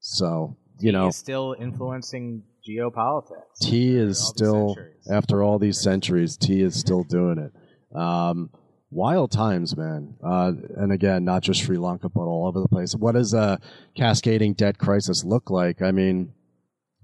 So 0.00 0.56
you 0.80 0.92
know, 0.92 1.10
still 1.10 1.56
influencing 1.58 2.42
geopolitics. 2.68 3.58
Tea 3.60 3.96
is 3.96 4.18
still 4.18 4.76
after 5.10 5.42
all 5.42 5.58
these 5.58 5.80
centuries. 5.80 6.36
Tea 6.36 6.62
is 6.62 6.78
still 6.78 7.02
doing 7.04 7.38
it. 7.38 7.96
Um, 7.98 8.50
wild 8.90 9.30
times, 9.30 9.76
man. 9.76 10.16
Uh, 10.22 10.52
and 10.76 10.92
again, 10.92 11.24
not 11.24 11.42
just 11.42 11.62
Sri 11.62 11.76
Lanka, 11.76 12.08
but 12.08 12.22
all 12.22 12.46
over 12.46 12.60
the 12.60 12.68
place. 12.68 12.94
What 12.94 13.12
does 13.12 13.34
a 13.34 13.60
cascading 13.96 14.54
debt 14.54 14.78
crisis 14.78 15.24
look 15.24 15.50
like? 15.50 15.82
I 15.82 15.90
mean, 15.90 16.32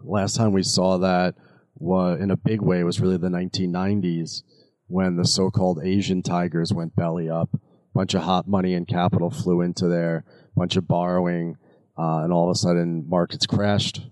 last 0.01 0.37
time 0.37 0.53
we 0.53 0.63
saw 0.63 0.99
that 0.99 1.35
was, 1.77 2.21
in 2.21 2.31
a 2.31 2.37
big 2.37 2.61
way 2.61 2.83
was 2.85 3.01
really 3.01 3.17
the 3.17 3.29
1990s 3.29 4.43
when 4.87 5.17
the 5.17 5.25
so-called 5.25 5.81
Asian 5.83 6.23
tigers 6.23 6.73
went 6.73 6.97
belly 6.97 7.29
up. 7.29 7.51
Bunch 7.95 8.15
of 8.15 8.23
hot 8.23 8.49
money 8.49 8.75
and 8.75 8.89
capital 8.89 9.31
flew 9.31 9.61
into 9.61 9.87
there, 9.87 10.25
bunch 10.57 10.77
of 10.77 10.89
borrowing, 10.89 11.57
uh, 11.97 12.23
and 12.25 12.33
all 12.33 12.51
of 12.51 12.55
a 12.55 12.59
sudden 12.59 13.09
markets 13.09 13.47
crashed 13.47 14.03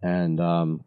and 0.00 0.40
um, 0.40 0.84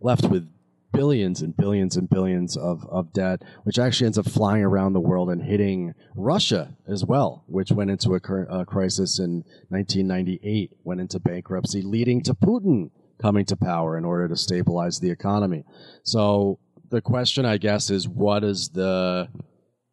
left 0.00 0.24
with 0.24 0.48
billions 0.94 1.42
and 1.42 1.56
billions 1.56 1.96
and 1.96 2.08
billions 2.08 2.56
of, 2.56 2.86
of 2.88 3.12
debt, 3.12 3.42
which 3.64 3.78
actually 3.78 4.06
ends 4.06 4.18
up 4.18 4.28
flying 4.28 4.62
around 4.62 4.92
the 4.92 5.00
world 5.00 5.28
and 5.28 5.42
hitting 5.42 5.94
Russia 6.14 6.76
as 6.88 7.04
well, 7.04 7.44
which 7.46 7.72
went 7.72 7.90
into 7.90 8.14
a, 8.14 8.60
a 8.60 8.64
crisis 8.64 9.18
in 9.18 9.44
1998, 9.68 10.70
went 10.84 11.00
into 11.00 11.20
bankruptcy, 11.20 11.82
leading 11.82 12.22
to 12.22 12.34
Putin 12.34 12.90
coming 13.20 13.44
to 13.46 13.56
power 13.56 13.98
in 13.98 14.04
order 14.04 14.28
to 14.28 14.36
stabilize 14.36 15.00
the 15.00 15.10
economy. 15.10 15.64
So 16.02 16.58
the 16.90 17.00
question, 17.00 17.44
I 17.44 17.58
guess, 17.58 17.90
is 17.90 18.08
what 18.08 18.44
is 18.44 18.70
the 18.70 19.28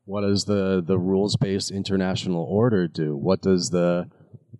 what 0.05 0.21
does 0.21 0.45
the, 0.45 0.83
the 0.85 0.97
rules 0.97 1.37
based 1.37 1.71
international 1.71 2.43
order 2.43 2.87
do? 2.87 3.15
What 3.15 3.41
does 3.41 3.69
the 3.69 4.09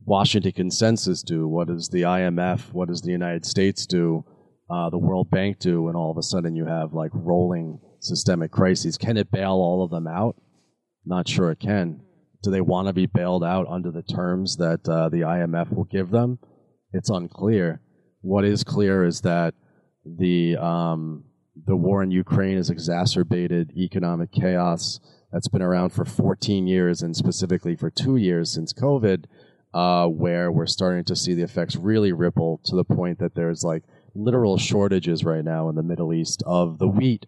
Washington 0.06 0.52
Consensus 0.52 1.24
do? 1.24 1.48
What 1.48 1.68
does 1.68 1.90
the 1.90 2.04
IMF? 2.04 2.72
What 2.72 2.88
does 2.88 3.02
the 3.02 3.12
United 3.12 3.46
States 3.46 3.86
do? 3.86 4.24
Uh, 4.72 4.90
the 4.90 4.98
World 4.98 5.30
Bank 5.30 5.60
do, 5.60 5.88
and 5.88 5.98
all 5.98 6.12
of 6.12 6.18
a 6.18 6.24
sudden 6.24 6.56
you 6.56 6.66
have 6.66 6.94
like 6.94 7.12
rolling 7.14 7.80
systemic 8.00 8.52
crises. 8.52 8.98
Can 8.98 9.18
it 9.18 9.32
bail 9.32 9.52
all 9.52 9.84
of 9.84 9.92
them 9.92 10.08
out? 10.08 10.36
Not 11.06 11.28
sure 11.28 11.52
it 11.52 11.60
can. 11.60 12.02
Do 12.44 12.52
they 12.52 12.62
want 12.62 12.88
to 12.88 12.94
be 12.94 13.06
bailed 13.06 13.44
out 13.44 13.68
under 13.68 13.92
the 13.92 14.02
terms 14.02 14.58
that 14.58 14.88
uh, 14.88 15.10
the 15.10 15.22
IMF 15.22 15.74
will 15.74 15.84
give 15.84 16.10
them? 16.10 16.40
It's 16.94 17.10
unclear. 17.10 17.82
What 18.22 18.46
is 18.46 18.64
clear 18.64 19.04
is 19.04 19.22
that 19.22 19.54
the 20.06 20.58
um, 20.58 21.26
the 21.66 21.76
war 21.76 22.02
in 22.02 22.12
Ukraine 22.12 22.58
has 22.58 22.70
exacerbated 22.70 23.72
economic 23.76 24.32
chaos 24.32 25.00
that's 25.32 25.48
been 25.48 25.62
around 25.62 25.92
for 25.92 26.06
14 26.06 26.68
years, 26.68 27.02
and 27.02 27.16
specifically 27.16 27.76
for 27.76 27.90
two 27.90 28.16
years 28.18 28.54
since 28.54 28.74
COVID, 28.74 29.26
uh, 29.74 30.08
where 30.08 30.52
we're 30.52 30.66
starting 30.66 31.04
to 31.06 31.16
see 31.16 31.34
the 31.34 31.44
effects 31.44 31.76
really 31.76 32.12
ripple 32.12 32.62
to 32.66 32.76
the 32.76 32.84
point 32.84 33.20
that 33.20 33.36
there's 33.36 33.64
like 33.64 33.84
literal 34.14 34.58
shortages 34.58 35.24
right 35.24 35.44
now 35.44 35.70
in 35.70 35.76
the 35.76 35.84
Middle 35.84 36.14
East 36.14 36.44
of 36.46 36.78
the 36.78 36.88
wheat 36.88 37.26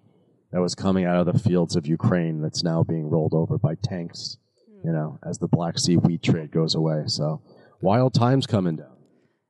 that 0.51 0.61
was 0.61 0.75
coming 0.75 1.05
out 1.05 1.17
of 1.17 1.31
the 1.31 1.39
fields 1.39 1.75
of 1.75 1.87
Ukraine 1.87 2.41
that's 2.41 2.63
now 2.63 2.83
being 2.83 3.09
rolled 3.09 3.33
over 3.33 3.57
by 3.57 3.75
tanks, 3.75 4.37
you 4.83 4.91
know, 4.91 5.17
as 5.27 5.39
the 5.39 5.47
Black 5.47 5.79
Sea 5.79 5.95
wheat 5.97 6.21
trade 6.21 6.51
goes 6.51 6.75
away. 6.75 7.03
So 7.07 7.41
wild 7.81 8.13
times 8.13 8.45
coming 8.45 8.75
down. 8.75 8.93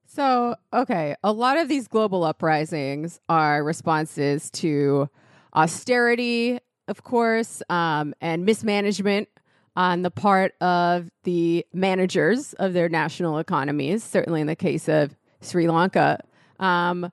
So, 0.05 0.55
okay, 0.71 1.15
a 1.23 1.31
lot 1.31 1.57
of 1.57 1.67
these 1.67 1.87
global 1.87 2.23
uprisings 2.23 3.19
are 3.27 3.63
responses 3.63 4.51
to 4.51 5.09
austerity, 5.55 6.59
of 6.87 7.03
course, 7.03 7.63
um, 7.69 8.13
and 8.21 8.45
mismanagement 8.45 9.27
on 9.75 10.03
the 10.03 10.11
part 10.11 10.53
of 10.61 11.09
the 11.23 11.65
managers 11.73 12.53
of 12.53 12.73
their 12.73 12.89
national 12.89 13.39
economies, 13.39 14.03
certainly 14.03 14.39
in 14.39 14.47
the 14.47 14.55
case 14.55 14.87
of 14.87 15.15
Sri 15.41 15.67
Lanka. 15.67 16.23
Um, 16.59 17.11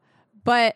but 0.50 0.74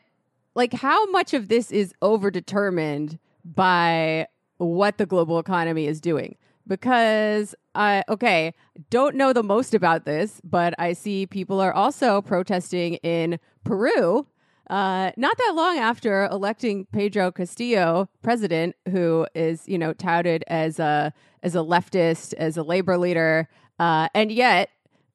like 0.55 0.73
how 0.73 1.05
much 1.07 1.35
of 1.35 1.49
this 1.49 1.73
is 1.73 1.93
overdetermined 2.01 3.19
by 3.45 4.29
what 4.59 4.99
the 4.99 5.05
global 5.05 5.41
economy 5.41 5.89
is 5.89 6.01
doing? 6.01 6.37
Because 6.65 7.57
I 7.75 8.05
okay, 8.09 8.55
don't 8.89 9.17
know 9.17 9.33
the 9.33 9.43
most 9.43 9.75
about 9.75 10.05
this, 10.05 10.41
but 10.45 10.75
I 10.79 10.93
see 10.93 11.27
people 11.27 11.61
are 11.61 11.73
also 11.73 12.23
protesting 12.23 12.95
in 13.03 13.41
Peru. 13.65 14.29
Uh, 14.71 15.11
not 15.17 15.37
that 15.39 15.53
long 15.57 15.79
after 15.79 16.27
electing 16.27 16.87
Pedro 16.93 17.33
Castillo 17.33 18.09
president, 18.23 18.77
who 18.93 19.27
is 19.35 19.67
you 19.67 19.77
know 19.77 19.93
touted 19.93 20.45
as 20.47 20.79
a 20.79 21.13
as 21.43 21.57
a 21.57 21.65
leftist, 21.67 22.33
as 22.35 22.57
a 22.57 22.63
labor 22.63 22.97
leader, 22.97 23.49
uh, 23.81 24.09
and 24.15 24.31
yet 24.31 24.71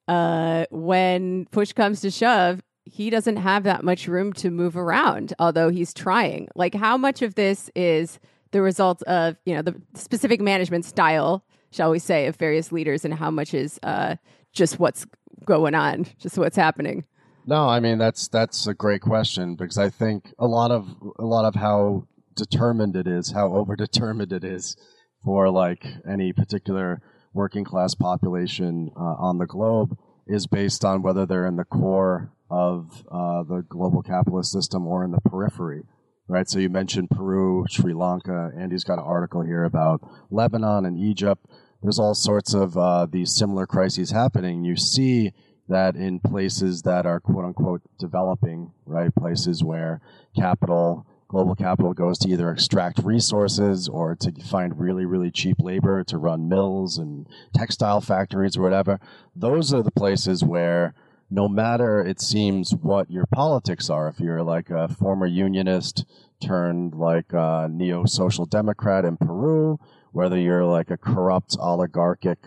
uh, 0.06 0.66
when 0.70 1.46
push 1.46 1.72
comes 1.72 2.02
to 2.02 2.10
shove, 2.10 2.60
he 2.84 3.10
doesn't 3.10 3.36
have 3.36 3.64
that 3.64 3.84
much 3.84 4.08
room 4.08 4.32
to 4.34 4.50
move 4.50 4.76
around, 4.76 5.34
although 5.38 5.68
he's 5.68 5.94
trying. 5.94 6.48
Like, 6.54 6.74
how 6.74 6.96
much 6.96 7.22
of 7.22 7.34
this 7.34 7.70
is 7.74 8.18
the 8.52 8.62
result 8.62 9.02
of, 9.02 9.36
you 9.44 9.54
know, 9.54 9.62
the 9.62 9.80
specific 9.94 10.40
management 10.40 10.84
style, 10.84 11.44
shall 11.70 11.90
we 11.90 11.98
say, 11.98 12.26
of 12.26 12.36
various 12.36 12.72
leaders, 12.72 13.04
and 13.04 13.14
how 13.14 13.30
much 13.30 13.54
is 13.54 13.78
uh, 13.82 14.16
just 14.52 14.78
what's 14.78 15.06
going 15.44 15.74
on, 15.74 16.06
just 16.18 16.38
what's 16.38 16.56
happening? 16.56 17.04
No, 17.46 17.68
I 17.68 17.80
mean 17.80 17.98
that's 17.98 18.28
that's 18.28 18.66
a 18.66 18.74
great 18.74 19.00
question 19.00 19.56
because 19.56 19.78
I 19.78 19.88
think 19.88 20.32
a 20.38 20.46
lot 20.46 20.70
of 20.70 20.88
a 21.18 21.24
lot 21.24 21.44
of 21.44 21.54
how 21.54 22.06
determined 22.36 22.96
it 22.96 23.06
is, 23.06 23.32
how 23.32 23.54
over 23.54 23.76
determined 23.76 24.32
it 24.32 24.44
is 24.44 24.76
for 25.24 25.50
like 25.50 25.86
any 26.08 26.32
particular 26.32 27.02
working 27.32 27.64
class 27.64 27.94
population 27.94 28.90
uh, 28.96 29.14
on 29.18 29.38
the 29.38 29.46
globe 29.46 29.96
is 30.26 30.46
based 30.46 30.84
on 30.84 31.02
whether 31.02 31.26
they're 31.26 31.46
in 31.46 31.56
the 31.56 31.64
core 31.64 32.30
of 32.50 33.04
uh, 33.10 33.42
the 33.44 33.64
global 33.68 34.02
capitalist 34.02 34.52
system 34.52 34.86
or 34.86 35.04
in 35.04 35.12
the 35.12 35.20
periphery, 35.20 35.84
right? 36.28 36.48
So 36.48 36.58
you 36.58 36.68
mentioned 36.68 37.10
Peru, 37.10 37.64
Sri 37.68 37.94
Lanka. 37.94 38.50
Andy's 38.56 38.84
got 38.84 38.98
an 38.98 39.04
article 39.04 39.42
here 39.42 39.64
about 39.64 40.00
Lebanon 40.30 40.84
and 40.84 40.98
Egypt. 40.98 41.46
There's 41.82 41.98
all 41.98 42.14
sorts 42.14 42.52
of 42.52 42.76
uh, 42.76 43.06
these 43.06 43.34
similar 43.34 43.66
crises 43.66 44.10
happening. 44.10 44.64
You 44.64 44.76
see 44.76 45.32
that 45.68 45.94
in 45.94 46.18
places 46.18 46.82
that 46.82 47.06
are 47.06 47.20
quote 47.20 47.44
unquote 47.44 47.82
developing, 47.98 48.72
right? 48.84 49.14
Places 49.14 49.62
where 49.62 50.00
capital 50.36 51.06
global 51.30 51.54
capital 51.54 51.94
goes 51.94 52.18
to 52.18 52.28
either 52.28 52.50
extract 52.50 52.98
resources 53.04 53.88
or 53.88 54.16
to 54.16 54.32
find 54.42 54.80
really, 54.80 55.04
really 55.04 55.30
cheap 55.30 55.56
labor 55.60 56.02
to 56.02 56.18
run 56.18 56.48
mills 56.48 56.98
and 56.98 57.24
textile 57.54 58.00
factories 58.00 58.56
or 58.56 58.62
whatever. 58.62 58.98
Those 59.36 59.72
are 59.72 59.80
the 59.80 59.92
places 59.92 60.42
where 60.42 60.92
no 61.30 61.48
matter 61.48 62.00
it 62.00 62.20
seems 62.20 62.74
what 62.74 63.10
your 63.10 63.26
politics 63.26 63.88
are, 63.88 64.08
if 64.08 64.20
you're 64.20 64.42
like 64.42 64.70
a 64.70 64.88
former 64.88 65.26
unionist 65.26 66.04
turned 66.40 66.94
like 66.94 67.32
a 67.32 67.68
neo 67.70 68.04
social 68.04 68.46
democrat 68.46 69.04
in 69.04 69.16
Peru, 69.16 69.78
whether 70.12 70.38
you're 70.38 70.64
like 70.64 70.90
a 70.90 70.96
corrupt 70.96 71.56
oligarchic 71.60 72.38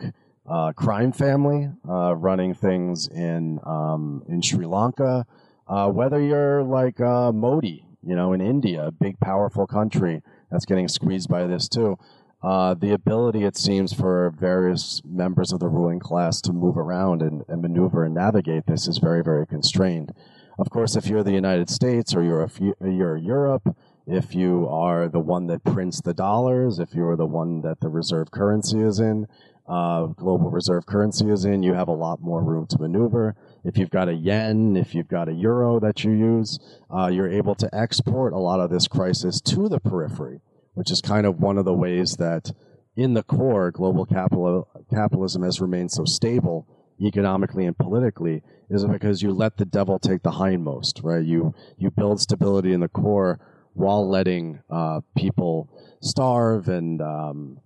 uh, 0.49 0.73
crime 0.73 1.11
family 1.11 1.69
uh, 1.87 2.13
running 2.15 2.53
things 2.53 3.07
in 3.07 3.59
um, 3.65 4.23
in 4.27 4.41
Sri 4.41 4.65
Lanka, 4.65 5.25
uh, 5.67 5.89
whether 5.89 6.19
you're 6.19 6.63
like 6.63 6.99
uh, 6.99 7.31
Modi 7.31 7.85
you 8.05 8.15
know, 8.15 8.33
in 8.33 8.41
India, 8.41 8.87
a 8.87 8.91
big, 8.91 9.19
powerful 9.19 9.65
country 9.65 10.21
that's 10.51 10.65
getting 10.65 10.87
squeezed 10.87 11.29
by 11.29 11.47
this 11.47 11.67
too. 11.67 11.97
Uh, 12.43 12.73
the 12.73 12.91
ability, 12.91 13.45
it 13.45 13.55
seems, 13.55 13.93
for 13.93 14.33
various 14.37 15.01
members 15.05 15.53
of 15.53 15.61
the 15.61 15.69
ruling 15.69 15.99
class 15.99 16.41
to 16.41 16.51
move 16.51 16.77
around 16.77 17.21
and, 17.21 17.43
and, 17.47 17.61
maneuver 17.61 18.03
and 18.03 18.13
navigate 18.13 18.65
this 18.65 18.85
is 18.85 18.97
very, 18.97 19.23
very 19.23 19.47
constrained. 19.47 20.11
Of 20.59 20.69
course, 20.69 20.97
if 20.97 21.07
you're 21.07 21.23
the 21.23 21.31
United 21.31 21.69
States 21.69 22.13
or 22.13 22.21
you're, 22.21 22.43
a, 22.43 22.51
you're 22.91 23.15
Europe, 23.15 23.75
if 24.05 24.35
you 24.35 24.67
are 24.67 25.07
the 25.07 25.21
one 25.21 25.47
that 25.47 25.63
prints 25.63 26.01
the 26.01 26.13
dollars, 26.13 26.79
if 26.79 26.93
you're 26.93 27.15
the 27.15 27.25
one 27.25 27.61
that 27.61 27.79
the 27.79 27.87
reserve 27.87 28.31
currency 28.31 28.81
is 28.81 28.99
in, 28.99 29.27
uh, 29.67 30.07
global 30.07 30.51
reserve 30.51 30.85
currency 30.85 31.29
is 31.29 31.45
in, 31.45 31.63
you 31.63 31.73
have 31.73 31.87
a 31.87 31.93
lot 31.93 32.21
more 32.21 32.43
room 32.43 32.67
to 32.67 32.77
maneuver. 32.79 33.35
If 33.63 33.77
you've 33.77 33.89
got 33.89 34.09
a 34.09 34.13
yen, 34.13 34.75
if 34.75 34.93
you've 34.93 35.07
got 35.07 35.29
a 35.29 35.33
euro 35.33 35.79
that 35.79 36.03
you 36.03 36.11
use, 36.11 36.59
uh, 36.93 37.07
you're 37.07 37.31
able 37.31 37.55
to 37.55 37.69
export 37.73 38.33
a 38.33 38.37
lot 38.37 38.59
of 38.59 38.69
this 38.69 38.89
crisis 38.89 39.39
to 39.41 39.69
the 39.69 39.79
periphery, 39.79 40.41
which 40.73 40.91
is 40.91 41.01
kind 41.01 41.25
of 41.25 41.39
one 41.39 41.57
of 41.57 41.65
the 41.65 41.73
ways 41.73 42.17
that 42.17 42.51
in 42.95 43.13
the 43.13 43.23
core, 43.23 43.71
global 43.71 44.05
capital, 44.05 44.67
capitalism 44.89 45.43
has 45.43 45.59
remained 45.59 45.91
so 45.91 46.05
stable 46.05 46.67
economically 47.01 47.65
and 47.65 47.77
politically 47.77 48.43
is 48.69 48.85
because 48.85 49.21
you 49.21 49.31
let 49.31 49.57
the 49.57 49.65
devil 49.65 49.99
take 49.99 50.23
the 50.23 50.31
hindmost, 50.31 51.03
right? 51.03 51.25
You, 51.25 51.53
you 51.77 51.89
build 51.91 52.21
stability 52.21 52.71
in 52.73 52.79
the 52.79 52.87
core 52.87 53.39
while 53.73 54.07
letting 54.07 54.61
uh, 54.69 55.01
people 55.17 55.69
starve 56.01 56.67
and 56.67 57.01
um, 57.01 57.59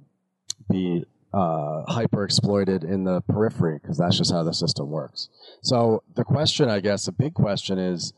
be 0.69 1.03
uh, 1.33 1.83
hyper 1.87 2.23
exploited 2.23 2.83
in 2.83 3.03
the 3.03 3.21
periphery 3.21 3.79
because 3.81 3.97
that's 3.97 4.17
just 4.17 4.31
how 4.31 4.43
the 4.43 4.53
system 4.53 4.89
works. 4.89 5.29
So 5.61 6.03
the 6.15 6.23
question, 6.23 6.69
I 6.69 6.79
guess, 6.79 7.07
a 7.07 7.11
big 7.11 7.33
question 7.33 7.77
is 7.77 8.13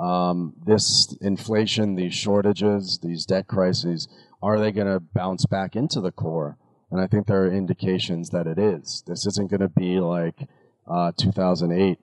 um, 0.00 0.54
this 0.66 1.16
inflation, 1.20 1.94
these 1.94 2.14
shortages, 2.14 2.98
these 3.02 3.26
debt 3.26 3.46
crises, 3.46 4.08
are 4.44 4.58
they 4.58 4.72
going 4.72 4.86
to 4.86 5.00
bounce 5.00 5.46
back 5.46 5.74
into 5.74 6.00
the 6.00 6.12
core? 6.12 6.58
And 6.90 7.00
I 7.00 7.06
think 7.06 7.26
there 7.26 7.42
are 7.42 7.52
indications 7.52 8.30
that 8.30 8.46
it 8.46 8.58
is. 8.58 9.02
This 9.06 9.26
isn't 9.26 9.50
going 9.50 9.60
to 9.60 9.68
be 9.68 9.98
like 10.00 10.48
uh, 10.86 11.12
2008, 11.16 11.98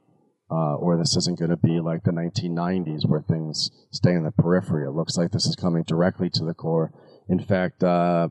uh, 0.49 0.75
or 0.75 0.97
this 0.97 1.15
isn't 1.15 1.39
going 1.39 1.51
to 1.51 1.57
be 1.57 1.79
like 1.79 2.03
the 2.03 2.11
1990s 2.11 3.07
where 3.07 3.21
things 3.21 3.69
stay 3.91 4.13
in 4.13 4.23
the 4.23 4.31
periphery. 4.31 4.85
It 4.85 4.91
looks 4.91 5.17
like 5.17 5.31
this 5.31 5.45
is 5.45 5.55
coming 5.55 5.83
directly 5.83 6.29
to 6.31 6.43
the 6.43 6.53
core. 6.53 6.91
In 7.29 7.39
fact, 7.39 7.83
uh, 7.83 8.29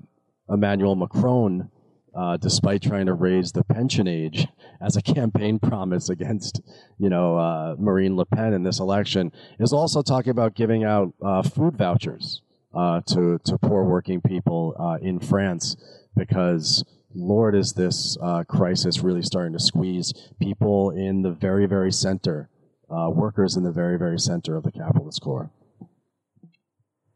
Emmanuel 0.49 0.97
Macron 0.97 1.71
uh, 2.15 2.37
despite 2.37 2.83
trying 2.83 3.07
to 3.07 3.15
raise 3.15 3.53
the 3.53 3.65
pension 3.65 4.09
age 4.09 4.49
as 4.81 4.97
a 4.97 5.03
campaign 5.03 5.59
promise 5.63 6.09
against, 6.09 6.61
you 6.99 7.09
know, 7.09 7.39
uh, 7.39 7.77
Marine 7.79 8.17
Le 8.17 8.27
Pen 8.27 8.53
in 8.53 8.65
this 8.65 8.81
election, 8.81 9.31
is 9.59 9.73
also 9.73 10.03
talking 10.03 10.31
about 10.31 10.55
giving 10.55 10.85
out 10.85 11.15
uh, 11.25 11.43
food 11.43 11.77
vouchers 11.77 12.43
uh, 12.75 13.01
to 13.09 13.39
to 13.45 13.59
poor 13.59 13.85
working 13.85 14.21
people 14.21 14.75
uh, 14.79 14.99
in 15.05 15.19
France 15.19 15.77
because. 16.17 16.85
Lord, 17.13 17.57
is 17.57 17.73
this 17.73 18.17
uh, 18.23 18.45
crisis 18.45 19.01
really 19.01 19.23
starting 19.23 19.53
to 19.55 19.59
squeeze 19.59 20.13
people 20.41 20.91
in 20.91 21.23
the 21.23 21.33
very, 21.33 21.67
very 21.67 21.91
center, 21.91 22.49
workers 22.89 23.57
in 23.57 23.65
the 23.65 23.73
very, 23.73 23.99
very 23.99 24.17
center 24.17 24.57
of 24.57 24.63
the 24.63 24.71
capitalist 24.71 25.21
core? 25.21 25.51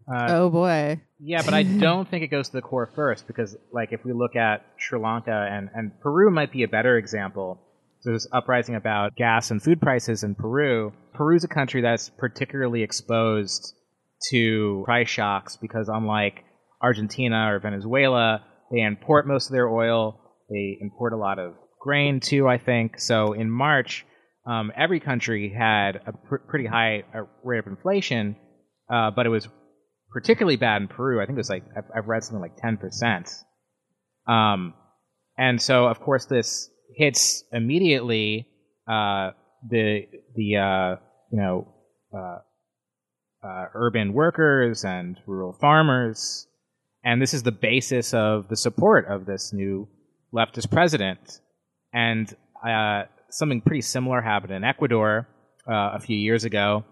Uh, 0.07 0.27
oh 0.31 0.51
boy. 0.51 1.01
Yeah, 1.19 1.43
but 1.43 1.55
I 1.55 1.63
don't 1.63 2.09
think 2.09 2.25
it 2.25 2.29
goes 2.29 2.49
to 2.49 2.57
the 2.57 2.63
core 2.63 2.91
first 2.95 3.27
because, 3.27 3.57
like, 3.73 3.93
if 3.93 4.05
we 4.05 4.13
look 4.13 4.37
at 4.37 4.67
Sri 4.77 4.99
Lanka 4.99 5.49
and, 5.51 5.71
and 5.75 5.99
Peru 6.01 6.31
might 6.31 6.53
be 6.53 6.63
a 6.63 6.69
better 6.69 6.99
example. 6.99 7.61
So 8.01 8.11
there's 8.11 8.29
uprising 8.33 8.75
about 8.75 9.17
gas 9.17 9.51
and 9.51 9.63
food 9.63 9.81
prices 9.81 10.25
in 10.25 10.35
Peru. 10.35 10.93
Peru's 11.15 11.45
a 11.45 11.49
country 11.49 11.81
that's 11.81 12.11
particularly 12.11 12.83
exposed 12.83 13.75
to 14.31 14.83
price 14.85 15.09
shocks 15.09 15.57
because, 15.57 15.89
unlike 15.89 16.45
Argentina 16.83 17.53
or 17.53 17.61
Venezuela, 17.61 18.45
they 18.71 18.81
import 18.81 19.27
most 19.27 19.47
of 19.47 19.53
their 19.53 19.69
oil. 19.69 20.21
They 20.51 20.79
import 20.81 21.13
a 21.13 21.17
lot 21.17 21.39
of 21.39 21.55
grain 21.81 22.21
too, 22.21 22.49
I 22.49 22.59
think. 22.59 22.99
So 23.01 23.33
in 23.33 23.51
March, 23.51 24.05
um, 24.47 24.73
every 24.77 25.01
country 25.01 25.53
had 25.57 26.01
a 26.07 26.13
pr- 26.13 26.37
pretty 26.49 26.67
high 26.67 27.05
uh, 27.15 27.23
rate 27.43 27.59
of 27.59 27.67
inflation, 27.67 28.37
uh, 28.93 29.11
but 29.11 29.27
it 29.27 29.31
was 29.31 29.49
particularly 30.13 30.57
bad 30.57 30.83
in 30.83 30.89
Peru. 30.89 31.23
I 31.23 31.27
think 31.27 31.37
it 31.37 31.41
was 31.41 31.51
like 31.51 31.65
I've, 31.77 31.85
I've 31.97 32.07
read 32.07 32.25
something 32.25 32.43
like 32.43 32.57
ten 32.57 32.77
percent. 32.77 33.31
Um, 34.27 34.75
and 35.37 35.61
so 35.61 35.87
of 35.87 36.01
course 36.01 36.27
this 36.27 36.71
hits 36.97 37.45
immediately 37.53 38.49
uh, 38.89 39.31
the 39.69 40.03
the 40.35 40.57
uh, 40.57 40.97
you 41.31 41.39
know 41.41 41.69
uh, 43.45 43.67
urban 43.75 44.13
workers 44.13 44.85
and 44.85 45.21
rural 45.27 45.53
farmers, 45.53 46.47
and 47.05 47.21
this 47.21 47.35
is 47.35 47.43
the 47.43 47.53
basis 47.53 48.15
of 48.15 48.49
the 48.49 48.57
support 48.57 49.07
of 49.09 49.27
this 49.27 49.53
new 49.53 49.87
leftist 50.33 50.71
president. 50.71 51.41
And 51.93 52.35
uh, 52.67 53.05
something 53.29 53.61
pretty 53.61 53.83
similar 53.83 54.21
happened 54.21 54.53
in 54.53 54.65
Ecuador 54.65 55.29
uh, 55.69 55.91
a 55.95 56.01
few 56.01 56.17
years 56.17 56.45
ago, 56.45 56.85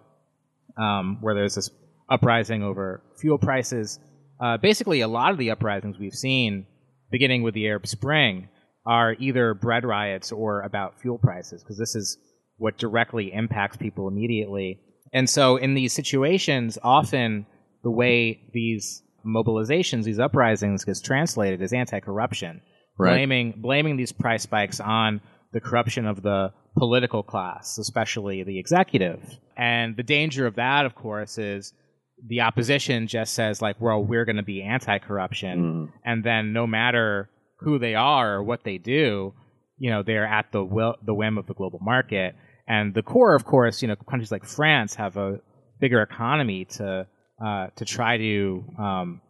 um, 0.77 1.19
where 1.21 1.35
there's 1.35 1.55
this 1.55 1.71
uprising 2.11 2.63
over 2.63 3.03
fuel 3.19 3.39
prices. 3.39 3.99
Uh, 4.41 4.59
basically, 4.59 5.01
a 5.01 5.09
lot 5.09 5.33
of 5.33 5.39
the 5.39 5.51
uprisings 5.51 5.99
we've 5.99 6.13
seen, 6.13 6.67
beginning 7.11 7.43
with 7.43 7.55
the 7.55 7.67
Arab 7.67 7.87
Spring, 7.87 8.49
are 8.85 9.15
either 9.19 9.55
bread 9.55 9.85
riots 9.85 10.33
or 10.33 10.63
about 10.63 11.01
fuel 11.01 11.19
prices, 11.19 11.63
because 11.63 11.79
this 11.79 11.95
is 11.95 12.19
what 12.57 12.77
directly 12.77 13.33
impacts 13.33 13.77
people 13.77 14.09
immediately. 14.09 14.81
And 15.13 15.29
so, 15.29 15.57
in 15.57 15.75
these 15.75 15.93
situations, 15.93 16.79
often 16.83 17.47
the 17.83 17.91
way 17.91 18.41
these 18.53 19.03
mobilizations, 19.27 20.05
these 20.05 20.19
uprisings, 20.19 20.85
gets 20.85 21.01
translated 21.01 21.63
is 21.63 21.73
anti-corruption, 21.73 22.61
right. 22.99 23.11
blaming 23.11 23.55
blaming 23.59 23.97
these 23.97 24.13
price 24.13 24.43
spikes 24.45 24.81
on 24.81 25.21
the 25.53 25.61
corruption 25.61 26.07
of 26.07 26.23
the 26.23 26.53
political 26.79 27.23
class, 27.23 27.79
especially 27.79 28.43
the 28.43 28.59
executive. 28.59 29.39
And 29.57 29.97
the 29.97 30.03
danger 30.03 30.47
of 30.47 30.57
that, 30.57 30.87
of 30.87 30.95
course, 30.95 31.37
is 31.37 31.75
the 32.27 32.41
opposition 32.41 33.07
just 33.07 33.35
says 33.35 33.61
like, 33.61 33.81
well, 33.81 34.03
we're 34.03 34.25
going 34.25 34.37
to 34.37 34.43
be 34.43 34.63
anti-corruption, 34.63 35.59
mm. 35.59 35.93
and 36.05 36.25
then 36.25 36.53
no 36.53 36.67
matter 36.67 37.29
who 37.59 37.79
they 37.79 37.95
are 37.95 38.35
or 38.35 38.43
what 38.43 38.65
they 38.65 38.79
do, 38.79 39.35
you 39.79 39.91
know, 39.91 40.03
they're 40.03 40.27
at 40.27 40.53
the 40.53 40.65
will, 40.65 40.97
the 41.05 41.15
whim 41.15 41.39
of 41.39 41.47
the 41.47 41.55
global 41.55 41.81
market. 41.81 42.35
And 42.69 42.95
the 42.95 43.03
core, 43.03 43.35
of 43.35 43.45
course, 43.45 43.83
you 43.83 43.89
know, 43.89 43.97
countries 43.97 44.33
like 44.33 44.45
France 44.45 44.95
have 44.95 45.17
a 45.17 45.41
bigger 45.81 46.01
economy 46.03 46.65
to 46.77 47.07
uh, 47.45 47.67
to 47.77 47.85
try 47.85 48.17
to 48.17 48.65
um, 48.79 49.21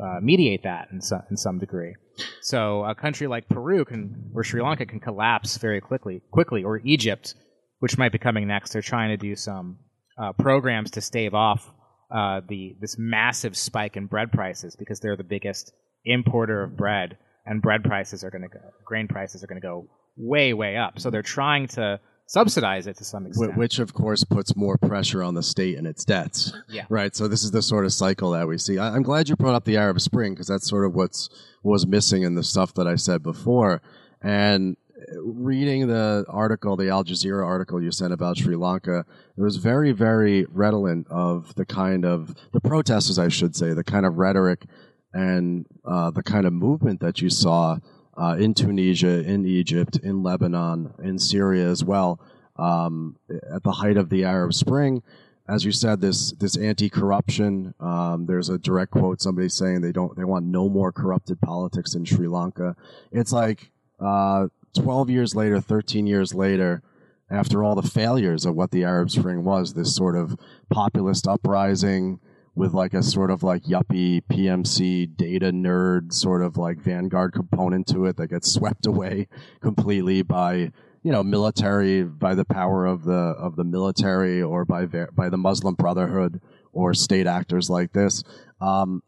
uh, 0.00 0.20
mediate 0.20 0.62
that 0.64 0.88
in 0.92 1.00
some 1.00 1.22
in 1.30 1.36
some 1.36 1.58
degree. 1.58 1.94
So 2.42 2.84
a 2.84 2.94
country 2.94 3.26
like 3.26 3.48
Peru 3.48 3.84
can 3.84 4.30
or 4.34 4.44
Sri 4.44 4.62
Lanka 4.62 4.86
can 4.86 5.00
collapse 5.00 5.56
very 5.58 5.80
quickly, 5.80 6.22
quickly, 6.30 6.64
or 6.64 6.80
Egypt, 6.84 7.34
which 7.80 7.98
might 7.98 8.12
be 8.12 8.18
coming 8.18 8.46
next. 8.46 8.72
They're 8.72 8.82
trying 8.82 9.10
to 9.10 9.16
do 9.16 9.36
some 9.36 9.78
uh, 10.18 10.32
programs 10.32 10.92
to 10.92 11.00
stave 11.00 11.34
off 11.34 11.70
uh, 12.14 12.40
the 12.48 12.76
this 12.80 12.96
massive 12.98 13.56
spike 13.56 13.96
in 13.96 14.06
bread 14.06 14.32
prices 14.32 14.76
because 14.76 15.00
they're 15.00 15.16
the 15.16 15.24
biggest 15.24 15.72
importer 16.04 16.62
of 16.62 16.76
bread, 16.76 17.18
and 17.44 17.62
bread 17.62 17.82
prices 17.82 18.22
are 18.22 18.30
going 18.30 18.42
to 18.42 18.48
grain 18.84 19.08
prices 19.08 19.42
are 19.42 19.46
going 19.46 19.60
to 19.60 19.66
go 19.66 19.88
way 20.16 20.52
way 20.52 20.76
up. 20.76 20.98
So 21.00 21.10
they're 21.10 21.22
trying 21.22 21.68
to 21.68 22.00
subsidize 22.26 22.86
it 22.86 22.96
to 22.98 23.04
some 23.04 23.26
extent. 23.26 23.56
Which, 23.56 23.78
of 23.78 23.94
course, 23.94 24.24
puts 24.24 24.54
more 24.56 24.76
pressure 24.76 25.22
on 25.22 25.34
the 25.34 25.42
state 25.42 25.78
and 25.78 25.86
its 25.86 26.04
debts. 26.04 26.52
Yeah. 26.68 26.84
Right. 26.88 27.14
So 27.14 27.28
this 27.28 27.44
is 27.44 27.52
the 27.52 27.62
sort 27.62 27.84
of 27.84 27.92
cycle 27.92 28.32
that 28.32 28.46
we 28.46 28.58
see. 28.58 28.78
I, 28.78 28.94
am 28.94 29.02
glad 29.02 29.28
you 29.28 29.36
brought 29.36 29.54
up 29.54 29.64
the 29.64 29.76
Arab 29.76 30.00
Spring 30.00 30.34
because 30.34 30.48
that's 30.48 30.68
sort 30.68 30.84
of 30.84 30.94
what's 30.94 31.28
was 31.62 31.86
missing 31.86 32.22
in 32.22 32.34
the 32.34 32.44
stuff 32.44 32.74
that 32.74 32.86
I 32.86 32.96
said 32.96 33.22
before. 33.22 33.80
And 34.20 34.76
reading 35.22 35.86
the 35.86 36.24
article, 36.28 36.76
the 36.76 36.88
Al 36.88 37.04
Jazeera 37.04 37.44
article 37.44 37.82
you 37.82 37.92
sent 37.92 38.12
about 38.12 38.38
Sri 38.38 38.56
Lanka, 38.56 39.04
it 39.36 39.40
was 39.40 39.56
very, 39.56 39.92
very 39.92 40.44
redolent 40.46 41.06
of 41.10 41.54
the 41.54 41.64
kind 41.64 42.04
of 42.04 42.34
the 42.52 42.60
protesters, 42.60 43.18
I 43.18 43.28
should 43.28 43.54
say, 43.54 43.72
the 43.72 43.84
kind 43.84 44.06
of 44.06 44.16
rhetoric 44.16 44.64
and 45.12 45.66
uh, 45.84 46.10
the 46.10 46.22
kind 46.22 46.46
of 46.46 46.52
movement 46.52 47.00
that 47.00 47.20
you 47.20 47.30
saw 47.30 47.78
uh, 48.16 48.36
in 48.38 48.54
Tunisia, 48.54 49.22
in 49.22 49.46
Egypt, 49.46 49.98
in 50.02 50.22
Lebanon, 50.22 50.94
in 51.02 51.18
Syria 51.18 51.68
as 51.68 51.84
well, 51.84 52.20
um, 52.56 53.16
at 53.52 53.62
the 53.62 53.72
height 53.72 53.96
of 53.96 54.08
the 54.08 54.24
Arab 54.24 54.54
Spring. 54.54 55.02
as 55.48 55.64
you 55.64 55.72
said, 55.72 56.00
this 56.00 56.32
this 56.32 56.56
anti-corruption. 56.56 57.74
Um, 57.78 58.26
there's 58.26 58.48
a 58.48 58.58
direct 58.58 58.90
quote 58.92 59.20
somebody 59.20 59.48
saying 59.48 59.80
they 59.80 59.92
don't 59.92 60.16
they 60.16 60.24
want 60.24 60.46
no 60.46 60.68
more 60.68 60.92
corrupted 60.92 61.40
politics 61.40 61.94
in 61.94 62.04
Sri 62.04 62.26
Lanka. 62.26 62.74
It's 63.12 63.32
like 63.32 63.70
uh, 64.00 64.48
12 64.76 65.10
years 65.10 65.34
later, 65.34 65.60
13 65.60 66.06
years 66.06 66.34
later, 66.34 66.82
after 67.30 67.62
all 67.62 67.74
the 67.74 67.82
failures 67.88 68.44
of 68.44 68.54
what 68.54 68.70
the 68.70 68.84
Arab 68.84 69.10
Spring 69.10 69.44
was, 69.44 69.74
this 69.74 69.94
sort 69.94 70.16
of 70.16 70.38
populist 70.70 71.26
uprising 71.26 72.20
with 72.56 72.72
like 72.72 72.94
a 72.94 73.02
sort 73.02 73.30
of 73.30 73.42
like 73.42 73.64
yuppie 73.64 74.22
PMC 74.32 75.14
data 75.16 75.52
nerd 75.52 76.12
sort 76.12 76.42
of 76.42 76.56
like 76.56 76.80
vanguard 76.80 77.34
component 77.34 77.86
to 77.86 78.06
it 78.06 78.16
that 78.16 78.28
gets 78.28 78.50
swept 78.50 78.86
away 78.86 79.28
completely 79.60 80.22
by 80.22 80.72
you 81.02 81.12
know 81.12 81.22
military 81.22 82.02
by 82.02 82.34
the 82.34 82.46
power 82.46 82.86
of 82.86 83.04
the 83.04 83.12
of 83.12 83.54
the 83.56 83.64
military 83.64 84.42
or 84.42 84.64
by 84.64 84.86
by 84.86 85.28
the 85.28 85.36
Muslim 85.36 85.74
Brotherhood 85.74 86.40
or 86.72 86.94
state 86.94 87.26
actors 87.26 87.70
like 87.70 87.92
this. 87.92 88.24
Um, 88.60 89.02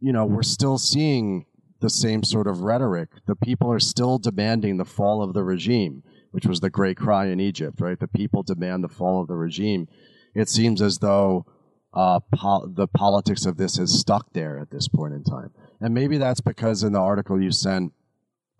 you 0.00 0.12
know, 0.12 0.26
we're 0.26 0.42
still 0.42 0.78
seeing 0.78 1.46
the 1.80 1.90
same 1.90 2.22
sort 2.22 2.46
of 2.46 2.60
rhetoric. 2.60 3.08
The 3.26 3.36
people 3.36 3.72
are 3.72 3.80
still 3.80 4.18
demanding 4.18 4.76
the 4.76 4.84
fall 4.84 5.22
of 5.22 5.32
the 5.32 5.42
regime, 5.42 6.02
which 6.30 6.46
was 6.46 6.60
the 6.60 6.70
great 6.70 6.96
cry 6.98 7.26
in 7.26 7.40
Egypt, 7.40 7.80
right? 7.80 7.98
The 7.98 8.08
people 8.08 8.42
demand 8.42 8.84
the 8.84 8.88
fall 8.88 9.20
of 9.20 9.28
the 9.28 9.36
regime. 9.36 9.88
It 10.34 10.48
seems 10.48 10.82
as 10.82 10.98
though 10.98 11.46
uh, 11.94 12.18
po- 12.34 12.66
the 12.66 12.88
politics 12.88 13.46
of 13.46 13.56
this 13.56 13.76
has 13.76 13.98
stuck 13.98 14.32
there 14.32 14.58
at 14.58 14.70
this 14.70 14.88
point 14.88 15.14
in 15.14 15.22
time. 15.22 15.52
And 15.80 15.94
maybe 15.94 16.18
that's 16.18 16.40
because 16.40 16.82
in 16.82 16.92
the 16.92 17.00
article 17.00 17.40
you 17.40 17.52
sent, 17.52 17.92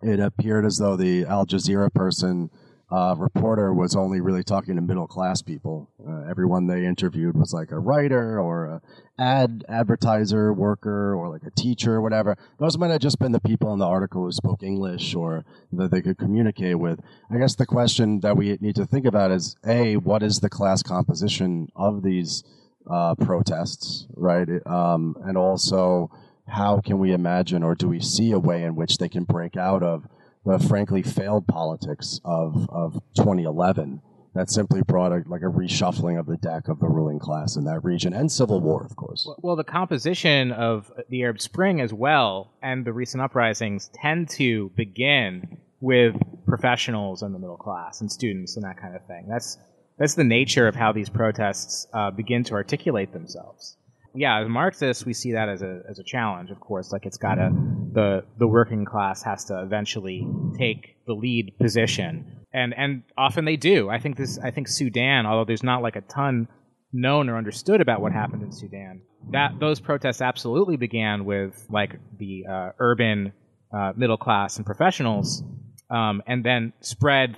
it 0.03 0.21
appeared 0.21 0.65
as 0.65 0.79
though 0.79 0.97
the 0.97 1.25
Al 1.25 1.47
Jazeera 1.47 1.93
person, 1.93 2.51
uh, 2.93 3.17
reporter, 3.19 3.73
was 3.73 3.97
only 3.97 4.21
really 4.21 4.45
talking 4.45 4.77
to 4.77 4.83
middle 4.83 5.07
class 5.07 5.43
people. 5.43 5.91
Uh, 6.07 6.29
everyone 6.29 6.67
they 6.67 6.85
interviewed 6.85 7.35
was 7.35 7.53
like 7.53 7.73
a 7.73 7.79
writer 7.79 8.39
or 8.39 8.67
a 8.67 8.83
ad 9.19 9.65
advertiser 9.69 10.53
worker 10.53 11.15
or 11.15 11.29
like 11.29 11.43
a 11.45 11.51
teacher 11.51 11.95
or 11.95 12.03
whatever. 12.03 12.37
Those 12.59 12.77
might 12.77 12.91
have 12.91 13.01
just 13.01 13.19
been 13.19 13.33
the 13.33 13.41
people 13.41 13.73
in 13.73 13.79
the 13.79 13.87
article 13.87 14.25
who 14.25 14.33
spoke 14.33 14.63
English 14.63 15.15
or 15.15 15.45
that 15.73 15.91
they 15.91 16.03
could 16.03 16.19
communicate 16.19 16.79
with. 16.79 17.01
I 17.31 17.39
guess 17.39 17.55
the 17.55 17.67
question 17.67 18.21
that 18.21 18.37
we 18.37 18.59
need 18.61 18.77
to 18.77 18.87
think 18.87 19.07
about 19.07 19.31
is 19.31 19.57
a 19.67 19.97
what 19.97 20.23
is 20.23 20.41
the 20.41 20.51
class 20.51 20.83
composition 20.83 21.69
of 21.75 22.03
these 22.03 22.45
uh, 22.91 23.15
protests, 23.15 24.07
right? 24.15 24.49
Um, 24.67 25.17
and 25.25 25.37
also, 25.37 26.11
how 26.47 26.81
can 26.81 26.99
we 26.99 27.13
imagine 27.13 27.63
or 27.63 27.75
do 27.75 27.89
we 27.89 28.01
see 28.01 28.33
a 28.33 28.39
way 28.39 28.63
in 28.63 28.77
which 28.77 28.99
they 28.99 29.09
can 29.09 29.25
break 29.25 29.57
out 29.57 29.83
of 29.83 30.07
the 30.45 30.59
frankly 30.59 31.03
failed 31.03 31.47
politics 31.47 32.21
of, 32.25 32.69
of 32.71 32.95
2011 33.17 34.03
that 34.35 34.51
simply 34.51 34.83
brought 34.83 35.13
a, 35.13 35.23
like 35.27 35.43
a 35.43 35.47
reshuffling 35.47 36.19
of 36.19 36.27
the 36.27 36.37
deck 36.37 36.69
of 36.69 36.81
the 36.81 36.89
ruling 36.89 37.19
class 37.19 37.57
in 37.57 37.65
that 37.65 37.85
region 37.85 38.13
and 38.13 38.31
civil 38.31 38.61
war, 38.61 38.85
of 38.85 38.97
course. 38.97 39.29
Well, 39.43 39.57
the 39.57 39.65
composition 39.65 40.51
of 40.53 40.93
the 41.09 41.23
Arab 41.23 41.41
Spring 41.41 41.81
as 41.81 41.93
well 41.93 42.53
and 42.61 42.85
the 42.85 42.93
recent 42.93 43.23
uprisings 43.23 43.91
tend 43.95 44.29
to 44.31 44.71
begin 44.71 45.59
with 45.81 46.17
professionals 46.47 47.23
and 47.23 47.35
the 47.35 47.39
middle 47.39 47.57
class 47.57 48.01
and 48.01 48.11
students 48.11 48.57
and 48.57 48.65
that 48.65 48.77
kind 48.77 48.97
of 48.97 49.07
thing. 49.07 49.27
That's 49.29 49.59
that's 49.99 50.15
the 50.15 50.25
nature 50.25 50.67
of 50.67 50.75
how 50.75 50.93
these 50.93 51.09
protests 51.09 51.87
uh, 51.93 52.11
begin 52.11 52.45
to 52.45 52.55
articulate 52.55 53.13
themselves. 53.13 53.77
Yeah, 54.15 54.41
as 54.41 54.49
Marxists, 54.49 55.05
we 55.05 55.13
see 55.13 55.33
that 55.33 55.49
as 55.49 55.63
a 55.63 55.83
as 55.89 55.99
a 55.99 56.05
challenge. 56.05 56.51
Of 56.51 56.61
course, 56.61 56.93
like 56.93 57.05
it's 57.05 57.17
got 57.17 57.35
to 57.35 57.51
the 57.93 58.25
the 58.39 58.47
working 58.47 58.85
class 58.85 59.23
has 59.25 59.45
to 59.47 59.61
eventually 59.61 60.27
take 60.57 60.97
the 61.07 61.15
lead 61.15 61.55
position, 61.59 62.45
and 62.53 62.73
and 62.75 63.03
often 63.19 63.45
they 63.45 63.57
do. 63.57 63.91
I 63.91 63.99
think 63.99 64.17
this. 64.17 64.39
I 64.39 64.53
think 64.53 64.69
Sudan, 64.69 65.27
although 65.27 65.45
there's 65.45 65.65
not 65.65 65.83
like 65.83 65.97
a 65.97 66.01
ton 66.01 66.47
known 66.93 67.29
or 67.29 67.37
understood 67.37 67.81
about 67.81 68.01
what 68.01 68.13
happened 68.13 68.45
in 68.45 68.53
Sudan, 68.53 69.03
that 69.33 69.59
those 69.59 69.81
protests 69.81 70.21
absolutely 70.21 70.77
began 70.77 71.25
with 71.25 71.67
like 71.69 71.99
the 72.17 72.47
uh, 72.49 72.71
urban 72.79 73.33
uh, 73.73 73.93
middle 73.97 74.17
class 74.17 74.59
and 74.59 74.65
professionals, 74.65 75.43
um, 75.91 76.23
and 76.29 76.45
then 76.45 76.73
spread 76.81 77.37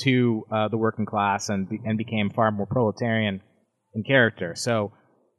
to 0.00 0.44
uh, 0.50 0.68
the 0.68 0.76
working 0.76 1.06
class 1.06 1.48
and 1.48 1.68
be- 1.68 1.80
and 1.84 1.96
became 1.98 2.30
far 2.30 2.50
more 2.50 2.66
proletarian 2.66 3.40
in 3.94 4.02
character. 4.02 4.54
So 4.56 4.92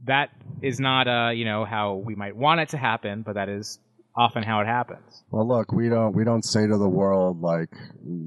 that 0.05 0.29
is 0.61 0.79
not 0.79 1.07
uh, 1.07 1.31
you 1.31 1.45
know 1.45 1.65
how 1.65 1.95
we 1.95 2.15
might 2.15 2.35
want 2.35 2.61
it 2.61 2.69
to 2.69 2.77
happen, 2.77 3.23
but 3.25 3.35
that 3.35 3.49
is 3.49 3.79
often 4.17 4.43
how 4.43 4.61
it 4.61 4.67
happens. 4.67 5.23
Well, 5.29 5.47
look, 5.47 5.71
we 5.71 5.89
don't 5.89 6.15
we 6.15 6.23
don't 6.23 6.45
say 6.45 6.67
to 6.67 6.77
the 6.77 6.89
world 6.89 7.41
like 7.41 7.69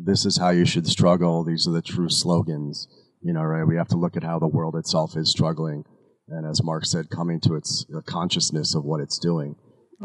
this 0.04 0.26
is 0.26 0.36
how 0.38 0.50
you 0.50 0.64
should 0.64 0.86
struggle. 0.86 1.44
These 1.44 1.66
are 1.66 1.72
the 1.72 1.82
true 1.82 2.08
slogans. 2.08 2.88
You 3.22 3.32
know, 3.32 3.42
right? 3.42 3.64
We 3.64 3.76
have 3.76 3.88
to 3.88 3.96
look 3.96 4.16
at 4.16 4.22
how 4.22 4.38
the 4.38 4.46
world 4.46 4.76
itself 4.76 5.16
is 5.16 5.30
struggling, 5.30 5.84
and 6.28 6.46
as 6.46 6.62
Mark 6.62 6.84
said, 6.84 7.10
coming 7.10 7.40
to 7.40 7.54
its 7.56 7.84
consciousness 8.06 8.74
of 8.74 8.84
what 8.84 9.00
it's 9.00 9.18
doing. 9.18 9.56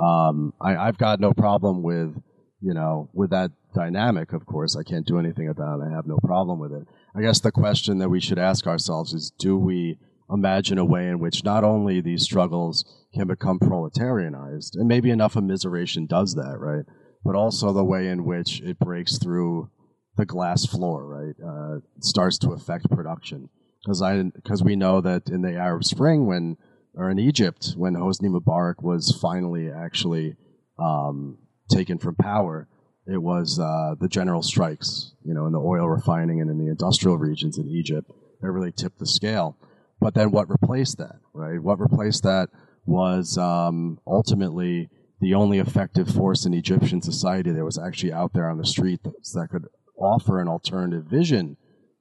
Um, 0.01 0.53
I, 0.59 0.75
I've 0.75 0.97
got 0.97 1.19
no 1.19 1.31
problem 1.33 1.83
with 1.83 2.15
you 2.61 2.73
know 2.73 3.09
with 3.13 3.29
that 3.29 3.51
dynamic, 3.73 4.33
of 4.33 4.45
course. 4.45 4.75
I 4.75 4.83
can't 4.83 5.05
do 5.05 5.19
anything 5.19 5.49
about 5.49 5.79
it. 5.79 5.87
I 5.91 5.95
have 5.95 6.07
no 6.07 6.17
problem 6.23 6.59
with 6.59 6.71
it. 6.71 6.87
I 7.15 7.21
guess 7.21 7.39
the 7.39 7.51
question 7.51 7.97
that 7.99 8.09
we 8.09 8.19
should 8.19 8.39
ask 8.39 8.67
ourselves 8.67 9.13
is 9.13 9.31
do 9.37 9.57
we 9.57 9.97
imagine 10.31 10.77
a 10.77 10.85
way 10.85 11.07
in 11.07 11.19
which 11.19 11.43
not 11.43 11.63
only 11.63 12.01
these 12.01 12.23
struggles 12.23 12.85
can 13.13 13.27
become 13.27 13.59
proletarianized, 13.59 14.75
and 14.75 14.87
maybe 14.87 15.09
enough 15.09 15.35
immiseration 15.35 16.07
does 16.07 16.35
that, 16.35 16.57
right? 16.59 16.85
But 17.23 17.35
also 17.35 17.71
the 17.71 17.83
way 17.83 18.07
in 18.07 18.25
which 18.25 18.61
it 18.61 18.79
breaks 18.79 19.17
through 19.17 19.69
the 20.17 20.25
glass 20.25 20.65
floor, 20.65 21.05
right? 21.05 21.35
Uh, 21.45 21.79
starts 21.99 22.37
to 22.39 22.51
affect 22.51 22.89
production. 22.89 23.49
Because 23.83 24.01
I, 24.01 24.21
because 24.23 24.63
we 24.63 24.75
know 24.75 25.01
that 25.01 25.29
in 25.29 25.41
the 25.41 25.55
Arab 25.55 25.83
Spring, 25.83 26.25
when 26.25 26.57
or 26.95 27.09
in 27.09 27.19
Egypt, 27.19 27.73
when 27.75 27.95
Hosni 27.95 28.29
Mubarak 28.29 28.81
was 28.81 29.17
finally 29.19 29.69
actually 29.69 30.35
um, 30.77 31.37
taken 31.69 31.97
from 31.97 32.15
power, 32.15 32.67
it 33.05 33.21
was 33.21 33.59
uh, 33.59 33.95
the 33.99 34.07
general 34.07 34.41
strikes, 34.41 35.13
you 35.23 35.33
know, 35.33 35.45
in 35.45 35.51
the 35.51 35.59
oil 35.59 35.89
refining 35.89 36.41
and 36.41 36.49
in 36.49 36.57
the 36.57 36.69
industrial 36.69 37.17
regions 37.17 37.57
in 37.57 37.67
Egypt 37.67 38.09
that 38.41 38.51
really 38.51 38.71
tipped 38.71 38.99
the 38.99 39.05
scale. 39.05 39.57
But 39.99 40.13
then 40.13 40.31
what 40.31 40.49
replaced 40.49 40.97
that, 40.97 41.17
right? 41.33 41.61
What 41.61 41.79
replaced 41.79 42.23
that 42.23 42.49
was 42.85 43.37
um, 43.37 43.99
ultimately 44.05 44.89
the 45.21 45.33
only 45.33 45.59
effective 45.59 46.09
force 46.09 46.45
in 46.45 46.53
Egyptian 46.53 47.01
society 47.01 47.51
that 47.51 47.63
was 47.63 47.77
actually 47.77 48.11
out 48.11 48.33
there 48.33 48.49
on 48.49 48.57
the 48.57 48.65
street 48.65 49.03
that, 49.03 49.13
that 49.33 49.47
could 49.49 49.67
offer 49.97 50.39
an 50.39 50.47
alternative 50.47 51.05
vision 51.05 51.55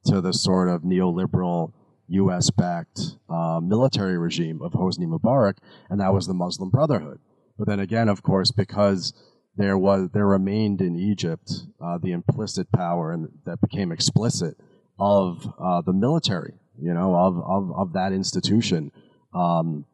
to 0.05 0.21
the 0.21 0.33
sort 0.33 0.69
of 0.69 0.83
neoliberal 0.83 1.73
U.S. 2.09 2.51
backed 2.51 3.17
uh, 3.31 3.61
military 3.63 4.19
regime 4.19 4.61
of 4.61 4.73
Hosni 4.73 5.07
Mubarak, 5.07 5.59
and 5.89 6.01
that 6.01 6.13
was 6.13 6.27
the 6.27 6.35
Muslim 6.35 6.71
Brotherhood. 6.71 7.21
But 7.57 7.69
then 7.69 7.81
again, 7.81 8.09
of 8.09 8.23
course, 8.23 8.51
because 8.51 9.15
there 9.57 9.77
was 9.77 10.09
there 10.13 10.27
remained 10.27 10.81
in 10.81 10.97
Egypt 10.97 11.53
uh, 11.83 11.99
the 11.99 12.13
implicit 12.13 12.71
power 12.73 13.13
and 13.13 13.29
that 13.45 13.61
became 13.61 13.93
explicit 13.93 14.57
of 14.99 15.47
uh, 15.59 15.83
the 15.83 15.93
military, 15.93 16.55
you 16.81 16.95
know, 16.95 17.15
of 17.15 17.37
of, 17.39 17.71
of 17.77 17.93
that 17.93 18.13
institution. 18.13 18.91
Um, 19.35 19.85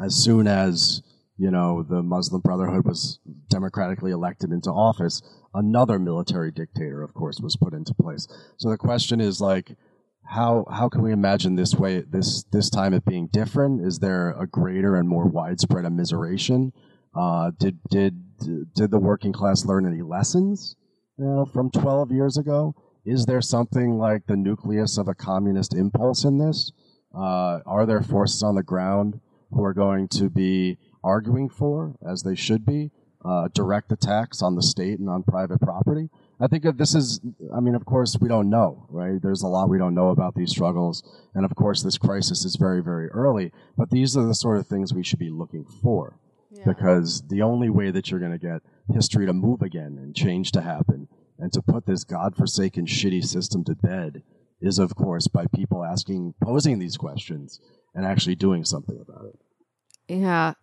as 0.00 0.14
soon 0.14 0.46
as 0.46 1.02
you 1.36 1.50
know 1.50 1.82
the 1.82 2.02
Muslim 2.02 2.40
Brotherhood 2.40 2.84
was 2.86 3.18
democratically 3.50 4.10
elected 4.10 4.50
into 4.52 4.70
office, 4.70 5.20
another 5.52 5.98
military 5.98 6.50
dictator, 6.50 7.02
of 7.02 7.12
course, 7.14 7.40
was 7.40 7.56
put 7.56 7.74
into 7.74 7.94
place. 7.94 8.26
So 8.56 8.70
the 8.70 8.78
question 8.78 9.20
is 9.20 9.40
like. 9.40 9.76
How, 10.26 10.64
how 10.72 10.88
can 10.88 11.02
we 11.02 11.12
imagine 11.12 11.54
this 11.54 11.74
way 11.74 12.00
this 12.00 12.44
this 12.44 12.70
time 12.70 12.94
it 12.94 13.04
being 13.04 13.26
different? 13.26 13.86
Is 13.86 13.98
there 13.98 14.30
a 14.30 14.46
greater 14.46 14.96
and 14.96 15.06
more 15.06 15.26
widespread 15.26 15.84
immiseration? 15.84 16.72
Uh, 17.14 17.50
did 17.58 17.78
did 17.90 18.23
did 18.38 18.90
the 18.90 18.98
working 18.98 19.32
class 19.32 19.64
learn 19.64 19.86
any 19.86 20.02
lessons 20.02 20.76
you 21.18 21.24
know, 21.24 21.44
from 21.44 21.70
12 21.70 22.10
years 22.12 22.36
ago? 22.36 22.74
Is 23.04 23.26
there 23.26 23.42
something 23.42 23.98
like 23.98 24.26
the 24.26 24.36
nucleus 24.36 24.96
of 24.98 25.08
a 25.08 25.14
communist 25.14 25.74
impulse 25.74 26.24
in 26.24 26.38
this? 26.38 26.72
Uh, 27.14 27.60
are 27.66 27.86
there 27.86 28.02
forces 28.02 28.42
on 28.42 28.54
the 28.54 28.62
ground 28.62 29.20
who 29.50 29.62
are 29.62 29.74
going 29.74 30.08
to 30.08 30.30
be 30.30 30.78
arguing 31.02 31.48
for, 31.48 31.94
as 32.06 32.22
they 32.22 32.34
should 32.34 32.64
be, 32.64 32.90
uh, 33.24 33.48
direct 33.54 33.92
attacks 33.92 34.42
on 34.42 34.54
the 34.54 34.62
state 34.62 34.98
and 34.98 35.08
on 35.08 35.22
private 35.22 35.60
property? 35.60 36.08
I 36.40 36.48
think 36.48 36.64
that 36.64 36.78
this 36.78 36.94
is, 36.94 37.20
I 37.54 37.60
mean, 37.60 37.74
of 37.74 37.84
course, 37.84 38.16
we 38.20 38.28
don't 38.28 38.50
know, 38.50 38.86
right? 38.88 39.22
There's 39.22 39.42
a 39.42 39.48
lot 39.48 39.68
we 39.68 39.78
don't 39.78 39.94
know 39.94 40.08
about 40.08 40.34
these 40.34 40.50
struggles. 40.50 41.02
And 41.34 41.44
of 41.44 41.54
course, 41.54 41.82
this 41.82 41.98
crisis 41.98 42.44
is 42.44 42.56
very, 42.56 42.82
very 42.82 43.08
early. 43.08 43.52
But 43.76 43.90
these 43.90 44.16
are 44.16 44.26
the 44.26 44.34
sort 44.34 44.58
of 44.58 44.66
things 44.66 44.92
we 44.92 45.04
should 45.04 45.20
be 45.20 45.30
looking 45.30 45.64
for 45.64 46.18
because 46.64 47.22
the 47.28 47.42
only 47.42 47.70
way 47.70 47.90
that 47.90 48.10
you're 48.10 48.20
going 48.20 48.32
to 48.32 48.38
get 48.38 48.62
history 48.92 49.26
to 49.26 49.32
move 49.32 49.62
again 49.62 49.98
and 50.00 50.14
change 50.14 50.52
to 50.52 50.60
happen 50.60 51.08
and 51.38 51.52
to 51.52 51.62
put 51.62 51.86
this 51.86 52.04
godforsaken 52.04 52.86
shitty 52.86 53.24
system 53.24 53.64
to 53.64 53.74
bed 53.74 54.22
is 54.60 54.78
of 54.78 54.94
course 54.94 55.26
by 55.26 55.46
people 55.54 55.84
asking 55.84 56.34
posing 56.42 56.78
these 56.78 56.96
questions 56.96 57.60
and 57.94 58.06
actually 58.06 58.34
doing 58.34 58.64
something 58.64 59.00
about 59.00 59.26
it. 59.26 59.38
Yeah. 60.08 60.54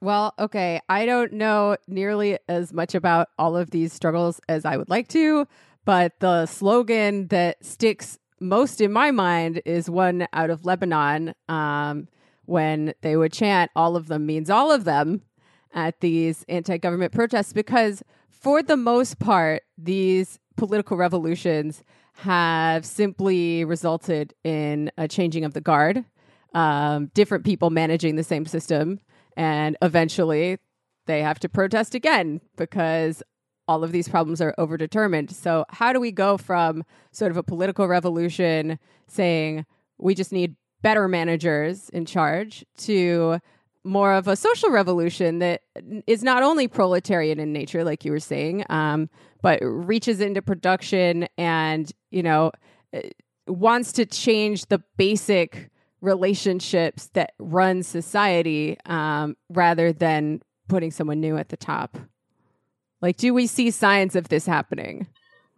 Well 0.00 0.34
okay. 0.38 0.80
I 0.88 1.06
don't 1.06 1.32
know 1.32 1.76
nearly 1.86 2.38
as 2.48 2.72
much 2.72 2.94
about 2.94 3.28
all 3.38 3.56
of 3.56 3.70
these 3.70 3.92
struggles 3.92 4.40
as 4.48 4.64
i 4.64 4.76
would 4.76 4.88
like 4.88 5.08
to 5.08 5.46
but 5.84 6.12
the 6.20 6.46
slogan 6.46 7.28
that 7.28 7.64
sticks 7.64 8.18
most 8.40 8.80
in 8.80 8.92
my 8.92 9.10
mind 9.10 9.62
is 9.64 9.88
one 9.88 10.26
out 10.32 10.50
of 10.50 10.64
Lebanon 10.64 11.34
um, 11.48 12.08
when 12.46 12.94
they 13.02 13.16
would 13.16 13.32
chant, 13.32 13.70
all 13.76 13.96
of 13.96 14.08
them 14.08 14.26
means 14.26 14.50
all 14.50 14.72
of 14.72 14.84
them 14.84 15.22
at 15.74 16.00
these 16.00 16.44
anti 16.48 16.78
government 16.78 17.12
protests, 17.12 17.52
because 17.52 18.02
for 18.28 18.62
the 18.62 18.76
most 18.76 19.18
part, 19.18 19.62
these 19.76 20.38
political 20.56 20.96
revolutions 20.96 21.82
have 22.14 22.84
simply 22.84 23.64
resulted 23.64 24.34
in 24.44 24.90
a 24.98 25.08
changing 25.08 25.44
of 25.44 25.54
the 25.54 25.60
guard, 25.60 26.04
um, 26.54 27.10
different 27.14 27.44
people 27.44 27.70
managing 27.70 28.16
the 28.16 28.22
same 28.22 28.44
system, 28.44 29.00
and 29.36 29.76
eventually 29.80 30.58
they 31.06 31.22
have 31.22 31.40
to 31.40 31.48
protest 31.48 31.94
again 31.94 32.40
because 32.56 33.22
all 33.66 33.84
of 33.84 33.92
these 33.92 34.08
problems 34.08 34.40
are 34.40 34.54
overdetermined. 34.58 35.32
So, 35.32 35.64
how 35.70 35.92
do 35.92 36.00
we 36.00 36.12
go 36.12 36.36
from 36.36 36.84
sort 37.12 37.30
of 37.30 37.36
a 37.36 37.42
political 37.42 37.86
revolution 37.86 38.78
saying 39.06 39.64
we 39.98 40.14
just 40.14 40.32
need 40.32 40.56
better 40.82 41.08
managers 41.08 41.88
in 41.90 42.04
charge 42.04 42.64
to 42.78 43.38
more 43.84 44.12
of 44.12 44.28
a 44.28 44.36
social 44.36 44.70
revolution 44.70 45.38
that 45.38 45.62
is 46.06 46.22
not 46.22 46.42
only 46.42 46.68
proletarian 46.68 47.40
in 47.40 47.52
nature, 47.52 47.84
like 47.84 48.04
you 48.04 48.12
were 48.12 48.20
saying, 48.20 48.64
um, 48.68 49.08
but 49.42 49.58
reaches 49.62 50.20
into 50.20 50.42
production 50.42 51.26
and, 51.38 51.90
you 52.10 52.22
know, 52.22 52.52
uh, 52.94 53.00
wants 53.46 53.92
to 53.92 54.04
change 54.06 54.66
the 54.66 54.82
basic 54.96 55.70
relationships 56.00 57.10
that 57.14 57.32
run 57.38 57.82
society 57.82 58.76
um, 58.86 59.36
rather 59.48 59.92
than 59.92 60.40
putting 60.68 60.90
someone 60.90 61.20
new 61.20 61.36
at 61.36 61.48
the 61.48 61.56
top. 61.56 61.98
Like, 63.00 63.16
do 63.16 63.32
we 63.32 63.46
see 63.46 63.70
signs 63.70 64.14
of 64.14 64.28
this 64.28 64.46
happening? 64.46 65.06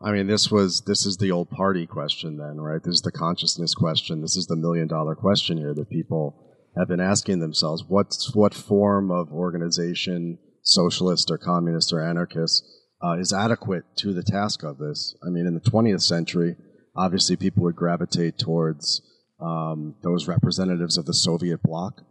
I 0.01 0.13
mean, 0.13 0.27
this 0.27 0.51
was 0.51 0.83
this 0.83 1.07
is 1.07 1.19
the 1.19 1.31
old 1.31 1.49
party 1.51 1.87
question, 1.87 2.37
then, 2.37 2.61
right? 2.61 2.83
This 2.83 2.97
is 2.97 3.03
the 3.03 3.13
consciousness 3.13 3.75
question. 3.75 4.21
This 4.21 4.37
is 4.37 4.47
the 4.47 4.57
million 4.57 4.89
dollar 4.89 5.15
question 5.15 5.59
here 5.59 5.75
that 5.75 5.91
people 5.91 6.35
have 6.77 6.89
been 6.89 7.01
asking 7.01 7.41
themselves: 7.41 7.85
what's 7.87 8.35
what 8.35 8.55
form 8.55 9.11
of 9.11 9.33
organization, 9.33 10.39
socialist 10.63 11.31
or 11.31 11.39
communist 11.39 11.93
or 11.93 12.01
anarchist, 12.01 12.65
uh, 13.03 13.19
is 13.19 13.33
adequate 13.33 13.85
to 13.97 14.13
the 14.13 14.23
task 14.23 14.63
of 14.63 14.79
this? 14.79 15.15
I 15.27 15.31
mean, 15.31 15.47
in 15.47 15.55
the 15.55 15.61
20th 15.61 16.03
century, 16.03 16.57
obviously, 16.97 17.37
people 17.37 17.65
would 17.65 17.77
gravitate 17.77 18.39
towards 18.39 19.03
um, 19.41 19.97
those 20.03 20.29
representatives 20.29 20.97
of 20.97 21.07
the 21.07 21.15
Soviet 21.15 21.63
bloc. 21.63 22.03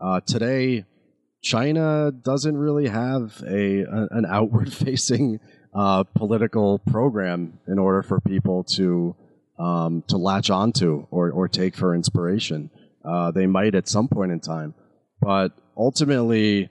Uh, 0.00 0.20
today, 0.20 0.84
China 1.42 2.10
doesn't 2.10 2.56
really 2.56 2.88
have 2.88 3.42
a, 3.46 3.82
a 3.82 4.08
an 4.10 4.26
outward 4.28 4.72
facing 4.84 5.40
uh, 5.74 6.02
political 6.02 6.78
program 6.78 7.60
in 7.68 7.78
order 7.78 8.02
for 8.02 8.20
people 8.20 8.64
to 8.64 9.14
um, 9.58 10.02
to 10.08 10.16
latch 10.16 10.50
onto 10.50 11.06
or, 11.10 11.30
or 11.30 11.48
take 11.48 11.76
for 11.76 11.94
inspiration. 11.94 12.70
Uh, 13.04 13.30
they 13.30 13.46
might 13.46 13.74
at 13.74 13.88
some 13.88 14.08
point 14.08 14.32
in 14.32 14.40
time, 14.40 14.74
but 15.20 15.50
ultimately, 15.76 16.70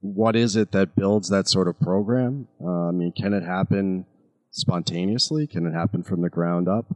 what 0.00 0.36
is 0.36 0.56
it 0.56 0.72
that 0.72 0.96
builds 0.96 1.28
that 1.30 1.48
sort 1.48 1.68
of 1.68 1.80
program? 1.80 2.46
Uh, 2.62 2.88
I 2.88 2.90
mean, 2.90 3.12
can 3.12 3.32
it 3.32 3.42
happen 3.42 4.06
spontaneously? 4.50 5.46
Can 5.46 5.66
it 5.66 5.72
happen 5.72 6.02
from 6.02 6.22
the 6.22 6.30
ground 6.30 6.68
up? 6.68 6.86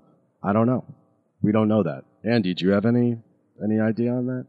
I 0.42 0.52
don't 0.52 0.66
know. 0.66 0.84
We 1.42 1.52
don't 1.52 1.68
know 1.68 1.82
that. 1.82 2.04
Andy, 2.24 2.54
do 2.54 2.64
you 2.64 2.72
have 2.72 2.86
any 2.86 3.18
any 3.62 3.80
idea 3.80 4.12
on 4.12 4.26
that? 4.26 4.46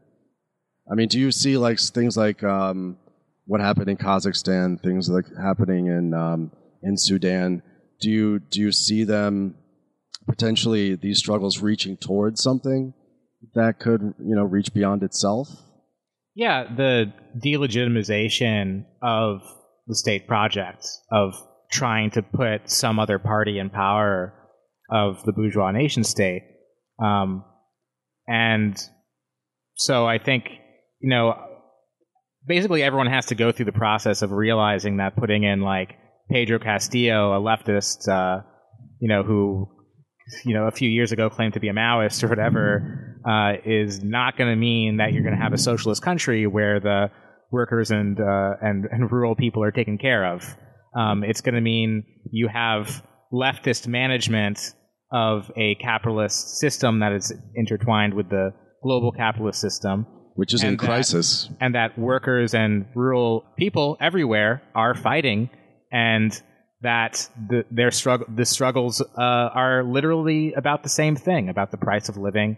I 0.90 0.94
mean, 0.94 1.08
do 1.08 1.18
you 1.18 1.30
see 1.32 1.56
like 1.56 1.78
things 1.78 2.16
like 2.16 2.42
um, 2.42 2.98
what 3.46 3.60
happened 3.60 3.88
in 3.88 3.96
Kazakhstan, 3.96 4.82
things 4.82 5.08
like 5.08 5.26
happening 5.40 5.86
in 5.86 6.14
um, 6.14 6.52
in 6.82 6.96
Sudan? 6.96 7.62
Do 8.00 8.10
you 8.10 8.38
do 8.38 8.60
you 8.60 8.72
see 8.72 9.04
them 9.04 9.56
potentially 10.26 10.96
these 10.96 11.18
struggles 11.18 11.60
reaching 11.60 11.96
towards 11.96 12.42
something 12.42 12.94
that 13.54 13.80
could 13.80 14.00
you 14.00 14.36
know 14.36 14.44
reach 14.44 14.72
beyond 14.72 15.02
itself? 15.02 15.48
Yeah, 16.34 16.64
the 16.64 17.12
delegitimization 17.44 18.84
of 19.02 19.40
the 19.86 19.94
state 19.94 20.26
project 20.26 20.86
of 21.10 21.34
trying 21.72 22.10
to 22.12 22.22
put 22.22 22.70
some 22.70 22.98
other 22.98 23.18
party 23.18 23.58
in 23.58 23.70
power 23.70 24.34
of 24.90 25.22
the 25.24 25.32
bourgeois 25.32 25.70
nation 25.70 26.04
state, 26.04 26.42
um, 27.02 27.44
and 28.26 28.76
so 29.74 30.06
I 30.06 30.18
think 30.18 30.50
you 31.00 31.08
know, 31.08 31.34
basically 32.46 32.82
everyone 32.82 33.08
has 33.08 33.26
to 33.26 33.34
go 33.34 33.52
through 33.52 33.64
the 33.66 33.72
process 33.72 34.22
of 34.22 34.32
realizing 34.32 34.98
that 34.98 35.16
putting 35.16 35.44
in 35.44 35.62
like 35.62 35.96
Pedro 36.30 36.58
Castillo, 36.58 37.32
a 37.32 37.40
leftist, 37.40 38.08
uh, 38.08 38.42
you 39.00 39.08
know, 39.08 39.22
who, 39.22 39.66
you 40.44 40.54
know, 40.54 40.66
a 40.66 40.70
few 40.70 40.88
years 40.88 41.10
ago 41.10 41.30
claimed 41.30 41.54
to 41.54 41.60
be 41.60 41.68
a 41.68 41.72
Maoist 41.72 42.22
or 42.22 42.28
whatever, 42.28 43.09
uh, 43.24 43.54
is 43.64 44.02
not 44.02 44.36
going 44.36 44.50
to 44.50 44.56
mean 44.56 44.98
that 44.98 45.12
you're 45.12 45.22
going 45.22 45.36
to 45.36 45.42
have 45.42 45.52
a 45.52 45.58
socialist 45.58 46.02
country 46.02 46.46
where 46.46 46.80
the 46.80 47.10
workers 47.50 47.90
and 47.90 48.20
uh, 48.20 48.52
and 48.60 48.86
and 48.90 49.10
rural 49.10 49.34
people 49.34 49.62
are 49.62 49.72
taken 49.72 49.98
care 49.98 50.24
of. 50.24 50.56
Um, 50.96 51.24
it's 51.24 51.40
going 51.40 51.54
to 51.54 51.60
mean 51.60 52.04
you 52.30 52.48
have 52.48 53.04
leftist 53.32 53.86
management 53.86 54.74
of 55.12 55.50
a 55.56 55.74
capitalist 55.76 56.58
system 56.58 57.00
that 57.00 57.12
is 57.12 57.32
intertwined 57.54 58.14
with 58.14 58.28
the 58.28 58.52
global 58.82 59.12
capitalist 59.12 59.60
system 59.60 60.06
which 60.40 60.54
is 60.54 60.62
in 60.62 60.76
that, 60.76 60.86
crisis, 60.86 61.50
and 61.60 61.74
that 61.74 61.98
workers 61.98 62.54
and 62.54 62.86
rural 62.94 63.44
people 63.58 63.98
everywhere 64.00 64.62
are 64.74 64.94
fighting, 64.94 65.50
and 65.92 66.40
that 66.80 67.28
the, 67.48 67.64
their 67.70 67.90
struggle, 67.90 68.26
the 68.34 68.46
struggles 68.46 69.02
uh, 69.02 69.20
are 69.20 69.84
literally 69.84 70.54
about 70.54 70.82
the 70.82 70.88
same 70.88 71.14
thing, 71.14 71.50
about 71.50 71.70
the 71.70 71.76
price 71.76 72.08
of 72.08 72.16
living, 72.16 72.56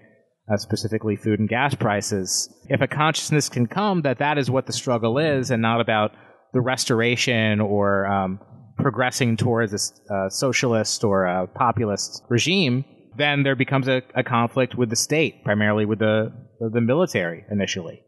uh, 0.53 0.57
specifically 0.57 1.17
food 1.17 1.41
and 1.41 1.49
gas 1.49 1.75
prices. 1.75 2.53
If 2.69 2.81
a 2.81 2.87
consciousness 2.87 3.49
can 3.49 3.67
come 3.67 4.03
that 4.03 4.19
that 4.19 4.39
is 4.39 4.51
what 4.51 4.67
the 4.67 4.73
struggle 4.73 5.19
is, 5.19 5.51
and 5.51 5.63
not 5.63 5.81
about 5.81 6.13
the 6.53 6.61
restoration 6.61 7.61
or 7.61 8.07
um, 8.07 8.41
progressing 8.79 9.37
towards 9.37 9.73
a 9.73 10.15
uh, 10.15 10.29
socialist 10.29 11.05
or 11.05 11.25
a 11.25 11.47
populist 11.47 12.23
regime, 12.29 12.85
then 13.17 13.43
there 13.43 13.57
becomes 13.57 13.89
a, 13.89 14.03
a 14.15 14.23
conflict 14.23 14.75
with 14.75 14.91
the 14.91 14.97
state, 14.97 15.45
primarily 15.45 15.85
with 15.85 15.99
the 15.99 16.33
the 16.61 16.81
military 16.81 17.45
initially. 17.51 18.03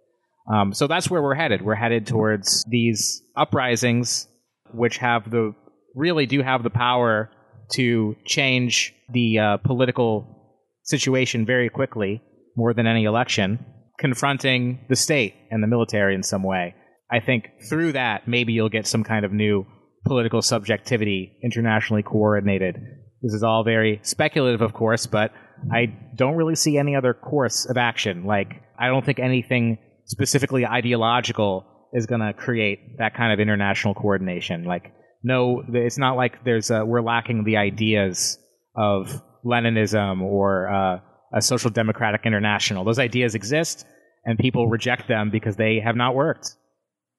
Um, 0.53 0.74
so 0.74 0.86
that's 0.86 1.11
where 1.11 1.22
we're 1.22 1.34
headed. 1.34 1.62
We're 1.62 1.74
headed 1.74 2.07
towards 2.07 2.64
these 2.68 3.22
uprisings, 3.36 4.28
which 4.72 4.99
have 4.99 5.30
the 5.30 5.55
really 5.95 6.26
do 6.26 6.42
have 6.42 6.62
the 6.62 6.70
power 6.70 7.30
to 7.72 8.16
change 8.26 8.95
the 9.11 9.38
uh, 9.38 9.57
political 9.59 10.34
situation 10.82 11.47
very 11.47 11.68
quickly, 11.68 12.22
more 12.57 12.74
than 12.74 12.86
any 12.86 13.05
election, 13.05 13.64
confronting 13.98 14.84
the 14.88 14.96
state 14.96 15.34
and 15.50 15.62
the 15.62 15.68
military 15.68 16.14
in 16.14 16.22
some 16.22 16.42
way. 16.42 16.74
I 17.11 17.20
think 17.20 17.48
through 17.68 17.92
that, 17.92 18.26
maybe 18.26 18.52
you'll 18.52 18.68
get 18.68 18.86
some 18.86 19.05
kind 19.05 19.24
of 19.24 19.32
new 19.32 19.66
political 20.07 20.42
subjectivity, 20.42 21.38
internationally 21.42 22.02
coordinated. 22.02 22.76
This 23.22 23.32
is 23.32 23.42
all 23.42 23.64
very 23.64 24.00
speculative, 24.02 24.61
of 24.61 24.72
course, 24.72 25.07
but 25.07 25.32
I 25.72 25.86
don't 26.14 26.36
really 26.36 26.57
see 26.57 26.76
any 26.76 26.96
other 26.96 27.14
course 27.14 27.66
of 27.66 27.76
action. 27.76 28.24
Like, 28.24 28.62
I 28.78 28.88
don't 28.88 29.05
think 29.05 29.18
anything 29.18 29.78
specifically 30.07 30.66
ideological 30.66 31.64
is 31.92 32.07
going 32.07 32.20
to 32.20 32.32
create 32.32 32.98
that 32.98 33.14
kind 33.14 33.32
of 33.32 33.40
international 33.40 33.94
coordination. 33.94 34.64
Like, 34.64 34.92
no, 35.22 35.62
it's 35.72 35.96
not 35.96 36.16
like 36.16 36.44
there's 36.44 36.70
a, 36.70 36.84
we're 36.84 37.00
lacking 37.00 37.44
the 37.44 37.57
ideas 37.57 38.38
of 38.76 39.22
Leninism 39.44 40.20
or 40.20 40.68
uh, 40.68 40.98
a 41.35 41.43
social 41.43 41.70
democratic 41.70 42.24
international. 42.24 42.85
Those 42.85 42.99
ideas 42.99 43.35
exist, 43.35 43.87
and 44.24 44.39
people 44.39 44.68
reject 44.68 45.09
them 45.09 45.30
because 45.30 45.57
they 45.57 45.80
have 45.80 45.97
not 45.97 46.14
worked. 46.14 46.57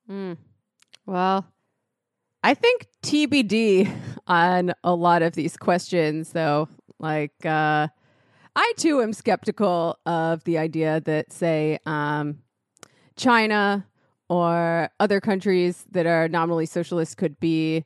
Mm. 0.10 0.38
Well, 1.06 1.46
I 2.44 2.54
think 2.54 2.88
TBD 3.04 3.92
on 4.28 4.74
a 4.84 4.96
lot 4.96 5.22
of 5.22 5.34
these 5.34 5.58
questions, 5.58 6.32
though. 6.32 6.70
Like, 7.00 7.46
uh, 7.46 7.88
I 8.56 8.74
too 8.78 9.02
am 9.02 9.12
skeptical 9.12 10.00
of 10.06 10.44
the 10.46 10.58
idea 10.58 11.02
that, 11.02 11.34
say, 11.34 11.78
um, 11.86 12.40
China 13.18 13.86
or 14.30 14.90
other 15.00 15.20
countries 15.20 15.86
that 15.92 16.06
are 16.06 16.28
nominally 16.28 16.66
socialist 16.66 17.18
could 17.18 17.40
be 17.40 17.84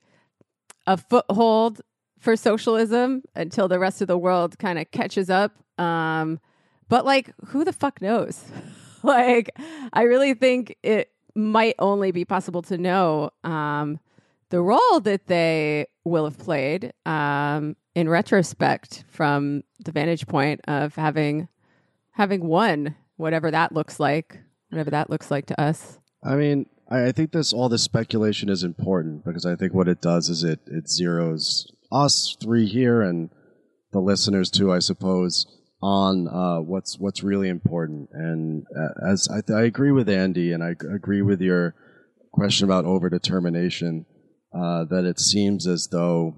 a 0.85 0.95
foothold 0.97 1.81
for 2.19 2.35
socialism 2.35 3.23
until 3.35 3.67
the 3.67 3.79
rest 3.79 4.01
of 4.01 4.07
the 4.07 4.17
world 4.17 4.59
kind 4.59 4.77
of 4.77 4.91
catches 4.91 5.29
up. 5.29 5.53
Um, 5.79 6.39
but 6.87 7.05
like, 7.05 7.33
who 7.47 7.63
the 7.63 7.73
fuck 7.73 8.01
knows? 8.01 8.43
like, 9.03 9.51
I 9.93 10.03
really 10.03 10.33
think 10.33 10.75
it 10.83 11.11
might 11.35 11.75
only 11.79 12.11
be 12.11 12.25
possible 12.25 12.61
to 12.63 12.77
know 12.77 13.31
um, 13.43 13.99
the 14.49 14.61
role 14.61 14.99
that 15.01 15.27
they 15.27 15.87
will 16.03 16.25
have 16.25 16.37
played 16.37 16.91
um, 17.05 17.75
in 17.95 18.09
retrospect 18.09 19.03
from 19.07 19.63
the 19.83 19.91
vantage 19.91 20.27
point 20.27 20.61
of 20.67 20.95
having 20.95 21.47
having 22.11 22.45
won 22.45 22.95
whatever 23.17 23.49
that 23.51 23.71
looks 23.71 23.99
like 23.99 24.39
whatever 24.69 24.89
that 24.89 25.09
looks 25.09 25.31
like 25.31 25.45
to 25.45 25.59
us 25.59 25.99
i 26.23 26.35
mean 26.35 26.65
i 26.89 27.11
think 27.11 27.31
this 27.31 27.53
all 27.53 27.69
this 27.69 27.83
speculation 27.83 28.49
is 28.49 28.63
important 28.63 29.23
because 29.23 29.45
i 29.45 29.55
think 29.55 29.73
what 29.73 29.87
it 29.87 30.01
does 30.01 30.29
is 30.29 30.43
it 30.43 30.59
it 30.67 30.85
zeroes 30.85 31.67
us 31.91 32.37
three 32.41 32.67
here 32.67 33.01
and 33.01 33.29
the 33.91 33.99
listeners 33.99 34.51
too 34.51 34.71
i 34.71 34.79
suppose 34.79 35.45
on 35.81 36.27
uh, 36.27 36.59
what's 36.59 36.99
what's 36.99 37.23
really 37.23 37.49
important. 37.49 38.09
And 38.11 38.65
uh, 38.77 39.11
as 39.11 39.27
I, 39.29 39.53
I 39.53 39.63
agree 39.63 39.91
with 39.91 40.09
Andy, 40.09 40.51
and 40.51 40.63
I 40.63 40.71
agree 40.71 41.21
with 41.21 41.41
your 41.41 41.75
question 42.31 42.65
about 42.65 42.85
overdetermination, 42.85 44.05
uh, 44.53 44.85
that 44.85 45.05
it 45.05 45.19
seems 45.19 45.67
as 45.67 45.87
though 45.87 46.35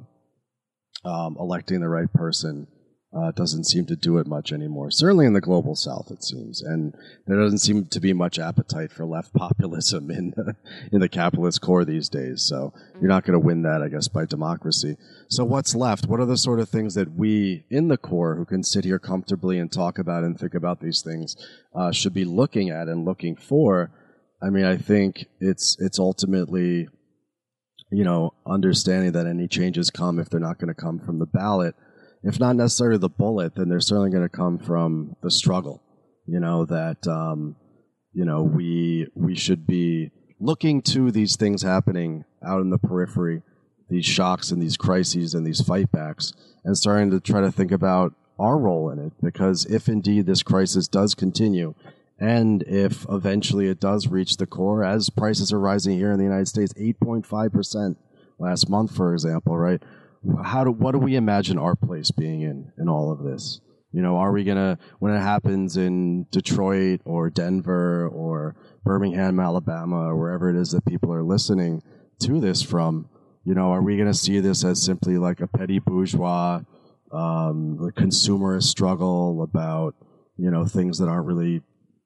um, 1.04 1.38
electing 1.40 1.82
the 1.82 1.90
right 1.90 2.12
person 2.14 2.68
uh, 3.14 3.32
doesn't 3.32 3.66
seem 3.66 3.86
to 3.86 3.96
do 3.96 4.18
it 4.18 4.28
much 4.28 4.54
anymore. 4.54 4.90
Certainly 4.90 5.26
in 5.26 5.34
the 5.34 5.42
global 5.42 5.76
south, 5.76 6.12
it 6.12 6.24
seems, 6.24 6.62
and 6.62 6.96
there 7.28 7.38
doesn't 7.38 7.58
seem 7.58 7.86
to 7.86 8.00
be 8.00 8.14
much 8.14 8.40
appetite 8.40 8.92
for 8.92 9.06
left 9.06 9.34
populism 9.36 10.10
in 10.10 10.32
the, 10.32 10.56
in 10.94 11.02
the 11.02 11.10
capitalist 11.10 11.60
core 11.60 11.84
these 11.84 12.08
days. 12.08 12.42
So 12.42 12.74
you're 13.02 13.10
not 13.10 13.26
going 13.26 13.34
to 13.34 13.46
win 13.46 13.64
that, 13.64 13.82
I 13.82 13.90
guess, 13.90 14.08
by 14.08 14.26
democracy. 14.26 14.96
So 15.28 15.44
what's 15.44 15.76
left? 15.76 16.08
What 16.08 16.22
are 16.22 16.26
the 16.26 16.38
sort 16.38 16.62
of 16.62 16.70
things 16.70 16.94
that 16.96 17.14
we 17.14 17.66
in 17.70 17.90
the 17.90 17.98
core, 17.98 18.36
who 18.36 18.46
can 18.46 18.64
sit 18.64 18.86
here 18.86 19.00
comfortably 19.00 19.60
and 19.60 19.70
talk 19.70 20.00
about 20.00 20.24
and 20.24 20.40
think 20.40 20.54
about 20.54 20.80
these 20.80 21.02
things, 21.02 21.36
uh, 21.76 21.92
should 21.92 22.14
be 22.14 22.26
looking 22.26 22.70
at 22.70 22.88
and 22.88 23.04
looking 23.04 23.36
for? 23.36 23.92
I 24.42 24.50
mean, 24.50 24.66
I 24.66 24.78
think 24.78 25.26
it's 25.40 25.78
it's 25.80 26.00
ultimately, 26.00 26.88
you 27.92 28.04
know, 28.06 28.34
understanding 28.46 29.12
that 29.12 29.28
any 29.28 29.48
changes 29.48 29.92
come 29.92 30.18
if 30.18 30.30
they're 30.30 30.40
not 30.40 30.58
going 30.58 30.74
to 30.74 30.82
come 30.82 30.98
from 30.98 31.20
the 31.20 31.28
ballot 31.28 31.76
if 32.24 32.40
not 32.40 32.56
necessarily 32.56 32.98
the 32.98 33.10
bullet, 33.10 33.56
then 33.56 33.70
they're 33.70 33.80
certainly 33.80 34.12
going 34.12 34.28
to 34.28 34.30
come 34.30 34.60
from 34.60 35.16
the 35.22 35.32
struggle. 35.32 35.82
You 36.26 36.40
know 36.40 36.66
that 36.66 37.08
um, 37.08 37.56
you 38.14 38.26
know 38.26 38.44
we 38.44 39.08
we 39.16 39.36
should 39.36 39.66
be 39.66 40.12
looking 40.40 40.82
to 40.82 41.12
these 41.12 41.36
things 41.36 41.62
happening 41.62 42.26
out 42.46 42.62
in 42.62 42.70
the 42.70 42.78
periphery, 42.78 43.42
these 43.90 44.06
shocks 44.06 44.52
and 44.52 44.62
these 44.62 44.78
crises 44.78 45.34
and 45.34 45.46
these 45.46 45.62
fightbacks, 45.62 46.34
and 46.64 46.78
starting 46.78 47.12
to 47.12 47.20
try 47.20 47.42
to 47.42 47.52
think 47.52 47.72
about 47.72 48.14
our 48.40 48.58
role 48.58 48.90
in 48.90 49.00
it. 49.00 49.14
Because 49.22 49.66
if 49.66 49.88
indeed 49.88 50.26
this 50.26 50.44
crisis 50.44 50.88
does 50.88 51.16
continue, 51.16 51.74
and 52.20 52.64
if 52.64 53.06
eventually 53.10 53.68
it 53.68 53.80
does 53.80 54.08
reach 54.08 54.38
the 54.38 54.46
core, 54.46 54.84
as 54.84 55.10
prices 55.10 55.52
are 55.52 55.60
rising 55.60 55.98
here 55.98 56.12
in 56.12 56.18
the 56.18 56.24
United 56.24 56.48
States, 56.48 56.74
eight 56.78 57.00
point 57.00 57.26
five 57.26 57.52
percent 57.52 57.98
last 58.38 58.70
month, 58.70 58.96
for 58.96 59.14
example, 59.14 59.58
right? 59.58 59.82
How 60.44 60.64
do 60.64 60.72
what 60.72 60.92
do 60.92 61.00
we 61.00 61.16
imagine 61.16 61.58
our 61.58 61.76
place 61.76 62.12
being 62.12 62.42
in 62.42 62.72
in 62.78 62.88
all 62.88 63.12
of 63.12 63.24
this? 63.24 63.60
You 63.92 64.02
know, 64.02 64.18
are 64.18 64.32
we 64.32 64.44
gonna 64.44 64.78
when 65.00 65.14
it 65.14 65.20
happens 65.20 65.78
in 65.78 66.26
Detroit 66.32 67.02
or 67.06 67.30
Denver 67.30 68.08
or 68.08 68.56
Birmingham, 68.84 69.40
Alabama, 69.40 70.08
or 70.08 70.18
wherever 70.18 70.50
it 70.50 70.56
is 70.56 70.72
that 70.72 70.86
people 70.86 71.12
are 71.14 71.24
listening 71.24 71.82
to 72.22 72.40
this 72.40 72.62
from? 72.62 73.10
You 73.44 73.56
know, 73.56 73.72
are 73.72 73.82
we 73.82 73.98
gonna 73.98 74.14
see 74.14 74.40
this 74.40 74.64
as 74.64 74.82
simply 74.82 75.18
like 75.18 75.42
a 75.42 75.48
petty 75.48 75.80
bourgeois, 75.80 76.62
um, 77.12 77.78
consumerist 77.98 78.64
struggle 78.64 79.42
about 79.42 79.96
you 80.38 80.52
know 80.52 80.66
things 80.66 81.00
that 81.00 81.08
aren't 81.08 81.26
really 81.26 81.62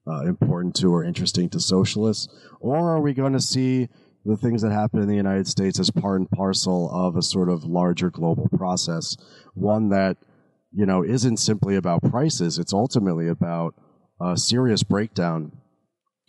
uh, 0.08 0.24
important 0.26 0.76
to 0.76 0.94
or 0.94 1.04
interesting 1.04 1.50
to 1.50 1.60
socialists, 1.60 2.28
or 2.60 2.92
are 2.92 3.02
we 3.02 3.14
going 3.14 3.34
to 3.34 3.42
see 3.42 3.90
the 4.26 4.38
things 4.38 4.64
that 4.64 4.72
happen 4.72 5.02
in 5.02 5.08
the 5.08 5.16
United 5.16 5.48
States 5.48 5.80
as 5.80 5.92
part 5.92 6.20
and 6.20 6.30
parcel 6.30 6.90
of 6.92 7.16
a 7.16 7.22
sort 7.22 7.48
of 7.48 7.64
larger 7.64 8.10
global 8.10 8.50
process, 8.50 9.16
one 9.54 9.90
that 9.90 10.18
you 10.72 10.86
know 10.86 11.04
isn't 11.04 11.38
simply 11.38 11.76
about 11.76 12.02
prices. 12.02 12.58
It's 12.58 12.74
ultimately 12.74 13.28
about 13.28 13.76
a 14.20 14.36
serious 14.36 14.84
breakdown 14.84 15.52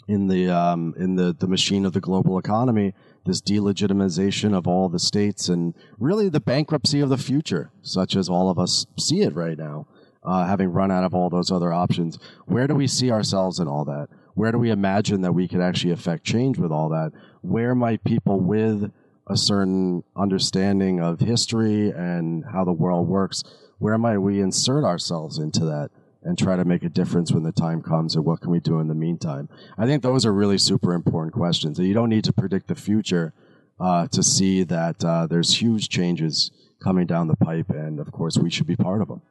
in 0.09 0.28
the 0.28 0.49
um, 0.51 0.94
in 0.99 1.16
the 1.16 1.34
the 1.38 1.49
machine 1.49 1.86
of 1.86 1.94
the 1.94 2.01
global 2.01 2.38
economy. 2.38 2.92
This 3.24 3.40
delegitimization 3.40 4.55
of 4.55 4.68
all 4.68 4.88
the 4.88 5.01
states 5.01 5.49
and 5.49 5.74
really 5.99 6.28
the 6.28 6.38
bankruptcy 6.38 7.01
of 7.01 7.09
the 7.09 7.18
future, 7.18 7.72
such 7.82 8.14
as 8.14 8.28
all 8.28 8.51
of 8.51 8.59
us 8.59 8.86
see 9.01 9.22
it 9.22 9.34
right 9.34 9.59
now, 9.59 9.88
uh, 10.22 10.47
having 10.47 10.68
run 10.68 10.92
out 10.92 11.03
of 11.03 11.12
all 11.12 11.28
those 11.28 11.51
other 11.51 11.72
options. 11.72 12.20
Where 12.44 12.68
do 12.68 12.74
we 12.74 12.86
see 12.86 13.11
ourselves 13.11 13.59
in 13.59 13.66
all 13.66 13.84
that? 13.86 14.09
Where 14.37 14.53
do 14.53 14.59
we 14.59 14.70
imagine 14.70 15.22
that 15.22 15.32
we 15.32 15.49
could 15.49 15.62
actually 15.62 15.93
affect 15.93 16.22
change 16.22 16.59
with 16.59 16.70
all 16.70 16.91
that? 16.91 17.12
Where 17.41 17.74
might 17.74 18.05
people 18.05 18.39
with 18.39 18.93
a 19.26 19.37
certain 19.37 20.05
understanding 20.14 21.01
of 21.01 21.20
history 21.20 21.89
and 21.89 22.45
how 22.53 22.62
the 22.62 22.72
world 22.72 23.09
works, 23.09 23.43
where 23.78 23.97
might 23.97 24.18
we 24.18 24.43
insert 24.43 24.84
ourselves 24.84 25.39
into 25.39 25.64
that 25.64 25.91
and 26.22 26.37
try 26.37 26.55
to 26.55 26.66
make 26.66 26.82
a 26.82 26.91
difference 26.91 27.32
when 27.32 27.45
the 27.45 27.53
time 27.53 27.80
comes, 27.80 28.14
or 28.14 28.20
what 28.20 28.43
can 28.43 28.51
we 28.51 28.61
do 28.61 28.78
in 28.78 28.89
the 28.89 28.95
meantime? 28.95 29.49
I 29.78 29.87
think 29.87 30.03
those 30.03 30.26
are 30.26 30.34
really 30.34 30.59
super 30.59 30.93
important 30.93 31.32
questions. 31.32 31.78
You 31.78 31.95
don't 31.95 32.11
need 32.11 32.24
to 32.24 32.32
predict 32.34 32.68
the 32.68 32.74
future 32.74 33.32
uh, 33.80 34.07
to 34.09 34.22
see 34.22 34.64
that 34.64 35.03
uh, 35.03 35.26
there's 35.26 35.62
huge 35.62 35.89
changes 35.89 36.51
coming 36.82 37.07
down 37.07 37.28
the 37.28 37.37
pipe, 37.37 37.70
and 37.70 37.99
of 37.99 38.12
course, 38.12 38.37
we 38.37 38.51
should 38.51 38.66
be 38.66 38.76
part 38.76 39.01
of 39.01 39.09
them. 39.09 39.22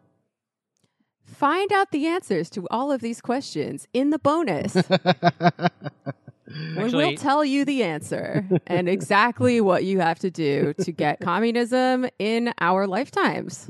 Find 1.35 1.71
out 1.73 1.91
the 1.91 2.07
answers 2.07 2.49
to 2.51 2.65
all 2.71 2.91
of 2.91 3.01
these 3.01 3.19
questions 3.19 3.87
in 3.93 4.09
the 4.09 4.19
bonus. 4.19 4.75
we 6.77 6.93
will 6.93 7.15
tell 7.15 7.43
you 7.43 7.65
the 7.65 7.83
answer 7.83 8.47
and 8.67 8.87
exactly 8.87 9.59
what 9.59 9.83
you 9.83 9.99
have 9.99 10.19
to 10.19 10.31
do 10.31 10.73
to 10.81 10.91
get 10.93 11.19
communism 11.19 12.07
in 12.19 12.53
our 12.59 12.87
lifetimes. 12.87 13.69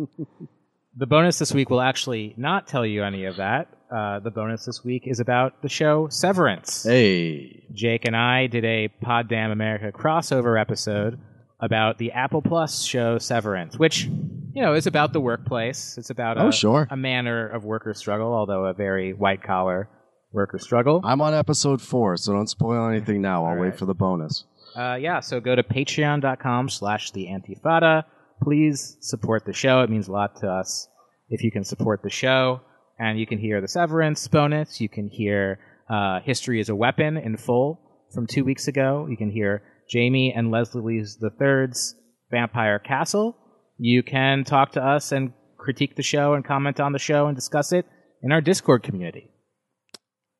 The 0.95 1.07
bonus 1.07 1.39
this 1.39 1.53
week 1.53 1.69
will 1.69 1.81
actually 1.81 2.35
not 2.37 2.67
tell 2.67 2.85
you 2.85 3.03
any 3.03 3.25
of 3.25 3.37
that. 3.37 3.69
Uh, 3.91 4.19
the 4.19 4.31
bonus 4.31 4.65
this 4.65 4.83
week 4.83 5.07
is 5.07 5.19
about 5.19 5.61
the 5.61 5.69
show 5.69 6.07
Severance. 6.09 6.83
Hey. 6.83 7.63
Jake 7.73 8.05
and 8.05 8.15
I 8.15 8.47
did 8.47 8.63
a 8.63 8.87
Pod 8.87 9.27
Damn 9.27 9.51
America 9.51 9.91
crossover 9.91 10.59
episode 10.59 11.19
about 11.65 11.97
the 11.97 12.11
Apple 12.13 12.41
Plus 12.41 12.83
show 12.85 13.17
Severance, 13.17 13.77
which 13.77 14.05
you 14.05 14.61
know 14.61 14.73
is 14.73 14.87
about 14.87 15.11
the 15.11 15.19
workplace. 15.19 15.97
It's 15.97 16.09
about 16.09 16.37
Oh, 16.37 16.47
a, 16.47 16.51
sure. 16.53 16.87
a 16.89 16.95
manner 16.95 17.47
of 17.47 17.65
worker 17.65 17.93
struggle, 17.93 18.31
although 18.33 18.65
a 18.65 18.73
very 18.73 19.13
white 19.13 19.43
collar 19.43 19.89
worker 20.31 20.59
struggle. 20.59 21.01
I'm 21.03 21.21
on 21.21 21.33
episode 21.33 21.81
four, 21.81 22.17
so 22.17 22.33
don't 22.33 22.47
spoil 22.49 22.87
anything 22.89 23.21
now. 23.21 23.45
I'll 23.45 23.55
All 23.55 23.59
wait 23.61 23.77
for 23.77 23.85
the 23.85 23.93
bonus. 23.95 24.45
Uh, 24.75 24.95
yeah, 24.95 25.19
so 25.21 25.39
go 25.39 25.55
to 25.55 25.63
patreon.com 25.63 26.69
slash 26.69 27.11
the 27.11 27.27
antifada. 27.27 28.03
Please 28.43 28.97
support 28.99 29.45
the 29.45 29.53
show. 29.53 29.81
It 29.81 29.89
means 29.89 30.07
a 30.09 30.11
lot 30.11 30.35
to 30.41 30.47
us 30.49 30.89
if 31.29 31.43
you 31.43 31.51
can 31.51 31.63
support 31.63 32.01
the 32.03 32.09
show. 32.09 32.61
And 32.99 33.19
you 33.19 33.25
can 33.25 33.39
hear 33.39 33.59
the 33.61 33.67
Severance 33.67 34.27
bonus. 34.27 34.79
You 34.81 34.89
can 34.89 35.07
hear 35.09 35.59
uh, 35.89 36.19
History 36.21 36.59
is 36.59 36.69
a 36.69 36.75
Weapon 36.75 37.17
in 37.17 37.37
full 37.37 37.79
from 38.13 38.25
two 38.27 38.43
weeks 38.45 38.67
ago. 38.67 39.07
You 39.09 39.17
can 39.17 39.29
hear 39.29 39.63
Jamie 39.89 40.33
and 40.33 40.51
Leslie 40.51 40.81
Lee's 40.81 41.17
the 41.17 41.29
Third's 41.29 41.95
Vampire 42.31 42.79
Castle. 42.79 43.37
You 43.77 44.03
can 44.03 44.43
talk 44.43 44.71
to 44.73 44.83
us 44.83 45.11
and 45.11 45.33
critique 45.57 45.95
the 45.95 46.03
show 46.03 46.33
and 46.33 46.45
comment 46.45 46.79
on 46.79 46.93
the 46.93 46.99
show 46.99 47.27
and 47.27 47.35
discuss 47.35 47.71
it 47.71 47.85
in 48.21 48.31
our 48.31 48.41
Discord 48.41 48.83
community. 48.83 49.31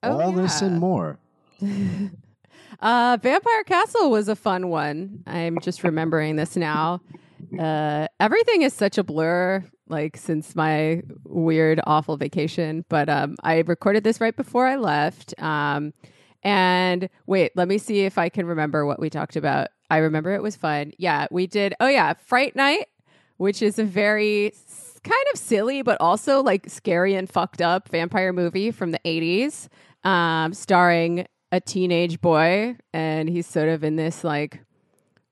Oh, 0.04 0.20
All 0.22 0.32
this 0.32 0.62
and 0.62 0.80
more. 0.80 1.20
Uh, 2.82 3.18
Vampire 3.22 3.64
Castle 3.64 4.12
was 4.12 4.28
a 4.28 4.36
fun 4.36 4.70
one. 4.70 5.24
I'm 5.26 5.60
just 5.62 5.84
remembering 5.84 6.36
this 6.36 6.56
now. 6.56 7.02
Uh, 7.58 8.08
everything 8.20 8.64
is 8.64 8.74
such 8.74 8.98
a 8.98 9.04
blur, 9.04 9.64
like 9.88 10.18
since 10.18 10.56
my 10.56 11.02
weird, 11.24 11.80
awful 11.86 12.18
vacation. 12.18 12.84
But 12.90 13.08
um, 13.08 13.36
I 13.44 13.60
recorded 13.60 14.04
this 14.04 14.20
right 14.20 14.36
before 14.36 14.68
I 14.68 14.76
left. 14.76 15.34
Um, 15.42 15.94
and 16.46 17.10
wait, 17.26 17.52
let 17.56 17.68
me 17.68 17.78
see 17.78 18.02
if 18.02 18.18
I 18.18 18.30
can 18.30 18.46
remember 18.46 18.86
what 18.86 19.00
we 19.00 19.10
talked 19.10 19.36
about. 19.36 19.68
I 19.90 19.98
remember 19.98 20.32
it 20.34 20.42
was 20.44 20.56
fun. 20.56 20.94
Yeah, 20.98 21.28
we 21.32 21.48
did. 21.48 21.74
Oh 21.82 21.88
yeah, 21.88 22.14
Fright 22.14 22.56
Night, 22.56 22.86
which 23.38 23.62
is 23.62 23.78
a 23.80 23.84
very 23.84 24.48
s- 24.54 25.00
kind 25.04 25.26
of 25.34 25.40
silly 25.40 25.82
but 25.82 26.00
also 26.00 26.42
like 26.42 26.70
scary 26.70 27.16
and 27.16 27.30
fucked 27.30 27.62
up 27.62 27.90
vampire 27.90 28.32
movie 28.32 28.72
from 28.72 28.92
the 28.92 29.00
80s, 29.06 29.68
um, 30.04 30.54
starring 30.54 31.26
a 31.52 31.60
teenage 31.60 32.22
boy, 32.22 32.76
and 32.94 33.28
he's 33.30 33.48
sort 33.48 33.70
of 33.70 33.84
in 33.84 33.96
this 33.96 34.24
like 34.24 34.62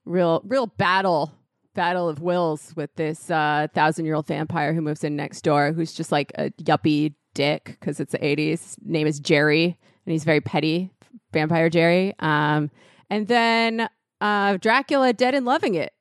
real, 0.04 0.42
real 0.44 0.66
battle. 0.66 1.32
Battle 1.74 2.08
of 2.08 2.20
wills 2.20 2.72
with 2.76 2.94
this 2.94 3.28
uh, 3.32 3.66
thousand 3.74 4.04
year 4.04 4.14
old 4.14 4.28
vampire 4.28 4.72
who 4.72 4.80
moves 4.80 5.02
in 5.02 5.16
next 5.16 5.42
door, 5.42 5.72
who's 5.72 5.92
just 5.92 6.12
like 6.12 6.30
a 6.36 6.50
yuppie 6.62 7.14
dick 7.34 7.76
because 7.80 7.98
it's 7.98 8.12
the 8.12 8.18
80s. 8.20 8.76
Name 8.84 9.08
is 9.08 9.18
Jerry, 9.18 9.76
and 10.06 10.12
he's 10.12 10.22
very 10.22 10.40
petty, 10.40 10.92
vampire 11.32 11.68
Jerry. 11.70 12.14
Um, 12.18 12.70
and 13.10 13.28
then 13.28 13.88
uh, 14.20 14.56
Dracula 14.56 15.12
Dead 15.12 15.34
and 15.34 15.44
Loving 15.44 15.74
It, 15.74 15.92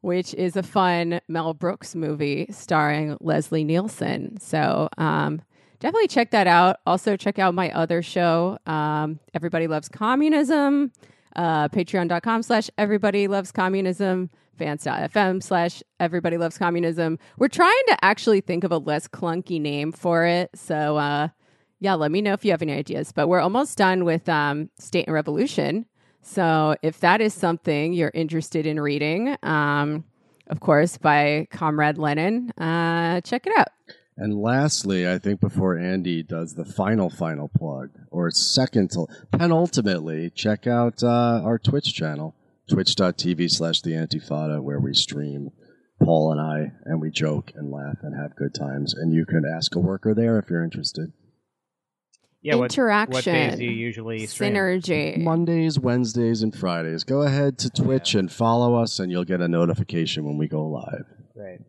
which 0.00 0.34
is 0.34 0.56
a 0.56 0.62
fun 0.62 1.20
Mel 1.28 1.54
Brooks 1.54 1.94
movie 1.94 2.46
starring 2.50 3.16
Leslie 3.20 3.64
Nielsen. 3.64 4.38
So 4.40 4.88
um, 4.98 5.42
definitely 5.80 6.08
check 6.08 6.30
that 6.30 6.46
out. 6.46 6.76
Also, 6.86 7.16
check 7.16 7.38
out 7.38 7.54
my 7.54 7.70
other 7.72 8.02
show, 8.02 8.58
um, 8.66 9.18
Everybody 9.34 9.66
Loves 9.66 9.88
Communism, 9.88 10.92
uh, 11.34 11.68
patreon.com 11.68 12.42
slash 12.42 12.70
Everybody 12.78 13.26
Loves 13.26 13.50
Communism, 13.50 14.30
fans.fm 14.56 15.42
slash 15.42 15.82
Everybody 15.98 16.36
Loves 16.36 16.58
Communism. 16.58 17.18
We're 17.38 17.48
trying 17.48 17.82
to 17.88 18.04
actually 18.04 18.42
think 18.42 18.64
of 18.64 18.70
a 18.70 18.78
less 18.78 19.08
clunky 19.08 19.60
name 19.60 19.92
for 19.92 20.24
it. 20.24 20.50
So, 20.54 20.98
uh, 20.98 21.28
yeah, 21.82 21.94
let 21.94 22.12
me 22.12 22.22
know 22.22 22.32
if 22.32 22.44
you 22.44 22.52
have 22.52 22.62
any 22.62 22.72
ideas. 22.72 23.10
But 23.10 23.26
we're 23.26 23.40
almost 23.40 23.76
done 23.76 24.04
with 24.04 24.28
um, 24.28 24.70
State 24.78 25.08
and 25.08 25.14
Revolution. 25.14 25.84
So 26.22 26.76
if 26.80 27.00
that 27.00 27.20
is 27.20 27.34
something 27.34 27.92
you're 27.92 28.12
interested 28.14 28.66
in 28.66 28.78
reading, 28.78 29.36
um, 29.42 30.04
of 30.46 30.60
course, 30.60 30.96
by 30.96 31.48
Comrade 31.50 31.98
Lenin, 31.98 32.52
uh, 32.52 33.20
check 33.22 33.48
it 33.48 33.52
out. 33.58 33.66
And 34.16 34.40
lastly, 34.40 35.10
I 35.10 35.18
think 35.18 35.40
before 35.40 35.76
Andy 35.76 36.22
does 36.22 36.54
the 36.54 36.64
final, 36.64 37.10
final 37.10 37.48
plug, 37.48 37.90
or 38.12 38.30
second 38.30 38.92
to 38.92 39.08
penultimately, 39.32 40.32
check 40.32 40.68
out 40.68 41.02
uh, 41.02 41.40
our 41.42 41.58
Twitch 41.58 41.92
channel, 41.92 42.36
twitch.tv 42.70 43.50
slash 43.50 43.80
the 43.80 43.92
Antifada, 43.92 44.62
where 44.62 44.78
we 44.78 44.94
stream 44.94 45.50
Paul 46.00 46.30
and 46.30 46.40
I, 46.40 46.72
and 46.84 47.00
we 47.00 47.10
joke 47.10 47.50
and 47.56 47.72
laugh 47.72 47.98
and 48.02 48.14
have 48.14 48.36
good 48.36 48.54
times. 48.54 48.94
And 48.94 49.12
you 49.12 49.26
can 49.26 49.42
ask 49.44 49.74
a 49.74 49.80
worker 49.80 50.14
there 50.14 50.38
if 50.38 50.48
you're 50.48 50.62
interested. 50.62 51.12
Yeah, 52.42 52.56
Interaction. 52.56 53.12
what 53.12 53.24
days 53.24 53.56
do 53.56 53.64
you 53.64 53.70
usually 53.70 54.26
stream? 54.26 54.54
Synergy. 54.54 55.16
Mondays, 55.16 55.78
Wednesdays, 55.78 56.42
and 56.42 56.54
Fridays. 56.54 57.04
Go 57.04 57.22
ahead 57.22 57.58
to 57.58 57.70
Twitch 57.70 58.16
and 58.16 58.30
follow 58.30 58.74
us, 58.74 58.98
and 58.98 59.12
you'll 59.12 59.24
get 59.24 59.40
a 59.40 59.46
notification 59.46 60.24
when 60.24 60.38
we 60.38 60.48
go 60.48 60.66
live. 60.66 61.04
Right. 61.36 61.60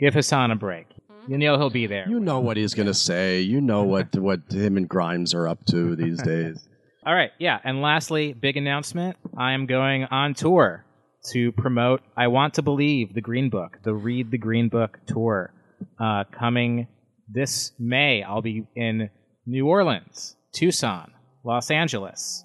Give 0.00 0.12
Hasan 0.12 0.50
a 0.50 0.56
break. 0.56 0.86
You 1.28 1.38
know 1.38 1.56
he'll 1.58 1.70
be 1.70 1.86
there. 1.86 2.08
You 2.08 2.18
know 2.18 2.40
what 2.40 2.56
he's 2.56 2.74
gonna 2.74 2.94
say. 2.94 3.40
You 3.40 3.60
know 3.60 3.84
what 3.84 4.16
what 4.16 4.40
him 4.50 4.76
and 4.76 4.88
Grimes 4.88 5.32
are 5.34 5.46
up 5.46 5.64
to 5.66 5.94
these 5.94 6.20
days. 6.22 6.66
All 7.06 7.14
right, 7.14 7.30
yeah. 7.38 7.58
And 7.62 7.80
lastly, 7.80 8.32
big 8.32 8.56
announcement. 8.56 9.16
I 9.36 9.52
am 9.52 9.66
going 9.66 10.04
on 10.04 10.34
tour 10.34 10.84
to 11.32 11.52
promote 11.52 12.02
I 12.16 12.28
Want 12.28 12.54
to 12.54 12.62
Believe, 12.62 13.14
the 13.14 13.20
Green 13.20 13.48
Book, 13.48 13.78
the 13.84 13.94
Read 13.94 14.30
the 14.30 14.38
Green 14.38 14.68
Book 14.68 14.98
tour. 15.06 15.52
Uh, 15.98 16.24
coming 16.36 16.88
this 17.28 17.72
May, 17.78 18.22
I'll 18.22 18.42
be 18.42 18.66
in 18.74 19.08
New 19.46 19.66
Orleans, 19.66 20.36
Tucson, 20.52 21.12
Los 21.44 21.70
Angeles, 21.70 22.44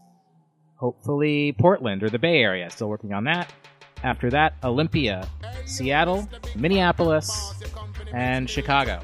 hopefully 0.77 1.53
Portland 1.59 2.03
or 2.03 2.09
the 2.09 2.19
Bay 2.19 2.41
Area. 2.41 2.69
Still 2.69 2.89
working 2.89 3.13
on 3.13 3.25
that. 3.25 3.51
After 4.03 4.29
that, 4.29 4.53
Olympia, 4.63 5.27
Seattle, 5.65 6.29
Minneapolis, 6.55 7.53
and 8.13 8.49
Chicago. 8.49 9.01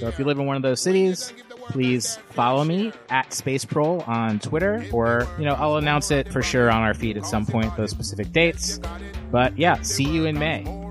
So 0.00 0.08
if 0.08 0.18
you 0.18 0.24
live 0.24 0.38
in 0.38 0.46
one 0.46 0.56
of 0.56 0.62
those 0.62 0.80
cities, 0.80 1.32
please 1.68 2.16
follow 2.30 2.64
me 2.64 2.92
at 3.10 3.32
Space 3.32 3.64
Prol 3.64 4.06
on 4.08 4.38
Twitter, 4.40 4.84
or 4.92 5.26
you 5.38 5.44
know 5.44 5.54
I'll 5.54 5.76
announce 5.76 6.10
it 6.10 6.30
for 6.32 6.42
sure 6.42 6.70
on 6.70 6.82
our 6.82 6.94
feed 6.94 7.16
at 7.16 7.26
some 7.26 7.46
point 7.46 7.76
those 7.76 7.90
specific 7.90 8.32
dates. 8.32 8.80
But 9.30 9.56
yeah, 9.56 9.80
see 9.82 10.04
you 10.04 10.26
in 10.26 10.38
May. 10.38 10.83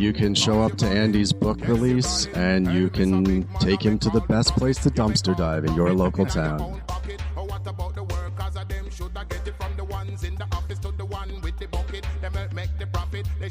You 0.00 0.14
can 0.14 0.34
show 0.34 0.62
up 0.62 0.78
to 0.78 0.86
Andy's 0.86 1.30
book 1.30 1.60
release, 1.68 2.26
and 2.34 2.72
you 2.72 2.88
can 2.88 3.46
take 3.58 3.82
him 3.84 3.98
to 3.98 4.08
the 4.08 4.22
best 4.22 4.56
place 4.56 4.78
to 4.78 4.88
dumpster 4.88 5.36
dive 5.36 5.66
in 5.66 5.74
your 5.74 5.92
local 5.92 6.24
town. 6.24 6.80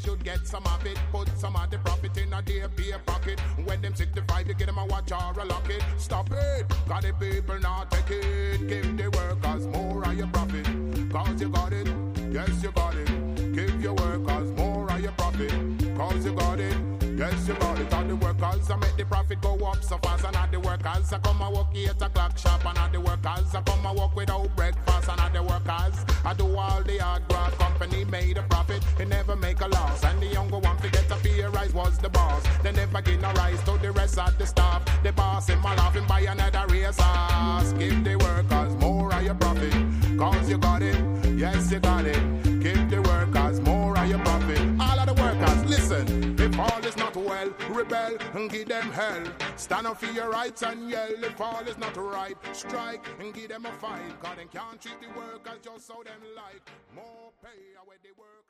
Should 0.00 0.24
get 0.24 0.46
some 0.46 0.64
of 0.64 0.86
it. 0.86 0.98
Put 1.12 1.28
some 1.38 1.54
of 1.56 1.68
the 1.70 1.78
profit 1.78 2.16
in 2.16 2.32
a 2.32 2.40
their 2.40 2.68
beer 2.68 2.98
pocket. 3.04 3.38
When 3.64 3.82
them 3.82 3.94
65, 3.94 4.48
you 4.48 4.54
get 4.54 4.66
them 4.66 4.78
a 4.78 4.86
watch 4.86 5.12
or 5.12 5.38
a 5.38 5.44
locket. 5.44 5.84
Stop 5.98 6.30
it. 6.32 6.66
Got 6.88 7.02
the 7.02 7.12
people 7.12 7.60
not 7.60 7.90
take 7.90 8.10
it. 8.10 8.66
Give 8.66 8.96
the 8.96 9.10
workers 9.10 9.66
more 9.66 10.02
of 10.02 10.16
your 10.16 10.26
profit. 10.28 10.66
Cause 11.12 11.40
you 11.40 11.50
got 11.50 11.72
it. 11.74 11.86
Yes, 12.32 12.62
you 12.62 12.72
got 12.72 12.94
it. 12.94 13.09
Cause 16.20 16.26
you 16.26 16.36
got 16.36 16.60
it. 16.60 16.76
Yes, 17.16 17.48
you 17.48 17.54
got 17.54 17.80
it. 17.80 17.94
All 17.94 18.04
the 18.04 18.14
workers 18.14 18.70
I 18.70 18.76
make 18.76 18.94
the 18.94 19.06
profit 19.06 19.40
go 19.40 19.54
up 19.64 19.82
so 19.82 19.96
fast, 20.02 20.22
and 20.26 20.36
all 20.36 20.48
the 20.48 20.60
workers 20.60 21.10
I 21.14 21.18
come 21.18 21.40
and 21.40 21.56
work 21.56 21.68
eight 21.74 21.88
o'clock 21.88 22.36
shop, 22.36 22.62
and 22.66 22.76
all 22.76 22.90
the 22.90 23.00
workers 23.00 23.54
I 23.54 23.62
come 23.62 23.86
and 23.86 23.98
work 23.98 24.14
without 24.14 24.54
breakfast, 24.54 25.08
and 25.08 25.18
all 25.18 25.30
the 25.30 25.42
workers 25.42 26.04
I 26.22 26.34
do 26.34 26.54
all 26.54 26.82
the 26.82 26.98
hard 26.98 27.22
work. 27.30 27.58
Company 27.58 28.04
made 28.04 28.36
a 28.36 28.42
profit, 28.42 28.84
it 28.98 29.08
never 29.08 29.34
make 29.34 29.62
a 29.62 29.68
loss, 29.68 30.04
and 30.04 30.20
the 30.20 30.26
younger 30.26 30.58
one 30.58 30.76
forget 30.76 31.10
a 31.10 31.16
pay 31.16 31.40
rise 31.40 31.72
was 31.72 31.96
the 31.96 32.10
boss. 32.10 32.42
They 32.62 32.72
never 32.72 33.00
give 33.00 33.22
no 33.22 33.32
rise 33.32 33.62
to 33.62 33.78
the 33.78 33.90
rest 33.90 34.18
of 34.18 34.36
the 34.36 34.46
staff. 34.46 34.82
The 35.02 35.12
boss 35.12 35.48
him 35.48 35.64
a 35.64 35.74
laughing 35.74 36.06
by 36.06 36.20
another 36.20 36.66
race 36.68 37.00
ass. 37.00 37.72
Give 37.72 38.04
the 38.04 38.16
workers 38.16 38.74
more 38.74 39.10
of 39.10 39.22
your 39.22 39.36
profit, 39.36 39.72
cause 40.18 40.50
you 40.50 40.58
got 40.58 40.82
it. 40.82 41.02
Yes, 41.38 41.72
you 41.72 41.78
got 41.78 42.04
it. 42.04 42.49
And 48.40 48.50
give 48.50 48.68
them 48.68 48.90
hell. 48.92 49.24
Stand 49.56 49.86
up 49.86 50.00
for 50.00 50.06
your 50.06 50.30
rights 50.30 50.62
and 50.62 50.88
yell. 50.90 51.24
If 51.24 51.40
all 51.40 51.66
is 51.66 51.76
not 51.78 51.96
right, 51.96 52.36
strike 52.52 53.04
and 53.18 53.34
give 53.34 53.50
them 53.50 53.66
a 53.66 53.72
fight. 53.72 54.20
God, 54.22 54.38
they 54.38 54.46
can't 54.46 54.80
treat 54.80 55.00
the 55.00 55.08
workers 55.18 55.58
just 55.62 55.86
so 55.86 56.02
them 56.04 56.22
like. 56.34 56.62
More 56.94 57.32
pay 57.42 57.76
where 57.84 57.98
the 58.02 58.10
workers 58.16 58.49